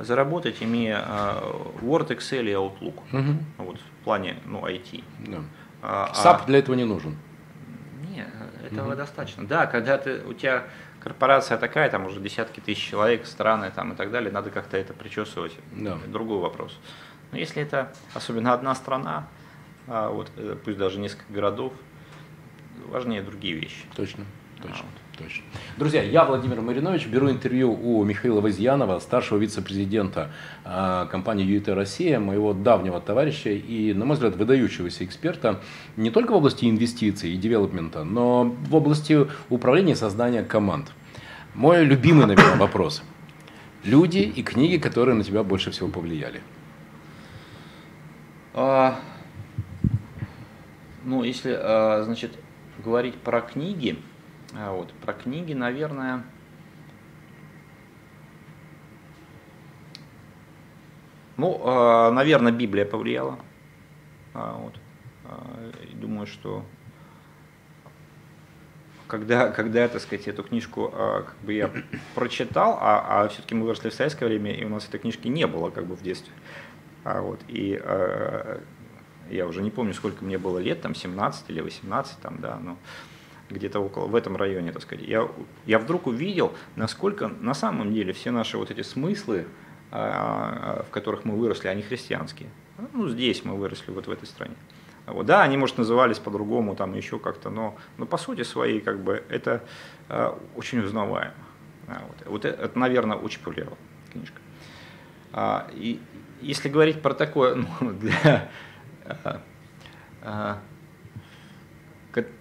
заработать, 0.02 0.62
имея 0.62 1.04
э, 1.06 1.42
Word, 1.82 2.10
Excel 2.10 2.46
и 2.46 2.54
Outlook. 2.54 3.00
Угу. 3.12 3.66
Вот, 3.66 3.80
в 3.80 4.04
плане 4.04 4.38
ну, 4.46 4.66
IT. 4.66 5.04
Да. 5.28 5.38
А, 5.82 6.12
SAP 6.14 6.42
а... 6.44 6.46
для 6.46 6.60
этого 6.60 6.76
не 6.76 6.84
нужен. 6.84 7.16
Нет, 8.10 8.28
этого 8.66 8.90
угу. 8.90 8.98
достаточно. 8.98 9.48
Да, 9.48 9.66
когда 9.66 9.98
ты, 9.98 10.22
у 10.26 10.34
тебя 10.34 10.66
корпорация 11.00 11.58
такая, 11.58 11.90
там 11.90 12.06
уже 12.06 12.20
десятки 12.20 12.60
тысяч 12.60 12.90
человек, 12.90 13.26
страны 13.26 13.72
там, 13.74 13.94
и 13.94 13.96
так 13.96 14.12
далее, 14.12 14.32
надо 14.32 14.50
как-то 14.50 14.78
это 14.78 14.94
причесывать. 14.94 15.54
Да. 15.72 15.98
Другой 16.08 16.40
вопрос. 16.40 16.78
Но 17.32 17.38
если 17.38 17.62
это 17.62 17.94
особенно 18.14 18.54
одна 18.54 18.76
страна, 18.76 19.28
а 19.88 20.10
вот, 20.10 20.32
э, 20.36 20.58
пусть 20.64 20.78
даже 20.78 21.00
несколько 21.00 21.32
городов, 21.32 21.74
важнее 22.88 23.22
другие 23.22 23.54
вещи. 23.54 23.86
Точно, 23.96 24.26
точно. 24.62 24.80
А, 24.80 24.84
вот. 24.84 25.07
Точно. 25.18 25.44
Друзья, 25.78 26.04
я 26.04 26.26
Владимир 26.26 26.62
Маринович, 26.62 27.08
беру 27.08 27.32
интервью 27.32 27.74
у 27.74 28.04
Михаила 28.04 28.40
Возьянова, 28.40 29.00
старшего 29.00 29.40
вице-президента 29.40 30.30
э, 30.64 31.08
компании 31.10 31.44
ЮИТ 31.44 31.70
Россия, 31.70 32.20
моего 32.20 32.54
давнего 32.54 33.02
товарища 33.02 33.50
и, 33.50 33.94
на 33.94 34.06
мой 34.06 34.14
взгляд, 34.14 34.36
выдающегося 34.36 35.04
эксперта 35.06 35.60
не 35.96 36.12
только 36.12 36.34
в 36.34 36.36
области 36.36 36.66
инвестиций 36.66 37.32
и 37.32 37.38
девелопмента, 37.38 38.04
но 38.04 38.44
в 38.44 38.76
области 38.76 39.28
управления 39.50 39.94
и 39.94 39.96
создания 39.96 40.44
команд. 40.44 40.92
Мой 41.56 41.84
любимый, 41.84 42.28
наверное, 42.28 42.58
вопрос. 42.58 43.02
Люди 43.84 44.20
и 44.20 44.44
книги, 44.44 44.78
которые 44.78 45.16
на 45.16 45.24
тебя 45.24 45.42
больше 45.42 45.72
всего 45.72 45.90
повлияли. 45.90 46.42
А, 48.54 49.00
ну, 51.04 51.24
если, 51.24 51.58
а, 51.58 52.04
значит, 52.06 52.34
говорить 52.84 53.16
про 53.16 53.42
книги, 53.42 53.98
а 53.98 54.17
вот. 54.58 54.92
Про 54.94 55.14
книги, 55.14 55.54
наверное, 55.54 56.24
ну, 61.38 61.62
а, 61.64 62.12
наверное, 62.12 62.52
Библия 62.52 62.86
повлияла. 62.86 63.40
А, 64.34 64.58
вот. 64.58 64.80
Думаю, 65.94 66.26
что 66.26 66.64
когда, 69.08 69.52
когда 69.52 69.88
так 69.88 70.02
сказать, 70.02 70.28
эту 70.28 70.44
книжку 70.44 70.90
как 70.90 71.36
бы 71.44 71.54
я 71.54 71.72
прочитал, 72.16 72.78
а, 72.82 73.24
а 73.24 73.28
все-таки 73.30 73.56
мы 73.56 73.66
выросли 73.66 73.90
в 73.90 73.94
советское 73.94 74.26
время, 74.26 74.54
и 74.54 74.64
у 74.64 74.70
нас 74.70 74.88
этой 74.88 75.00
книжки 75.00 75.28
не 75.28 75.48
было 75.48 75.70
как 75.70 75.86
бы 75.86 75.96
в 75.96 76.02
детстве. 76.02 76.34
А 77.04 77.22
вот, 77.22 77.40
и 77.48 77.80
а, 77.82 78.62
я 79.30 79.48
уже 79.48 79.62
не 79.62 79.72
помню, 79.72 79.94
сколько 79.94 80.24
мне 80.24 80.38
было 80.38 80.60
лет, 80.60 80.82
там 80.82 80.96
17 80.96 81.50
или 81.50 81.62
18, 81.62 82.20
там, 82.20 82.38
да, 82.40 82.58
но 82.58 82.78
где-то 83.50 83.80
около, 83.80 84.08
в 84.08 84.16
этом 84.16 84.36
районе, 84.36 84.72
так 84.72 84.82
сказать, 84.82 85.06
я, 85.06 85.28
я 85.66 85.80
вдруг 85.80 86.08
увидел, 86.08 86.54
насколько 86.76 87.28
на 87.28 87.54
самом 87.54 87.94
деле 87.94 88.14
все 88.14 88.32
наши 88.32 88.58
вот 88.58 88.72
эти 88.72 88.82
смыслы, 88.82 89.48
а, 89.92 90.84
в 90.88 90.92
которых 90.92 91.26
мы 91.26 91.36
выросли, 91.36 91.68
они 91.68 91.82
христианские. 91.82 92.50
Ну, 92.94 93.08
здесь 93.08 93.44
мы 93.44 93.56
выросли, 93.56 93.92
вот 93.92 94.08
в 94.08 94.12
этой 94.12 94.26
стране. 94.26 94.56
Вот, 95.06 95.26
да, 95.26 95.42
они, 95.42 95.56
может, 95.56 95.78
назывались 95.78 96.20
по-другому, 96.20 96.76
там 96.76 96.94
еще 96.94 97.18
как-то, 97.18 97.50
но, 97.50 97.78
но 97.98 98.06
по 98.06 98.18
сути 98.18 98.44
своей, 98.44 98.82
как 98.82 99.00
бы, 99.00 99.24
это 99.30 99.64
а, 100.10 100.38
очень 100.56 100.80
узнаваемо. 100.80 101.34
А, 101.88 102.04
вот, 102.06 102.28
вот 102.28 102.46
это, 102.46 102.62
это, 102.62 102.78
наверное, 102.78 103.18
очень 103.18 103.42
повлияло 103.42 103.78
книжка. 104.12 104.42
А, 105.32 105.70
и 105.74 106.02
если 106.42 106.68
говорить 106.68 107.02
про 107.02 107.14
такое, 107.14 107.56
ну, 107.80 107.92
для, 107.94 108.50
а, 109.06 109.42
а, 110.22 110.60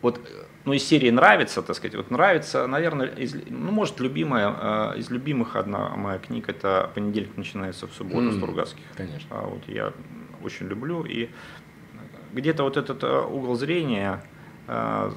вот 0.03 0.21
ну, 0.67 0.73
из 0.73 0.83
серии 0.83 1.11
нравится, 1.11 1.63
так 1.63 1.77
сказать, 1.77 1.95
вот 1.95 2.11
нравится, 2.11 2.67
наверное, 2.67 3.07
из, 3.07 3.35
ну, 3.49 3.71
может, 3.71 4.01
любимая, 4.01 4.93
э, 4.95 4.99
из 4.99 5.11
любимых 5.11 5.55
одна 5.55 5.91
моя 5.97 6.19
книга, 6.19 6.51
это 6.51 6.91
«Понедельник 6.93 7.37
начинается 7.37 7.87
в 7.87 7.93
субботу» 7.93 8.31
mm, 8.31 8.39
Стругацких. 8.39 8.85
Конечно. 8.97 9.29
А, 9.31 9.47
вот 9.47 9.63
я 9.69 9.93
очень 10.43 10.67
люблю, 10.67 11.05
и 11.05 11.31
где-то 12.33 12.65
вот 12.65 12.77
этот 12.77 13.03
э, 13.05 13.21
угол 13.21 13.55
зрения... 13.55 14.23
Э, 14.67 15.13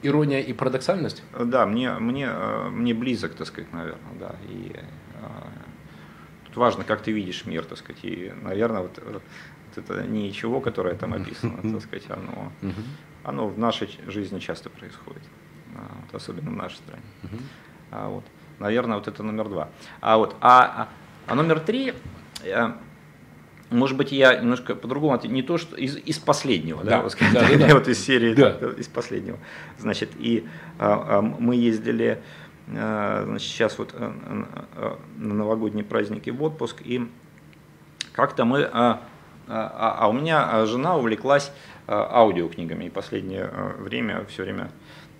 Ирония 0.00 0.38
и 0.38 0.52
парадоксальность? 0.52 1.24
Да, 1.36 1.66
мне, 1.66 1.90
мне, 1.94 2.30
мне 2.70 2.94
близок, 2.94 3.34
так 3.34 3.48
сказать, 3.48 3.72
наверное, 3.72 4.14
да, 4.20 4.36
и 4.48 4.72
тут 6.46 6.56
важно, 6.56 6.84
как 6.84 7.02
ты 7.02 7.10
видишь 7.10 7.44
мир, 7.46 7.64
так 7.64 7.78
сказать, 7.78 8.04
и, 8.04 8.32
наверное, 8.40 8.82
вот, 8.82 9.02
вот 9.04 9.22
это 9.74 10.06
ничего, 10.06 10.60
которое 10.60 10.94
там 10.94 11.14
описано, 11.14 11.72
так 11.72 11.82
сказать, 11.82 12.04
оно 12.10 12.52
оно 13.24 13.48
в 13.48 13.58
нашей 13.58 13.88
жизни 14.06 14.38
часто 14.38 14.70
происходит, 14.70 15.22
а, 15.74 15.96
вот, 16.02 16.14
особенно 16.14 16.50
в 16.50 16.56
нашей 16.56 16.76
стране. 16.76 17.02
Угу. 17.24 17.36
А, 17.90 18.08
вот, 18.08 18.24
наверное, 18.58 18.96
вот 18.96 19.08
это 19.08 19.22
номер 19.22 19.48
два. 19.48 19.68
А, 20.00 20.16
вот, 20.16 20.36
а, 20.40 20.60
а, 20.62 20.88
а 21.26 21.34
номер 21.34 21.60
три, 21.60 21.94
э, 22.42 22.72
может 23.70 23.96
быть, 23.96 24.12
я 24.12 24.36
немножко 24.36 24.74
по-другому, 24.74 25.20
не 25.24 25.42
то, 25.42 25.58
что 25.58 25.76
из, 25.76 25.96
из 25.96 26.18
последнего, 26.18 26.82
да, 26.84 27.02
да, 27.02 27.08
да, 27.32 27.48
да, 27.48 27.66
да. 27.66 27.74
вот 27.74 27.88
из 27.88 28.04
серии, 28.04 28.34
да. 28.34 28.50
из 28.76 28.88
последнего. 28.88 29.38
Значит, 29.78 30.10
и 30.18 30.46
а, 30.78 31.18
а, 31.18 31.22
мы 31.22 31.56
ездили, 31.56 32.22
а, 32.68 33.24
значит, 33.26 33.48
сейчас 33.48 33.78
вот 33.78 33.94
а, 33.94 34.14
а, 34.74 34.98
на 35.16 35.34
новогодние 35.34 35.84
праздники 35.84 36.30
в 36.30 36.42
отпуск, 36.42 36.80
и 36.82 37.08
как-то 38.12 38.44
мы, 38.44 38.64
а, 38.64 39.02
а, 39.46 39.96
а 39.98 40.08
у 40.08 40.12
меня 40.12 40.64
жена 40.66 40.96
увлеклась 40.96 41.52
Э, 41.52 41.77
аудиокнигами. 41.88 42.84
И 42.84 42.90
последнее 42.90 43.50
э, 43.50 43.76
время 43.78 44.24
все 44.26 44.44
время 44.44 44.70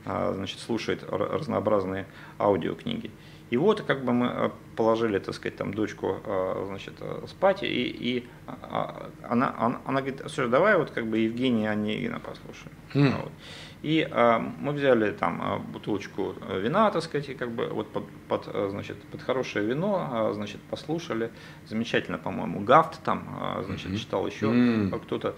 э, 0.04 0.32
значит, 0.34 0.60
слушает 0.60 1.04
разнообразные 1.08 2.06
аудиокниги. 2.38 3.10
И 3.50 3.56
вот 3.56 3.80
как 3.80 4.04
бы 4.04 4.12
мы 4.12 4.52
положили, 4.76 5.18
так 5.18 5.34
сказать, 5.34 5.56
там 5.56 5.72
дочку, 5.72 6.18
значит, 6.66 6.92
спать, 7.26 7.62
и, 7.62 7.66
и 7.66 8.28
а, 8.46 9.10
она, 9.22 9.54
она, 9.58 9.80
она 9.86 10.00
говорит, 10.02 10.20
слушай, 10.26 10.50
давай 10.50 10.76
вот 10.76 10.90
как 10.90 11.06
бы 11.06 11.16
Евгения 11.16 11.70
Онегина 11.70 12.20
послушаем. 12.20 12.72
Mm. 12.92 13.22
Вот. 13.22 13.32
И 13.80 14.06
а, 14.10 14.38
мы 14.38 14.72
взяли 14.72 15.12
там 15.12 15.64
бутылочку 15.72 16.34
вина, 16.60 16.90
так 16.90 17.02
сказать, 17.02 17.30
и 17.30 17.34
как 17.34 17.50
бы 17.50 17.68
вот 17.68 17.90
под, 17.90 18.04
под, 18.28 18.70
значит, 18.70 19.00
под 19.04 19.22
хорошее 19.22 19.64
вино, 19.64 20.30
значит, 20.34 20.60
послушали. 20.70 21.30
Замечательно, 21.66 22.18
по-моему, 22.18 22.60
Гафт 22.60 23.02
там, 23.02 23.64
значит, 23.64 23.90
mm-hmm. 23.90 23.96
читал 23.96 24.26
еще 24.26 24.46
mm. 24.46 25.00
кто-то. 25.00 25.36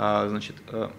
А, 0.00 0.28
значит, 0.28 0.54
э, 0.68 0.90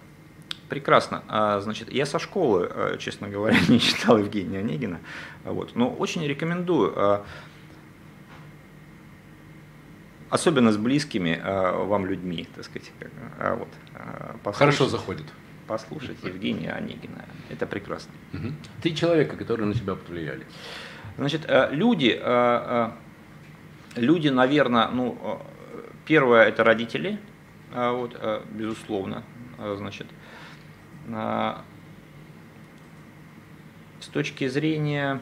прекрасно. 0.68 1.22
А, 1.26 1.60
значит, 1.60 1.90
я 1.90 2.04
со 2.04 2.18
школы, 2.18 2.70
э, 2.70 2.96
честно 2.98 3.30
говоря, 3.30 3.56
не 3.68 3.80
читал 3.80 4.18
Евгения 4.18 4.58
Онегина, 4.58 5.00
вот, 5.42 5.74
но 5.74 5.88
очень 5.88 6.22
рекомендую, 6.26 6.92
а, 6.94 7.24
особенно 10.28 10.70
с 10.70 10.76
близкими 10.76 11.40
вам 11.86 12.04
людьми, 12.04 12.46
так 12.54 12.64
сказать. 12.66 12.92
Вот, 13.38 14.54
Хорошо 14.54 14.86
заходит. 14.86 15.26
Послушать 15.66 16.22
Евгения 16.22 16.70
Онегина. 16.70 17.24
Это 17.48 17.66
прекрасно. 17.66 18.12
Угу. 18.34 18.52
Три 18.82 18.94
человека, 18.94 19.36
которые 19.36 19.66
на 19.66 19.74
тебя 19.74 19.94
повлияли. 19.94 20.44
Значит, 21.16 21.46
э, 21.48 21.70
люди, 21.72 22.20
люди, 23.96 24.28
наверное, 24.28 24.88
ну, 24.88 25.40
первое 26.06 26.44
это 26.44 26.64
родители, 26.64 27.18
вот, 27.72 28.14
а, 28.14 28.44
безусловно, 28.50 29.22
а, 29.58 29.76
значит, 29.76 30.06
с 34.00 34.06
точки 34.12 34.48
зрения 34.48 35.20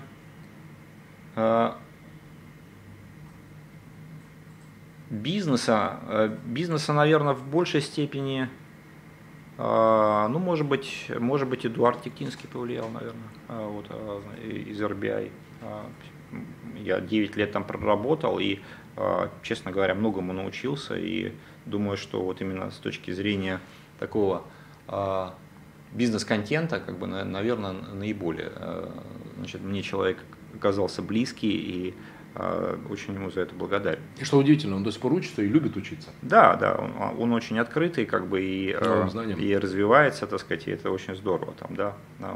бизнеса, 5.11 6.39
бизнеса, 6.45 6.93
наверное, 6.93 7.35
в 7.35 7.47
большей 7.47 7.81
степени 7.81 8.49
А, 9.61 10.29
ну, 10.29 10.39
может 10.39 10.67
быть, 10.69 11.11
может 11.19 11.49
быть, 11.49 11.67
Эдуард 11.67 12.03
Тектинский 12.03 12.47
повлиял, 12.47 12.89
наверное, 12.89 13.29
а, 13.49 13.69
вот, 13.69 13.87
а, 13.91 14.23
из 14.41 14.81
RBI. 14.81 15.33
Я 16.77 17.01
9 17.01 17.37
лет 17.37 17.51
там 17.53 17.65
проработал 17.65 18.39
и, 18.39 18.61
честно 19.43 19.73
говоря, 19.73 19.95
многому 19.95 20.33
научился 20.33 20.97
и 20.97 21.33
думаю, 21.69 21.97
что 21.97 22.23
вот 22.23 22.41
именно 22.41 22.71
с 22.71 22.77
точки 22.77 23.11
зрения 23.11 23.61
такого 23.99 24.45
бизнес-контента, 25.93 26.81
как 26.81 26.99
бы, 26.99 27.07
наверное, 27.07 27.73
наиболее, 27.73 28.53
значит, 29.37 29.62
мне 29.62 29.83
человек 29.83 30.19
оказался 30.55 31.03
близкий 31.03 31.51
и 31.51 31.95
а, 32.35 32.79
очень 32.89 33.14
ему 33.14 33.31
за 33.31 33.41
это 33.41 33.55
благодарен. 33.55 34.01
И 34.19 34.25
что 34.25 34.39
удивительно, 34.39 34.77
он 34.77 34.85
до 34.85 34.93
сих 34.93 35.01
пор 35.01 35.12
учится 35.12 35.43
и 35.43 35.49
любит 35.49 35.77
учиться. 35.77 36.11
Да, 36.23 36.57
да, 36.57 36.75
он, 36.75 37.21
он 37.21 37.33
очень 37.33 37.59
открытый, 37.59 38.07
как 38.07 38.29
бы 38.29 38.41
и, 38.41 38.69
и 38.71 39.57
развивается, 39.57 40.27
так 40.27 40.41
сказать, 40.41 40.69
и 40.69 40.71
это 40.71 40.91
очень 40.91 41.16
здорово 41.16 41.53
там, 41.59 41.75
да. 41.75 41.97
да 42.19 42.35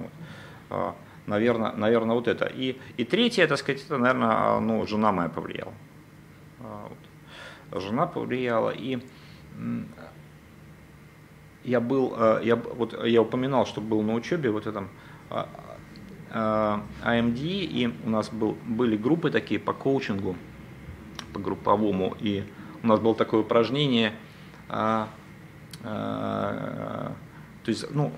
вот. 0.69 0.95
Наверное, 1.27 1.73
наверное, 1.73 2.17
вот 2.17 2.27
это. 2.27 2.47
И, 2.47 2.79
и 2.97 3.05
третье, 3.05 3.47
так 3.47 3.59
сказать, 3.59 3.85
это, 3.85 3.97
наверное, 3.97 4.59
ну, 4.59 4.85
жена 4.89 5.13
моя 5.13 5.29
повлияла. 5.29 5.73
А, 6.61 6.89
вот. 6.89 7.83
Жена 7.83 8.07
повлияла, 8.07 8.71
и 8.71 8.99
я 11.65 11.81
был, 11.81 12.15
э, 12.17 12.41
я, 12.45 12.57
вот 12.57 13.07
я 13.07 13.23
упоминал, 13.23 13.67
что 13.67 13.81
был 13.81 14.03
на 14.03 14.15
учебе 14.15 14.51
вот 14.51 14.67
этом 14.67 14.89
AMD, 15.31 16.83
э, 17.05 17.41
и 17.41 17.95
у 18.05 18.11
нас 18.11 18.31
был, 18.31 18.57
были 18.67 18.97
группы 18.97 19.31
такие 19.31 19.61
по 19.61 19.73
коучингу, 19.73 20.37
по 21.33 21.39
групповому, 21.39 22.17
и 22.19 22.45
у 22.83 22.87
нас 22.87 23.01
было 23.01 23.15
такое 23.15 23.41
упражнение, 23.41 24.13
а, 24.69 25.09
а, 25.85 27.13
то 27.65 27.71
есть, 27.71 27.87
ну, 27.95 28.13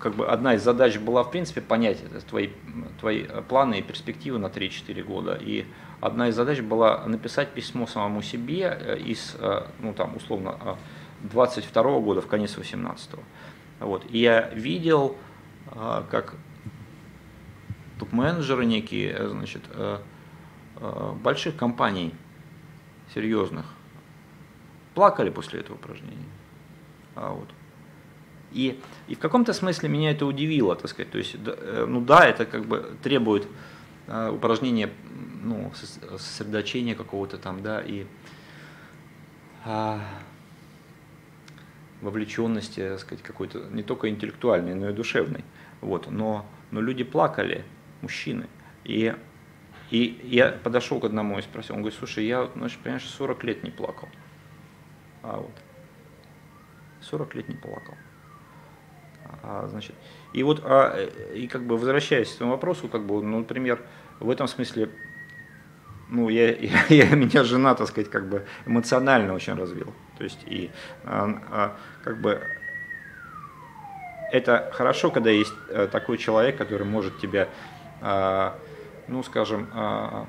как 0.00 0.14
бы 0.14 0.26
одна 0.26 0.54
из 0.54 0.62
задач 0.62 0.98
была, 0.98 1.22
в 1.22 1.30
принципе, 1.30 1.60
понять 1.60 1.98
твои, 2.28 2.50
твои 2.98 3.26
планы 3.48 3.78
и 3.78 3.82
перспективы 3.82 4.38
на 4.38 4.46
3-4 4.46 5.02
года. 5.04 5.38
И 5.40 5.66
одна 6.00 6.28
из 6.28 6.34
задач 6.34 6.60
была 6.60 7.06
написать 7.06 7.50
письмо 7.50 7.86
самому 7.86 8.22
себе 8.22 8.76
э, 8.80 8.98
из, 8.98 9.36
ну, 9.78 9.94
там, 9.94 10.16
условно, 10.16 10.78
22 11.20 12.00
года 12.00 12.20
в 12.20 12.26
конец 12.26 12.56
18 12.56 13.10
-го. 13.12 13.20
Вот. 13.80 14.04
И 14.10 14.18
я 14.18 14.48
видел, 14.54 15.16
как 16.10 16.34
топ-менеджеры 18.00 18.64
некие, 18.64 19.12
э, 19.12 19.28
значит, 19.28 19.62
э, 19.70 19.98
э, 20.76 21.12
больших 21.22 21.56
компаний, 21.56 22.14
серьезных, 23.14 23.66
плакали 24.94 25.30
после 25.30 25.60
этого 25.60 25.76
упражнения. 25.76 26.28
А 27.14 27.32
вот. 27.32 27.48
И, 28.52 28.80
и 29.08 29.14
в 29.14 29.18
каком-то 29.18 29.52
смысле 29.52 29.88
меня 29.88 30.10
это 30.10 30.26
удивило, 30.26 30.74
так 30.76 30.90
сказать. 30.90 31.10
То 31.10 31.18
есть, 31.18 31.36
ну 31.86 32.00
да, 32.00 32.26
это 32.26 32.44
как 32.46 32.66
бы 32.66 32.96
требует 33.02 33.46
упражнения, 34.08 34.90
ну, 35.42 35.72
сосредоточения 36.18 36.94
какого-то 36.94 37.38
там, 37.38 37.62
да, 37.62 37.80
и 37.80 38.06
а, 39.64 40.00
вовлеченности, 42.00 42.80
так 42.80 42.98
сказать, 43.00 43.22
какой-то 43.22 43.58
не 43.70 43.82
только 43.82 44.08
интеллектуальной, 44.08 44.74
но 44.74 44.90
и 44.90 44.92
душевной. 44.92 45.44
Вот. 45.80 46.10
Но, 46.10 46.46
но 46.70 46.80
люди 46.80 47.04
плакали, 47.04 47.64
мужчины. 48.00 48.46
И, 48.84 49.14
и 49.90 50.20
я 50.24 50.50
подошел 50.50 51.00
к 51.00 51.04
одному 51.04 51.38
и 51.38 51.42
спросил, 51.42 51.74
он 51.74 51.82
говорит, 51.82 51.98
слушай, 51.98 52.26
я, 52.26 52.48
значит, 52.56 52.80
понимаешь, 52.80 53.04
40 53.04 53.44
лет 53.44 53.62
не 53.62 53.70
плакал. 53.70 54.08
А 55.22 55.36
вот, 55.36 55.54
40 57.02 57.34
лет 57.34 57.48
не 57.48 57.56
плакал. 57.56 57.94
А, 59.42 59.66
значит, 59.68 59.94
и 60.32 60.42
вот, 60.42 60.62
а, 60.64 61.06
и 61.34 61.46
как 61.46 61.62
бы 61.62 61.76
возвращаясь 61.76 62.32
к 62.32 62.36
этому 62.36 62.52
вопросу, 62.52 62.88
как 62.88 63.04
бы, 63.04 63.22
ну, 63.22 63.38
например, 63.38 63.80
в 64.18 64.30
этом 64.30 64.48
смысле, 64.48 64.90
ну, 66.08 66.28
я, 66.28 66.50
я, 66.56 66.84
я 66.88 67.14
меня 67.14 67.44
жена, 67.44 67.74
так 67.74 67.88
сказать, 67.88 68.10
как 68.10 68.28
бы 68.28 68.46
эмоционально 68.66 69.34
очень 69.34 69.54
развил. 69.54 69.92
То 70.18 70.24
есть, 70.24 70.40
и 70.46 70.70
а, 71.04 71.42
а, 71.50 71.76
как 72.04 72.20
бы 72.20 72.40
это 74.32 74.70
хорошо, 74.72 75.10
когда 75.10 75.30
есть 75.30 75.52
э, 75.70 75.88
такой 75.90 76.16
человек, 76.16 76.56
который 76.56 76.86
может 76.86 77.18
тебя 77.18 77.48
а, 78.00 78.56
ну, 79.10 79.22
скажем, 79.22 79.68
а, 79.72 80.26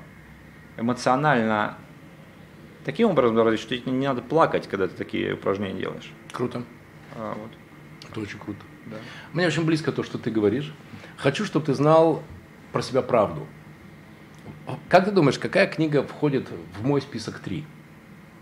эмоционально 0.76 1.78
таким 2.84 3.10
образом 3.10 3.36
развить, 3.38 3.60
что 3.60 3.76
тебе 3.76 3.92
не 3.92 4.06
надо 4.06 4.22
плакать, 4.22 4.68
когда 4.68 4.88
ты 4.88 4.94
такие 4.94 5.34
упражнения 5.34 5.80
делаешь. 5.80 6.12
Круто. 6.32 6.64
А, 7.16 7.34
вот. 7.34 7.50
Это 8.10 8.20
очень 8.20 8.38
круто. 8.38 8.60
Да. 8.86 8.96
Мне 9.32 9.46
очень 9.46 9.64
близко 9.64 9.92
то, 9.92 10.02
что 10.02 10.18
ты 10.18 10.30
говоришь. 10.30 10.72
Хочу, 11.16 11.44
чтобы 11.44 11.66
ты 11.66 11.74
знал 11.74 12.22
про 12.72 12.82
себя 12.82 13.02
правду. 13.02 13.46
Как 14.88 15.04
ты 15.04 15.10
думаешь, 15.10 15.38
какая 15.38 15.66
книга 15.66 16.02
входит 16.02 16.48
в 16.78 16.84
мой 16.84 17.00
список 17.00 17.38
три? 17.40 17.64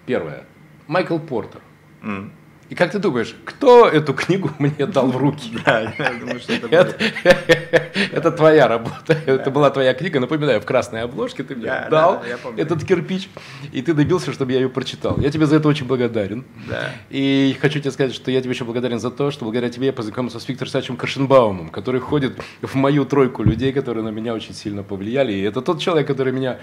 Первая. 0.07 0.45
Майкл 0.87 1.19
Портер. 1.19 1.61
Mm. 2.03 2.31
И 2.71 2.77
как 2.77 2.93
ты 2.93 3.01
думаешь, 3.01 3.35
кто 3.45 3.89
эту 3.89 4.15
книгу 4.15 4.51
мне 4.59 4.87
дал 4.87 5.09
в 5.09 5.17
руки? 5.17 5.51
Да, 5.65 5.93
я 5.99 6.13
думаю, 6.19 6.39
что 6.39 6.55
это 6.55 6.97
Это 8.13 8.31
твоя 8.37 8.69
работа, 8.69 9.19
это 9.27 9.51
была 9.51 9.71
твоя 9.71 9.93
книга, 9.93 10.21
напоминаю, 10.21 10.61
в 10.61 10.65
красной 10.65 11.03
обложке 11.03 11.43
ты 11.43 11.55
мне 11.55 11.87
дал 11.91 12.23
этот 12.57 12.85
кирпич, 12.85 13.29
и 13.73 13.83
ты 13.83 13.93
добился, 13.93 14.33
чтобы 14.33 14.53
я 14.53 14.61
ее 14.61 14.69
прочитал. 14.69 15.19
Я 15.19 15.31
тебе 15.31 15.47
за 15.47 15.57
это 15.57 15.69
очень 15.69 15.87
благодарен. 15.87 16.45
И 17.11 17.57
хочу 17.61 17.81
тебе 17.81 17.91
сказать, 17.91 18.15
что 18.15 18.31
я 18.31 18.41
тебе 18.41 18.51
очень 18.51 18.65
благодарен 18.65 19.01
за 19.01 19.11
то, 19.11 19.31
что 19.31 19.45
благодаря 19.45 19.71
тебе 19.71 19.87
я 19.87 19.93
познакомился 19.93 20.39
с 20.39 20.49
Виктором 20.49 20.71
Сачем 20.71 20.97
Каршенбаумом, 20.97 21.69
который 21.69 22.01
входит 22.01 22.41
в 22.63 22.75
мою 22.77 23.05
тройку 23.05 23.43
людей, 23.43 23.73
которые 23.73 24.05
на 24.05 24.11
меня 24.11 24.33
очень 24.33 24.55
сильно 24.55 24.83
повлияли. 24.83 25.33
И 25.33 25.43
это 25.43 25.61
тот 25.61 25.81
человек, 25.81 26.07
который 26.07 26.33
меня 26.33 26.59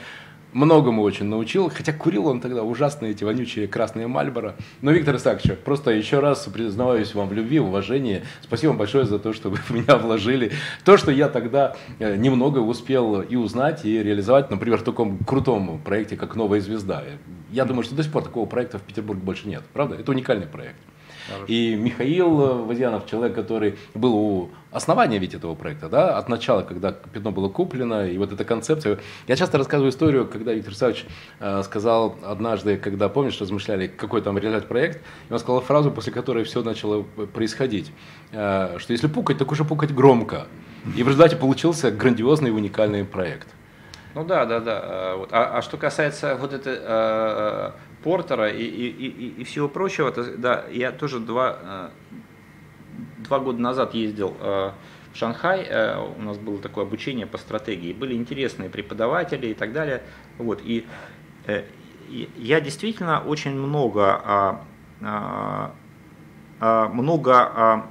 многому 0.58 1.04
очень 1.04 1.26
научил, 1.26 1.70
хотя 1.70 1.94
курил 1.94 2.28
он 2.28 2.42
тогда 2.42 2.64
ужасные 2.64 3.12
эти 3.12 3.24
вонючие 3.24 3.68
красные 3.68 4.08
Мальборо. 4.08 4.56
Но, 4.82 4.92
Виктор 4.92 5.16
Исаакович, 5.16 5.60
просто 5.60 5.92
еще 5.92 6.20
раз 6.20 6.50
признаваюсь 6.52 7.14
вам 7.14 7.30
в 7.30 7.34
любви, 7.34 7.60
уважении. 7.60 8.24
Спасибо 8.42 8.72
вам 8.72 8.80
большое 8.80 9.06
за 9.06 9.20
то, 9.20 9.34
что 9.34 9.52
вы 9.52 9.58
в 9.68 9.70
меня 9.70 9.98
вложили. 9.98 10.52
То, 10.84 10.98
что 10.98 11.12
я 11.12 11.30
тогда 11.30 11.76
э, 12.00 12.16
немного 12.16 12.58
успел 12.60 13.22
и 13.22 13.36
узнать, 13.36 13.86
и 13.86 14.02
реализовать, 14.02 14.50
например, 14.50 14.80
в 14.80 14.84
таком 14.84 15.20
крутом 15.20 15.80
проекте, 15.86 16.18
как 16.18 16.36
«Новая 16.36 16.60
звезда». 16.60 17.04
Я 17.52 17.66
думаю, 17.66 17.84
что 17.84 17.96
до 17.96 18.02
сих 18.02 18.12
пор 18.12 18.24
такого 18.24 18.48
проекта 18.48 18.80
в 18.80 18.82
Петербурге 18.82 19.22
больше 19.22 19.48
нет. 19.48 19.62
Правда? 19.74 19.96
Это 19.96 20.12
уникальный 20.12 20.48
проект. 20.48 20.80
И 21.48 21.76
Михаил 21.76 22.66
Вазьянов, 22.66 23.06
человек, 23.06 23.36
который 23.36 23.76
был 23.94 24.16
у 24.16 24.50
основания 24.72 25.18
ведь 25.18 25.34
этого 25.34 25.56
проекта, 25.56 25.90
да, 25.90 26.18
от 26.18 26.30
начала, 26.30 26.62
когда 26.62 26.92
пятно 26.92 27.32
было 27.32 27.50
куплено, 27.50 28.06
и 28.08 28.18
вот 28.18 28.32
эта 28.32 28.46
концепция. 28.46 29.00
Я 29.28 29.36
часто 29.36 29.58
рассказываю 29.58 29.92
историю, 29.92 30.28
когда 30.28 30.54
Виктор 30.54 30.74
Савич 30.74 31.06
э, 31.40 31.64
сказал 31.64 32.16
однажды, 32.24 32.78
когда, 32.78 33.10
помнишь, 33.10 33.40
размышляли, 33.40 33.88
какой 33.88 34.22
там 34.22 34.38
реализовать 34.38 34.68
проект, 34.68 35.02
и 35.30 35.34
он 35.34 35.40
сказал 35.40 35.62
фразу, 35.62 35.92
после 35.92 36.14
которой 36.14 36.44
все 36.44 36.64
начало 36.64 37.04
происходить, 37.04 37.92
э, 38.32 38.78
что 38.78 38.94
если 38.94 39.08
пукать, 39.08 39.38
так 39.38 39.52
уже 39.52 39.66
пукать 39.66 39.94
громко. 39.94 40.48
И 40.96 41.04
в 41.04 41.08
результате 41.08 41.36
получился 41.36 41.92
грандиозный 41.92 42.52
уникальный 42.52 43.04
проект. 43.04 43.48
Ну 44.18 44.24
да, 44.24 44.46
да, 44.46 44.60
да. 44.60 44.82
А, 44.84 45.28
а, 45.32 45.58
а 45.58 45.62
что 45.62 45.78
касается 45.78 46.36
вот 46.36 46.54
этой 46.54 46.76
э, 46.80 47.72
Портера 48.04 48.50
и, 48.50 48.64
и, 48.64 48.90
и, 48.90 49.42
и 49.42 49.44
всего 49.44 49.68
прочего, 49.68 50.12
то, 50.12 50.38
да, 50.38 50.66
я 50.72 50.92
тоже 50.92 51.20
два, 51.20 51.58
э, 51.62 51.90
два 53.20 53.40
года 53.40 53.60
назад 53.60 53.94
ездил 53.94 54.36
э, 54.40 54.72
в 55.14 55.18
Шанхай, 55.18 55.64
э, 55.64 55.98
у 56.18 56.22
нас 56.22 56.38
было 56.38 56.60
такое 56.60 56.86
обучение 56.86 57.26
по 57.26 57.38
стратегии, 57.38 57.94
были 57.94 58.14
интересные 58.16 58.70
преподаватели 58.70 59.48
и 59.48 59.54
так 59.54 59.74
далее, 59.74 60.04
вот, 60.38 60.62
и 60.64 60.86
я 62.38 62.62
действительно 62.62 63.22
очень 63.22 63.52
много, 63.52 64.22
а, 64.24 64.66
а, 65.02 65.76
а, 66.60 66.88
много 66.88 67.86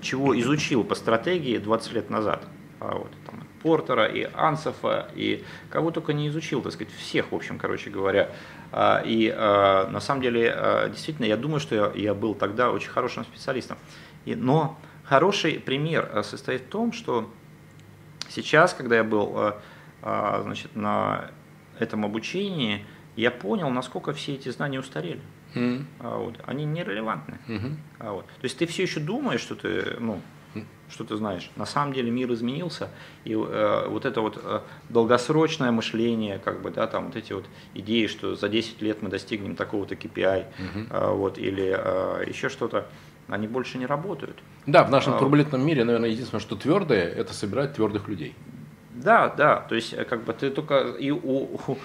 чего 0.00 0.38
изучил 0.40 0.82
по 0.82 0.94
стратегии 0.94 1.58
20 1.58 1.92
лет 1.92 2.10
назад, 2.10 2.44
вот, 2.80 3.10
там, 3.26 3.44
Портера 3.62 4.06
и 4.06 4.28
Ансофа, 4.34 5.10
и 5.14 5.44
кого 5.68 5.90
только 5.90 6.12
не 6.12 6.28
изучил, 6.28 6.62
так 6.62 6.72
сказать, 6.72 6.92
всех, 6.94 7.32
в 7.32 7.34
общем, 7.34 7.58
короче 7.58 7.90
говоря, 7.90 8.30
а, 8.72 9.02
и 9.04 9.32
а, 9.34 9.88
на 9.88 10.00
самом 10.00 10.22
деле, 10.22 10.52
а, 10.54 10.88
действительно, 10.88 11.26
я 11.26 11.36
думаю, 11.36 11.60
что 11.60 11.74
я, 11.74 11.92
я 11.94 12.14
был 12.14 12.34
тогда 12.34 12.70
очень 12.70 12.90
хорошим 12.90 13.24
специалистом. 13.24 13.78
И, 14.24 14.34
но 14.34 14.78
хороший 15.04 15.58
пример 15.58 16.22
состоит 16.24 16.62
в 16.62 16.68
том, 16.68 16.92
что 16.92 17.30
сейчас, 18.28 18.74
когда 18.74 18.96
я 18.96 19.04
был 19.04 19.54
значит, 20.02 20.74
на 20.76 21.30
этом 21.78 22.04
обучении, 22.04 22.86
я 23.16 23.30
понял, 23.30 23.68
насколько 23.70 24.12
все 24.12 24.34
эти 24.34 24.48
знания 24.48 24.78
устарели. 24.78 25.20
Mm. 25.54 25.84
Вот, 25.98 26.40
они 26.46 26.64
нерелевантны. 26.64 27.38
Mm-hmm. 27.48 28.12
Вот. 28.12 28.26
То 28.26 28.44
есть 28.44 28.56
ты 28.56 28.66
все 28.66 28.84
еще 28.84 29.00
думаешь, 29.00 29.40
что 29.40 29.56
ты 29.56 29.96
ну, 29.98 30.20
что 30.90 31.04
ты 31.04 31.16
знаешь. 31.16 31.50
На 31.56 31.66
самом 31.66 31.92
деле 31.92 32.10
мир 32.10 32.32
изменился, 32.32 32.88
и 33.24 33.32
э, 33.32 33.86
вот 33.88 34.04
это 34.04 34.20
вот 34.20 34.38
э, 34.42 34.60
долгосрочное 34.88 35.70
мышление, 35.70 36.38
как 36.38 36.62
бы, 36.62 36.70
да, 36.70 36.86
там 36.86 37.06
вот 37.06 37.16
эти 37.16 37.32
вот 37.32 37.46
идеи, 37.74 38.06
что 38.06 38.34
за 38.34 38.48
10 38.48 38.82
лет 38.82 39.02
мы 39.02 39.08
достигнем 39.08 39.56
такого-то 39.56 39.94
KPI, 39.94 40.40
угу. 40.40 40.86
э, 40.90 41.14
вот, 41.14 41.38
или 41.38 41.74
э, 41.76 42.24
еще 42.28 42.48
что-то, 42.48 42.86
они 43.28 43.46
больше 43.46 43.78
не 43.78 43.86
работают. 43.86 44.36
Да, 44.66 44.82
в 44.82 44.90
нашем 44.90 45.14
а, 45.14 45.18
турбулентном 45.18 45.64
мире, 45.64 45.84
наверное, 45.84 46.10
единственное, 46.10 46.40
что 46.40 46.56
твердое, 46.56 47.08
это 47.08 47.32
собирать 47.32 47.74
твердых 47.74 48.08
людей. 48.08 48.34
Да, 48.90 49.28
да, 49.28 49.60
то 49.60 49.76
есть 49.76 49.96
как 50.06 50.24
бы 50.24 50.32
ты 50.32 50.50
только 50.50 50.80
и 50.98 51.10
у, 51.10 51.18
у, 51.22 51.78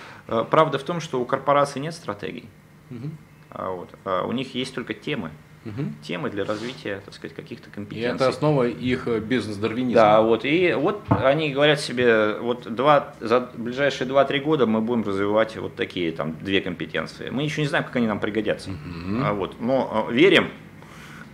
правда 0.50 0.80
в 0.80 0.84
том, 0.84 1.00
что 1.00 1.22
у 1.22 1.26
корпораций 1.26 1.82
нет 1.82 1.94
стратегий, 1.94 2.50
угу. 2.90 3.10
а 3.52 3.70
вот, 3.70 3.90
а 4.04 4.26
у 4.26 4.32
них 4.32 4.56
есть 4.56 4.74
только 4.74 4.94
темы 4.94 5.32
угу. 5.66 5.92
темы 6.02 6.30
для 6.30 6.46
развития, 6.46 7.02
так 7.04 7.14
сказать, 7.14 7.36
каких-то 7.36 7.70
компетенций. 7.70 8.12
И 8.12 8.16
это 8.16 8.28
основа 8.28 8.68
их 8.68 9.08
э, 9.08 9.20
бизнес-дарвинизма. 9.20 9.96
Да, 9.96 10.22
вот, 10.22 10.46
и 10.46 10.74
вот 10.74 11.02
они 11.10 11.52
говорят 11.52 11.80
себе, 11.80 12.38
вот 12.40 12.74
два, 12.74 13.16
за 13.20 13.50
ближайшие 13.56 14.08
2-3 14.08 14.40
года 14.40 14.66
мы 14.66 14.82
будем 14.82 15.04
развивать 15.04 15.58
вот 15.58 15.76
такие 15.76 16.12
там 16.12 16.38
две 16.40 16.62
компетенции. 16.62 17.30
Мы 17.30 17.44
еще 17.44 17.62
не 17.62 17.68
знаем, 17.68 17.86
как 17.86 17.96
они 17.96 18.08
нам 18.08 18.20
пригодятся, 18.20 18.70
угу. 18.70 19.24
а, 19.24 19.34
вот, 19.34 19.60
но 19.60 20.08
а, 20.08 20.12
верим 20.12 20.50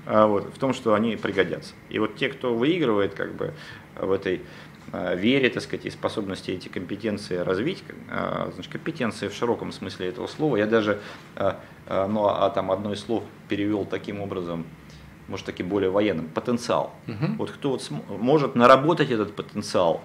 а, 0.05 0.27
вот, 0.27 0.53
в 0.55 0.57
том, 0.57 0.73
что 0.73 0.93
они 0.93 1.15
пригодятся. 1.15 1.73
И 1.89 1.99
вот 1.99 2.15
те, 2.15 2.29
кто 2.29 2.55
выигрывает 2.55 3.13
как 3.13 3.35
бы 3.35 3.53
в 3.95 4.11
этой 4.11 4.41
вере, 4.93 5.49
так 5.49 5.63
сказать, 5.63 5.85
и 5.85 5.89
способности 5.89 6.51
эти 6.51 6.67
компетенции 6.67 7.37
развить, 7.37 7.83
значит, 8.07 8.71
компетенции 8.71 9.29
в 9.29 9.33
широком 9.33 9.71
смысле 9.71 10.09
этого 10.09 10.27
слова. 10.27 10.57
Я 10.57 10.65
даже 10.65 10.99
Э, 11.91 12.07
ну 12.07 12.25
а 12.25 12.49
там 12.49 12.71
одно 12.71 12.93
из 12.93 13.01
слов 13.01 13.23
перевел 13.49 13.85
таким 13.85 14.21
образом, 14.21 14.65
может 15.27 15.45
таки 15.45 15.61
более 15.63 15.89
военным, 15.89 16.27
потенциал. 16.29 16.93
Угу. 17.07 17.33
Вот 17.37 17.51
кто 17.51 17.71
вот 17.71 17.89
может 18.09 18.55
наработать 18.55 19.11
этот 19.11 19.35
потенциал, 19.35 20.01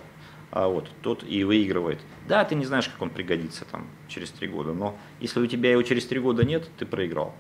а 0.50 0.68
вот, 0.68 0.88
тот 1.02 1.24
и 1.24 1.44
выигрывает. 1.44 2.00
Да, 2.28 2.44
ты 2.44 2.54
не 2.54 2.64
знаешь, 2.64 2.88
как 2.88 3.00
он 3.02 3.10
пригодится 3.10 3.64
там 3.64 3.86
через 4.08 4.30
три 4.30 4.48
года, 4.48 4.72
но 4.72 4.96
если 5.20 5.40
у 5.40 5.46
тебя 5.46 5.70
его 5.70 5.82
через 5.82 6.06
три 6.06 6.18
года 6.18 6.44
нет, 6.44 6.68
ты 6.78 6.86
проиграл. 6.86 7.34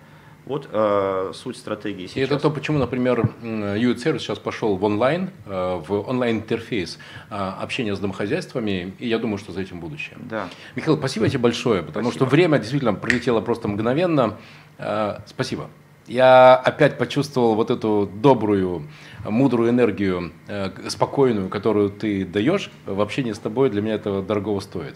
Вот 0.46 0.68
э, 0.70 1.32
суть 1.34 1.56
стратегии 1.56 2.06
сейчас. 2.06 2.16
И 2.16 2.20
это 2.20 2.38
то, 2.38 2.50
почему, 2.50 2.78
например, 2.78 3.30
UIT-сервис 3.42 4.22
сейчас 4.22 4.38
пошел 4.38 4.76
в 4.76 4.84
онлайн, 4.84 5.30
э, 5.44 5.80
в 5.84 6.08
онлайн-интерфейс 6.08 6.98
э, 7.30 7.34
общения 7.34 7.96
с 7.96 7.98
домохозяйствами, 7.98 8.94
и 9.00 9.08
я 9.08 9.18
думаю, 9.18 9.38
что 9.38 9.50
за 9.50 9.60
этим 9.60 9.80
будущее. 9.80 10.16
Да. 10.20 10.48
Михаил, 10.76 10.96
спасибо 10.96 11.28
тебе 11.28 11.40
большое, 11.40 11.82
потому 11.82 12.10
спасибо. 12.10 12.26
что 12.26 12.36
время 12.36 12.58
действительно 12.58 12.94
пролетело 12.94 13.40
просто 13.40 13.66
мгновенно. 13.66 14.36
Э, 14.78 15.18
спасибо. 15.26 15.68
Я 16.06 16.54
опять 16.54 16.96
почувствовал 16.98 17.56
вот 17.56 17.72
эту 17.72 18.08
добрую, 18.14 18.86
мудрую 19.24 19.70
энергию, 19.70 20.32
э, 20.46 20.70
спокойную, 20.88 21.48
которую 21.48 21.90
ты 21.90 22.24
даешь 22.24 22.70
в 22.86 23.00
общении 23.00 23.32
с 23.32 23.38
тобой, 23.40 23.70
для 23.70 23.82
меня 23.82 23.94
этого 23.94 24.22
дорогого 24.22 24.60
стоит. 24.60 24.94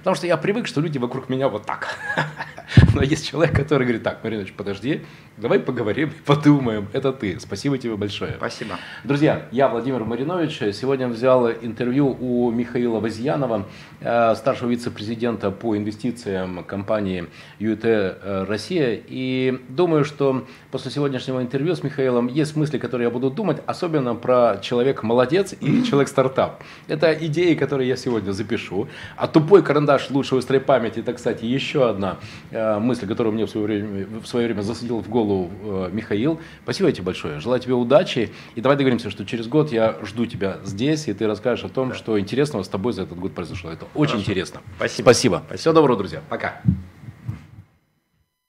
Потому 0.00 0.16
что 0.16 0.26
я 0.26 0.36
привык, 0.38 0.66
что 0.66 0.80
люди 0.80 0.96
вокруг 0.96 1.28
меня 1.28 1.48
вот 1.48 1.66
так. 1.66 1.98
Но 2.94 3.02
есть 3.02 3.28
человек, 3.28 3.54
который 3.54 3.82
говорит, 3.82 4.02
так, 4.02 4.24
Маринович, 4.24 4.54
подожди, 4.54 5.02
давай 5.36 5.58
поговорим, 5.58 6.10
подумаем, 6.24 6.88
это 6.92 7.12
ты. 7.12 7.38
Спасибо 7.38 7.76
тебе 7.76 7.96
большое. 7.96 8.34
Спасибо. 8.36 8.76
Друзья, 9.04 9.46
я 9.50 9.68
Владимир 9.68 10.04
Маринович. 10.04 10.58
Сегодня 10.74 11.08
взял 11.08 11.50
интервью 11.50 12.16
у 12.18 12.50
Михаила 12.50 13.00
Возьянова, 13.00 13.66
э, 14.00 14.34
старшего 14.36 14.70
вице-президента 14.70 15.50
по 15.50 15.76
инвестициям 15.76 16.64
компании 16.64 17.26
ЮТ 17.58 17.84
э, 17.84 18.44
Россия. 18.48 19.00
И 19.06 19.60
думаю, 19.68 20.04
что 20.04 20.46
после 20.70 20.90
сегодняшнего 20.90 21.42
интервью 21.42 21.74
с 21.74 21.82
Михаилом 21.82 22.26
есть 22.26 22.56
мысли, 22.56 22.78
которые 22.78 23.08
я 23.08 23.10
буду 23.10 23.30
думать, 23.30 23.58
особенно 23.66 24.14
про 24.14 24.58
человек 24.62 25.02
молодец 25.02 25.54
и 25.60 25.82
человек 25.84 26.08
стартап. 26.08 26.62
Это 26.88 27.12
идеи, 27.12 27.54
которые 27.54 27.88
я 27.88 27.96
сегодня 27.96 28.32
запишу. 28.32 28.88
А 29.16 29.26
тупой 29.26 29.62
карандаш 29.62 29.89
карандаш 29.90 30.10
лучше 30.10 30.34
быстрой 30.34 30.60
памяти. 30.60 31.00
Это, 31.00 31.12
кстати, 31.12 31.44
еще 31.44 31.88
одна 31.88 32.18
э, 32.50 32.78
мысль, 32.78 33.06
которую 33.06 33.34
мне 33.34 33.46
в 33.46 33.50
свое 33.50 33.66
время, 33.66 34.06
в 34.20 34.26
свое 34.26 34.46
время 34.46 34.62
засадил 34.62 35.00
в 35.00 35.08
голову 35.08 35.50
э, 35.62 35.90
Михаил. 35.92 36.40
Спасибо 36.62 36.92
тебе 36.92 37.04
большое. 37.04 37.40
Желаю 37.40 37.60
тебе 37.60 37.74
удачи. 37.74 38.30
И 38.54 38.60
давай 38.60 38.76
договоримся, 38.76 39.10
что 39.10 39.24
через 39.24 39.46
год 39.48 39.72
я 39.72 39.96
жду 40.02 40.26
тебя 40.26 40.58
здесь, 40.64 41.08
и 41.08 41.12
ты 41.12 41.26
расскажешь 41.26 41.64
о 41.64 41.68
том, 41.68 41.90
да. 41.90 41.94
что 41.94 42.18
интересного 42.18 42.62
с 42.62 42.68
тобой 42.68 42.92
за 42.92 43.02
этот 43.02 43.18
год 43.18 43.34
произошло. 43.34 43.70
Это 43.70 43.86
очень 43.94 44.12
Хорошо. 44.12 44.30
интересно. 44.30 44.60
Спасибо. 44.76 45.04
Спасибо. 45.04 45.36
Спасибо. 45.46 45.58
Всего 45.58 45.74
доброго, 45.74 45.98
друзья. 45.98 46.20
Пока. 46.28 46.60